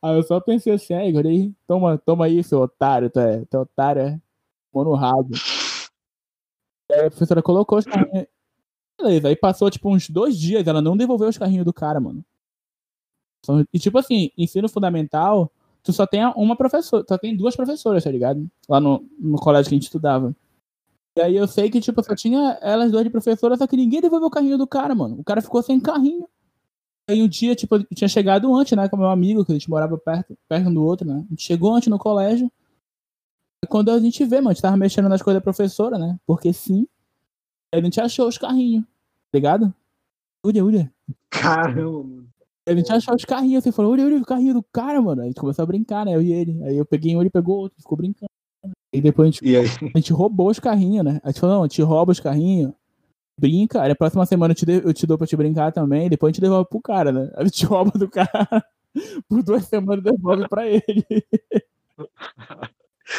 Aí 0.00 0.16
eu 0.16 0.22
só 0.22 0.40
pensei 0.40 0.72
assim, 0.72 0.94
aí, 0.94 1.16
aí, 1.16 1.52
toma, 1.66 1.96
toma 1.98 2.24
aí, 2.24 2.42
seu 2.42 2.60
otário, 2.60 3.08
tu 3.08 3.20
é, 3.20 3.44
tu 3.44 3.56
é 3.56 3.60
otário, 3.60 4.02
é? 4.02 4.20
Mão 4.72 4.84
no 4.84 4.94
rabo. 4.94 5.30
Aí 6.90 7.06
a 7.06 7.10
professora 7.10 7.42
colocou 7.42 7.78
os 7.78 7.84
carrinhos. 7.84 8.26
Beleza, 9.00 9.28
aí 9.28 9.36
passou 9.36 9.70
tipo 9.70 9.88
uns 9.90 10.08
dois 10.08 10.38
dias, 10.38 10.66
ela 10.66 10.82
não 10.82 10.96
devolveu 10.96 11.28
os 11.28 11.38
carrinhos 11.38 11.64
do 11.64 11.72
cara, 11.72 12.00
mano. 12.00 12.24
E 13.72 13.78
tipo 13.78 13.98
assim, 13.98 14.30
ensino 14.36 14.68
fundamental, 14.68 15.50
tu 15.82 15.92
só 15.92 16.06
tem 16.06 16.24
uma 16.36 16.56
professora, 16.56 17.04
só 17.08 17.18
tem 17.18 17.36
duas 17.36 17.56
professoras, 17.56 18.04
tá 18.04 18.10
ligado? 18.10 18.48
Lá 18.68 18.80
no, 18.80 19.04
no 19.18 19.38
colégio 19.38 19.68
que 19.68 19.74
a 19.74 19.78
gente 19.78 19.84
estudava. 19.84 20.34
E 21.16 21.20
aí 21.20 21.36
eu 21.36 21.46
sei 21.46 21.70
que, 21.70 21.80
tipo, 21.80 22.02
só 22.02 22.14
tinha 22.14 22.58
elas 22.62 22.90
duas 22.90 23.04
de 23.04 23.10
professora, 23.10 23.56
só 23.56 23.66
que 23.66 23.76
ninguém 23.76 24.00
devolveu 24.00 24.28
o 24.28 24.30
carrinho 24.30 24.56
do 24.56 24.66
cara, 24.66 24.94
mano. 24.94 25.20
O 25.20 25.24
cara 25.24 25.42
ficou 25.42 25.62
sem 25.62 25.78
carrinho. 25.78 26.26
Aí 27.08 27.20
um 27.22 27.28
dia, 27.28 27.54
tipo, 27.54 27.76
eu 27.76 27.84
tinha 27.94 28.08
chegado 28.08 28.54
antes, 28.54 28.76
né, 28.76 28.88
com 28.88 28.96
meu 28.96 29.08
amigo, 29.08 29.44
que 29.44 29.52
a 29.52 29.54
gente 29.54 29.68
morava 29.68 29.98
perto, 29.98 30.38
perto 30.48 30.68
um 30.68 30.74
do 30.74 30.82
outro, 30.82 31.06
né? 31.06 31.24
A 31.26 31.30
gente 31.30 31.42
chegou 31.42 31.74
antes 31.74 31.88
no 31.88 31.98
colégio. 31.98 32.50
E 33.62 33.66
quando 33.66 33.90
a 33.90 33.98
gente 33.98 34.24
vê, 34.24 34.36
mano, 34.36 34.50
a 34.50 34.52
gente 34.52 34.62
tava 34.62 34.76
mexendo 34.76 35.08
nas 35.08 35.20
coisas 35.20 35.40
da 35.40 35.44
professora, 35.44 35.98
né? 35.98 36.18
Porque 36.26 36.52
sim. 36.52 36.86
Aí 37.72 37.80
a 37.80 37.84
gente 37.84 38.00
achou 38.00 38.28
os 38.28 38.38
carrinhos, 38.38 38.84
tá 38.84 39.38
ligado? 39.38 39.74
Olha, 40.44 40.64
olha. 40.64 40.92
Caramba, 41.28 42.02
mano. 42.02 42.31
A 42.68 42.74
gente 42.74 42.92
achou 42.92 43.14
os 43.14 43.24
carrinhos, 43.24 43.58
assim, 43.58 43.72
falou, 43.72 43.92
olha, 43.92 44.04
olha 44.04 44.16
o 44.18 44.24
carrinho 44.24 44.54
do 44.54 44.62
cara, 44.72 45.00
mano. 45.02 45.22
A 45.22 45.24
gente 45.26 45.40
começou 45.40 45.62
a 45.62 45.66
brincar, 45.66 46.04
né? 46.06 46.14
Eu 46.14 46.22
e 46.22 46.32
ele. 46.32 46.62
Aí 46.64 46.76
eu 46.76 46.84
peguei 46.86 47.16
um, 47.16 47.20
ele 47.20 47.30
pegou 47.30 47.56
outro, 47.58 47.76
ficou 47.80 47.96
brincando. 47.98 48.30
E 48.92 49.00
depois 49.00 49.28
a 49.28 49.30
gente, 49.32 49.44
E 49.44 49.56
aí? 49.56 49.66
a 49.94 49.98
gente 49.98 50.12
roubou 50.12 50.48
os 50.48 50.60
carrinhos, 50.60 51.04
né? 51.04 51.20
A 51.24 51.30
gente 51.30 51.40
falou, 51.40 51.56
não, 51.56 51.62
a 51.64 51.66
gente 51.66 51.82
rouba 51.82 52.12
os 52.12 52.20
carrinhos, 52.20 52.72
brinca, 53.40 53.82
aí 53.82 53.88
na 53.88 53.94
próxima 53.96 54.24
semana 54.26 54.52
eu 54.52 54.56
te, 54.56 54.64
de- 54.66 54.84
eu 54.86 54.92
te 54.94 55.06
dou 55.06 55.18
pra 55.18 55.26
te 55.26 55.34
brincar 55.34 55.72
também, 55.72 56.08
depois 56.08 56.30
a 56.30 56.32
gente 56.32 56.40
devolve 56.42 56.68
pro 56.68 56.80
cara, 56.80 57.10
né? 57.10 57.30
A 57.34 57.44
gente 57.44 57.64
rouba 57.66 57.90
do 57.98 58.08
cara, 58.08 58.64
por 59.28 59.42
duas 59.42 59.64
semanas 59.64 60.04
devolve 60.04 60.46
pra 60.48 60.66
ele. 60.68 60.82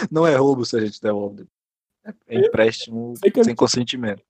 Não 0.10 0.25
é 0.25 0.36
roubo 0.36 0.63
se 0.65 0.77
a 0.77 0.79
gente 0.86 1.01
devolve. 1.01 1.45
É 2.27 2.38
empréstimo 2.39 3.13
sem 3.43 3.56
consentimento. 3.56 4.23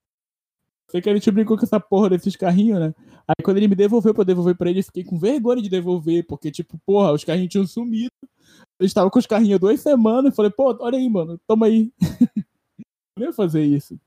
Sei 0.90 1.00
que 1.00 1.10
a 1.10 1.14
gente 1.14 1.30
brincou 1.30 1.56
com 1.56 1.64
essa 1.64 1.80
porra 1.80 2.10
desses 2.10 2.36
carrinhos, 2.36 2.78
né? 2.78 2.94
Aí 3.26 3.42
quando 3.42 3.56
ele 3.56 3.68
me 3.68 3.74
devolveu 3.74 4.12
pra 4.12 4.22
eu 4.22 4.26
devolver 4.26 4.56
pra 4.56 4.70
ele, 4.70 4.80
eu 4.80 4.84
fiquei 4.84 5.02
com 5.02 5.18
vergonha 5.18 5.62
de 5.62 5.68
devolver, 5.68 6.26
porque, 6.26 6.50
tipo, 6.50 6.78
porra, 6.86 7.12
os 7.12 7.24
carrinhos 7.24 7.50
tinham 7.50 7.66
sumido. 7.66 8.12
Eu 8.78 8.86
estava 8.86 9.10
com 9.10 9.18
os 9.18 9.26
carrinhos 9.26 9.58
duas 9.58 9.80
semanas, 9.80 10.26
eu 10.26 10.32
falei, 10.32 10.50
pô, 10.50 10.76
olha 10.80 10.98
aí, 10.98 11.08
mano, 11.08 11.40
toma 11.46 11.66
aí. 11.66 11.92
Não 13.18 13.26
ia 13.26 13.32
fazer 13.32 13.64
isso. 13.64 13.98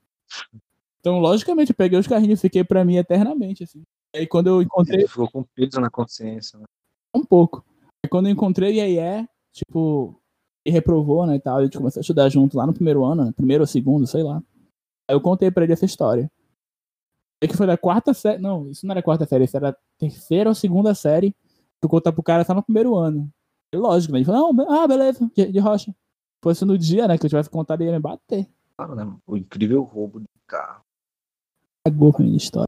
Então, 0.99 1.19
logicamente, 1.19 1.71
eu 1.71 1.75
peguei 1.75 1.97
os 1.97 2.07
carrinhos 2.07 2.39
e 2.39 2.41
fiquei 2.41 2.63
pra 2.63 2.85
mim 2.85 2.97
eternamente, 2.97 3.63
assim. 3.63 3.81
Aí 4.15 4.25
quando 4.27 4.47
eu 4.47 4.61
encontrei 4.61 5.01
Ele 5.01 5.07
ficou 5.07 5.29
com 5.29 5.43
peso 5.43 5.79
na 5.79 5.89
consciência. 5.89 6.57
Né? 6.59 6.65
um 7.13 7.23
pouco. 7.23 7.65
Aí 8.03 8.09
quando 8.09 8.27
eu 8.27 8.31
encontrei 8.31 8.71
o 8.71 8.73
Iê, 8.73 9.27
tipo, 9.51 10.19
ele 10.63 10.73
reprovou, 10.73 11.25
né, 11.25 11.35
e 11.35 11.39
tal, 11.39 11.57
a 11.57 11.63
gente 11.63 11.77
começou 11.77 11.99
a 11.99 12.01
estudar 12.01 12.29
junto 12.29 12.57
lá 12.57 12.65
no 12.65 12.73
primeiro 12.73 13.03
ano, 13.03 13.25
né, 13.25 13.31
primeiro 13.35 13.63
ou 13.63 13.67
segundo, 13.67 14.05
sei 14.05 14.23
lá. 14.23 14.41
Aí 15.09 15.15
eu 15.15 15.21
contei 15.21 15.49
pra 15.49 15.63
ele 15.63 15.73
essa 15.73 15.85
história. 15.85 16.29
É 17.41 17.47
que 17.47 17.55
foi 17.55 17.67
da 17.67 17.77
quarta 17.77 18.13
série, 18.13 18.41
não, 18.41 18.69
isso 18.69 18.85
não 18.85 18.93
era 18.93 19.03
quarta 19.03 19.25
série, 19.25 19.43
isso 19.43 19.55
era 19.55 19.77
terceira 19.99 20.49
ou 20.49 20.55
segunda 20.55 20.95
série, 20.95 21.31
que 21.31 21.85
eu 21.85 21.89
contar 21.89 22.11
pro 22.11 22.23
cara 22.23 22.43
só 22.43 22.53
no 22.53 22.63
primeiro 22.63 22.95
ano. 22.95 23.29
E 23.73 23.77
lógico, 23.77 24.11
né, 24.13 24.19
ele 24.19 24.25
falou, 24.25 24.51
não, 24.53 24.71
ah, 24.71 24.87
beleza, 24.87 25.29
de, 25.35 25.51
de 25.51 25.59
rocha. 25.59 25.91
Se 25.91 25.95
fosse 26.43 26.65
no 26.65 26.77
dia, 26.77 27.07
né, 27.07 27.17
que 27.17 27.25
eu 27.25 27.29
tivesse 27.29 27.49
contado, 27.49 27.81
ele 27.81 27.91
ia 27.91 27.95
me 27.97 28.01
bater. 28.01 28.47
Claro, 28.77 28.95
né? 28.95 29.03
mano? 29.03 29.19
O 29.27 29.37
incrível 29.37 29.83
roubo 29.83 30.19
de 30.19 30.25
carro. 30.47 30.81
Cagou 31.85 32.11
com 32.11 32.21
a 32.23 32.25
minha 32.25 32.37
história. 32.37 32.67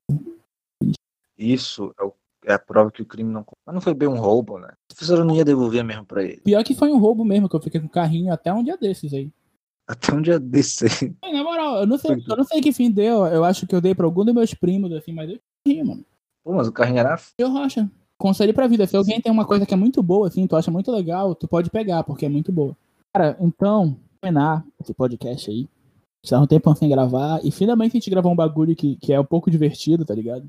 Isso 1.37 1.93
é, 1.99 2.03
o- 2.03 2.13
é 2.45 2.53
a 2.53 2.59
prova 2.59 2.91
que 2.91 3.01
o 3.01 3.05
crime 3.05 3.31
não. 3.31 3.45
Mas 3.65 3.73
não 3.73 3.81
foi 3.81 3.93
bem 3.93 4.07
um 4.07 4.19
roubo, 4.19 4.59
né? 4.59 4.67
A 4.67 4.75
professora 4.93 5.23
não 5.23 5.35
ia 5.35 5.45
devolver 5.45 5.83
mesmo 5.83 6.05
pra 6.05 6.23
ele. 6.23 6.41
Pior 6.41 6.63
que 6.63 6.75
foi 6.75 6.91
um 6.91 6.99
roubo 6.99 7.23
mesmo, 7.25 7.47
que 7.49 7.55
eu 7.55 7.61
fiquei 7.61 7.79
com 7.79 7.87
o 7.87 7.91
carrinho 7.91 8.31
até 8.33 8.53
um 8.53 8.63
dia 8.63 8.77
desses 8.77 9.13
aí. 9.13 9.31
Até 9.89 10.13
um 10.13 10.21
dia 10.21 10.39
desse 10.39 10.85
Na 11.19 11.43
moral, 11.43 11.77
eu 11.77 11.87
não 11.87 11.97
sei, 11.97 12.11
eu 12.11 12.37
não 12.37 12.43
sei 12.43 12.61
que 12.61 12.71
fim 12.71 12.91
deu. 12.91 13.25
Eu 13.25 13.43
acho 13.43 13.65
que 13.65 13.73
eu 13.73 13.81
dei 13.81 13.95
pra 13.95 14.05
algum 14.05 14.23
dos 14.23 14.35
meus 14.35 14.53
primos, 14.53 14.91
assim, 14.93 15.11
mas 15.11 15.31
eu 15.31 15.39
carrinho, 15.65 15.87
mano. 15.87 16.05
Pô, 16.43 16.53
mas 16.53 16.67
o 16.67 16.71
carrinho 16.71 16.99
era. 16.99 17.19
Eu 17.39 17.51
rocha. 17.51 17.89
Conselho 18.19 18.53
pra 18.53 18.67
vida. 18.67 18.85
Se 18.85 18.95
alguém 18.95 19.19
tem 19.19 19.31
uma 19.31 19.45
coisa 19.45 19.65
que 19.65 19.73
é 19.73 19.77
muito 19.77 20.03
boa, 20.03 20.27
assim, 20.27 20.45
tu 20.45 20.55
acha 20.55 20.69
muito 20.69 20.91
legal, 20.91 21.33
tu 21.33 21.47
pode 21.47 21.71
pegar, 21.71 22.03
porque 22.03 22.27
é 22.27 22.29
muito 22.29 22.51
boa. 22.51 22.77
Cara, 23.15 23.35
então, 23.39 23.97
terminar 24.21 24.63
esse 24.79 24.93
podcast 24.93 25.49
aí. 25.49 25.67
Estava 26.23 26.43
um 26.43 26.47
tempo 26.47 26.75
sem 26.75 26.87
gravar. 26.87 27.39
E 27.43 27.49
finalmente 27.49 27.93
a 27.93 27.99
gente 27.99 28.09
gravou 28.11 28.31
um 28.31 28.35
bagulho 28.35 28.75
que, 28.75 28.95
que 28.97 29.11
é 29.11 29.19
um 29.19 29.25
pouco 29.25 29.49
divertido, 29.49 30.05
tá 30.05 30.13
ligado? 30.13 30.47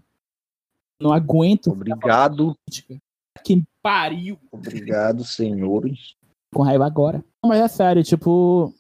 Não 1.01 1.13
aguento 1.15 1.71
Obrigado. 1.71 2.55
Que 3.43 3.63
pariu. 3.83 4.39
Obrigado, 4.53 5.25
senhores. 5.25 6.15
Com 6.53 6.63
raiva 6.63 6.85
agora. 6.85 7.25
Mas 7.43 7.61
é 7.61 7.69
sério, 7.69 8.03
tipo. 8.03 8.75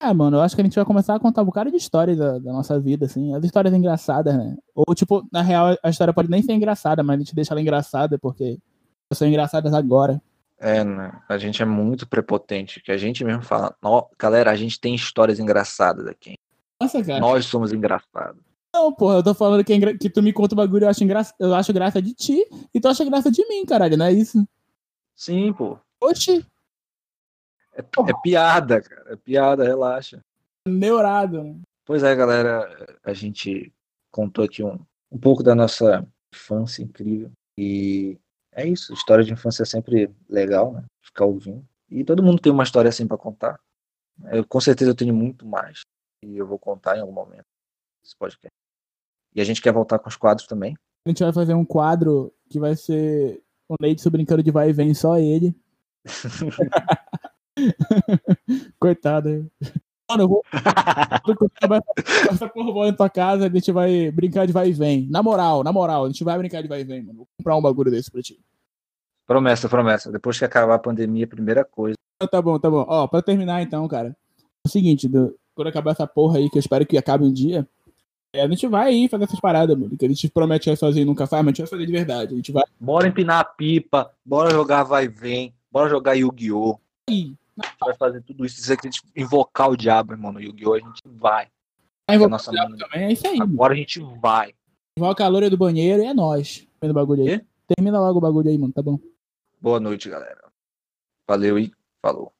É, 0.00 0.12
mano, 0.12 0.36
eu 0.36 0.40
acho 0.42 0.54
que 0.54 0.60
a 0.60 0.64
gente 0.64 0.74
vai 0.74 0.84
começar 0.84 1.14
a 1.14 1.20
contar 1.20 1.42
um 1.42 1.46
bocado 1.46 1.70
de 1.70 1.76
histórias 1.76 2.18
da, 2.18 2.38
da 2.38 2.52
nossa 2.52 2.78
vida, 2.78 3.06
assim. 3.06 3.34
As 3.34 3.42
histórias 3.44 3.72
engraçadas, 3.72 4.36
né? 4.36 4.56
Ou, 4.74 4.94
tipo, 4.94 5.26
na 5.32 5.40
real, 5.40 5.76
a 5.82 5.88
história 5.88 6.12
pode 6.12 6.30
nem 6.30 6.42
ser 6.42 6.52
engraçada, 6.52 7.02
mas 7.02 7.16
a 7.16 7.18
gente 7.20 7.34
deixa 7.34 7.54
ela 7.54 7.60
engraçada 7.62 8.18
porque 8.18 8.58
são 9.12 9.26
engraçadas 9.28 9.72
agora. 9.72 10.20
É, 10.58 10.84
né? 10.84 11.12
A 11.28 11.38
gente 11.38 11.62
é 11.62 11.64
muito 11.64 12.06
prepotente, 12.08 12.82
que 12.82 12.90
a 12.92 12.96
gente 12.96 13.24
mesmo 13.24 13.42
fala. 13.42 13.74
"Nó, 13.82 14.04
galera, 14.18 14.50
a 14.50 14.56
gente 14.56 14.78
tem 14.80 14.94
histórias 14.94 15.38
engraçadas 15.38 16.06
aqui. 16.06 16.34
Nossa, 16.80 17.02
cara. 17.02 17.20
Nós 17.20 17.46
somos 17.46 17.72
engraçados. 17.72 18.42
Não, 18.74 18.92
porra, 18.92 19.16
eu 19.16 19.22
tô 19.22 19.32
falando 19.34 19.62
que, 19.64 19.72
é 19.72 19.76
engra- 19.76 19.96
que 19.96 20.10
tu 20.10 20.20
me 20.22 20.32
conta 20.32 20.54
o 20.54 20.56
bagulho 20.56 20.84
eu 20.84 20.88
acho, 20.88 21.04
engra... 21.04 21.22
eu 21.38 21.54
acho 21.54 21.72
graça 21.72 22.02
de 22.02 22.12
ti 22.12 22.44
e 22.74 22.80
tu 22.80 22.88
acha 22.88 23.04
graça 23.04 23.30
de 23.30 23.46
mim, 23.48 23.64
caralho, 23.64 23.96
não 23.96 24.06
é 24.06 24.12
isso? 24.12 24.44
Sim, 25.14 25.52
pô. 25.52 25.78
Oxi, 26.02 26.44
É, 27.74 27.80
é 27.80 28.22
piada, 28.22 28.80
cara. 28.80 29.12
É 29.12 29.16
piada, 29.16 29.64
relaxa. 29.64 30.20
neurado. 30.66 31.42
né? 31.42 31.60
Pois 31.84 32.02
é, 32.02 32.14
galera. 32.14 32.98
A 33.04 33.12
gente 33.12 33.72
contou 34.10 34.44
aqui 34.44 34.62
um, 34.62 34.78
um 35.10 35.18
pouco 35.18 35.42
da 35.42 35.54
nossa 35.54 36.06
infância 36.32 36.82
incrível. 36.82 37.30
E 37.58 38.18
é 38.52 38.66
isso. 38.66 38.92
História 38.92 39.24
de 39.24 39.32
infância 39.32 39.62
é 39.62 39.66
sempre 39.66 40.10
legal, 40.28 40.72
né? 40.72 40.84
Ficar 41.02 41.24
ouvindo. 41.24 41.64
E 41.90 42.04
todo 42.04 42.22
mundo 42.22 42.40
tem 42.40 42.52
uma 42.52 42.64
história 42.64 42.88
assim 42.88 43.06
pra 43.06 43.18
contar. 43.18 43.58
Eu, 44.30 44.46
com 44.46 44.60
certeza 44.60 44.90
eu 44.90 44.94
tenho 44.94 45.14
muito 45.14 45.46
mais. 45.46 45.80
E 46.24 46.36
eu 46.36 46.46
vou 46.46 46.58
contar 46.58 46.96
em 46.96 47.00
algum 47.00 47.12
momento. 47.12 47.44
Esse 48.04 48.16
podcast. 48.16 48.54
E 49.34 49.40
a 49.40 49.44
gente 49.44 49.60
quer 49.60 49.72
voltar 49.72 49.98
com 49.98 50.08
os 50.08 50.16
quadros 50.16 50.46
também. 50.46 50.76
A 51.06 51.10
gente 51.10 51.22
vai 51.22 51.32
fazer 51.32 51.54
um 51.54 51.64
quadro 51.64 52.32
que 52.48 52.58
vai 52.58 52.76
ser 52.76 53.42
o 53.68 53.74
Neidson 53.80 54.10
brincando 54.10 54.42
de 54.42 54.50
vai 54.50 54.70
e 54.70 54.72
vem, 54.72 54.94
só 54.94 55.18
ele. 55.18 55.54
Coitado. 58.78 59.28
hein? 59.28 59.50
Mano, 60.10 60.24
eu 60.24 60.28
vou. 60.28 60.42
Essa 62.30 62.48
porra 62.48 62.72
boa 62.72 62.86
na 62.86 62.92
tua 62.96 63.08
casa, 63.08 63.46
a 63.46 63.48
gente 63.50 63.72
vai 63.72 64.10
brincar 64.10 64.46
de 64.46 64.52
vai 64.52 64.68
e 64.68 64.72
vem. 64.72 65.06
Na 65.10 65.22
moral, 65.22 65.64
na 65.64 65.72
moral, 65.72 66.04
a 66.04 66.08
gente 66.08 66.22
vai 66.24 66.36
brincar 66.38 66.62
de 66.62 66.68
vai 66.68 66.80
e 66.82 66.84
vem, 66.84 67.02
mano. 67.02 67.18
Vou 67.18 67.28
comprar 67.38 67.56
um 67.56 67.62
bagulho 67.62 67.90
desse 67.90 68.10
pra 68.10 68.20
ti. 68.22 68.38
promessa, 69.26 69.68
promessa. 69.68 70.12
Depois 70.12 70.38
que 70.38 70.44
acabar 70.44 70.74
a 70.74 70.78
pandemia, 70.78 71.26
primeira 71.26 71.64
coisa. 71.64 71.96
Tá 72.30 72.40
bom, 72.42 72.58
tá 72.58 72.70
bom. 72.70 72.84
Ó, 72.88 73.06
pra 73.06 73.22
terminar 73.22 73.62
então, 73.62 73.86
cara. 73.88 74.08
É 74.08 74.68
o 74.68 74.70
seguinte, 74.70 75.08
do- 75.08 75.34
quando 75.54 75.68
acabar 75.68 75.92
essa 75.92 76.06
porra 76.06 76.38
aí, 76.38 76.50
que 76.50 76.58
eu 76.58 76.60
espero 76.60 76.84
que 76.86 76.98
acabe 76.98 77.24
um 77.24 77.32
dia, 77.32 77.66
é, 78.34 78.42
a 78.42 78.48
gente 78.48 78.66
vai 78.66 78.88
aí 78.88 79.08
fazer 79.08 79.24
essas 79.24 79.40
paradas, 79.40 79.76
mano. 79.76 79.96
Que 79.96 80.04
a 80.04 80.08
gente 80.08 80.28
promete 80.28 80.68
que 80.70 80.76
fazer 80.76 81.00
e 81.00 81.04
nunca 81.04 81.26
faz, 81.26 81.42
mas 81.44 81.48
a 81.48 81.50
gente 81.52 81.60
vai 81.62 81.66
fazer 81.70 81.86
de 81.86 81.92
verdade. 81.92 82.32
A 82.34 82.36
gente 82.36 82.52
vai 82.52 82.64
Bora 82.78 83.08
empinar 83.08 83.40
a 83.40 83.44
pipa, 83.44 84.10
bora 84.24 84.50
jogar 84.50 84.82
vai 84.84 85.04
e 85.04 85.08
vem, 85.08 85.54
bora 85.70 85.88
jogar 85.88 86.14
Yu-Gi-Oh! 86.14 86.78
A 87.62 87.66
gente 87.66 87.76
vai 87.80 87.94
fazer 87.94 88.22
tudo 88.22 88.44
isso. 88.44 88.60
Se 88.60 88.72
a 88.72 88.76
gente 88.82 89.00
invocar 89.14 89.70
o 89.70 89.76
diabo, 89.76 90.12
irmão, 90.12 90.32
no 90.32 90.40
Yu-Gi-Oh! 90.40 90.74
A 90.74 90.78
gente 90.80 91.02
vai. 91.06 91.48
Aí 92.08 92.20
É 92.20 92.24
a 92.24 92.28
nossa 92.28 92.52
mano. 92.52 92.76
também, 92.76 93.04
é 93.04 93.12
isso 93.12 93.26
aí. 93.26 93.40
Agora 93.40 93.72
a 93.72 93.76
gente 93.76 94.00
vai. 94.20 94.54
Invoca 94.98 95.24
a 95.24 95.28
loira 95.28 95.48
do 95.48 95.56
banheiro 95.56 96.02
e 96.02 96.06
é 96.06 96.12
nóis. 96.14 96.66
Termina 96.80 97.00
o 97.00 97.02
bagulho 97.06 97.22
aí. 97.22 97.38
Quê? 97.38 97.46
Termina 97.76 97.98
logo 98.00 98.18
o 98.18 98.20
bagulho 98.20 98.50
aí, 98.50 98.58
mano. 98.58 98.72
Tá 98.72 98.82
bom. 98.82 98.98
Boa 99.60 99.80
noite, 99.80 100.10
galera. 100.10 100.44
Valeu 101.26 101.58
e 101.58 101.72
falou. 102.02 102.34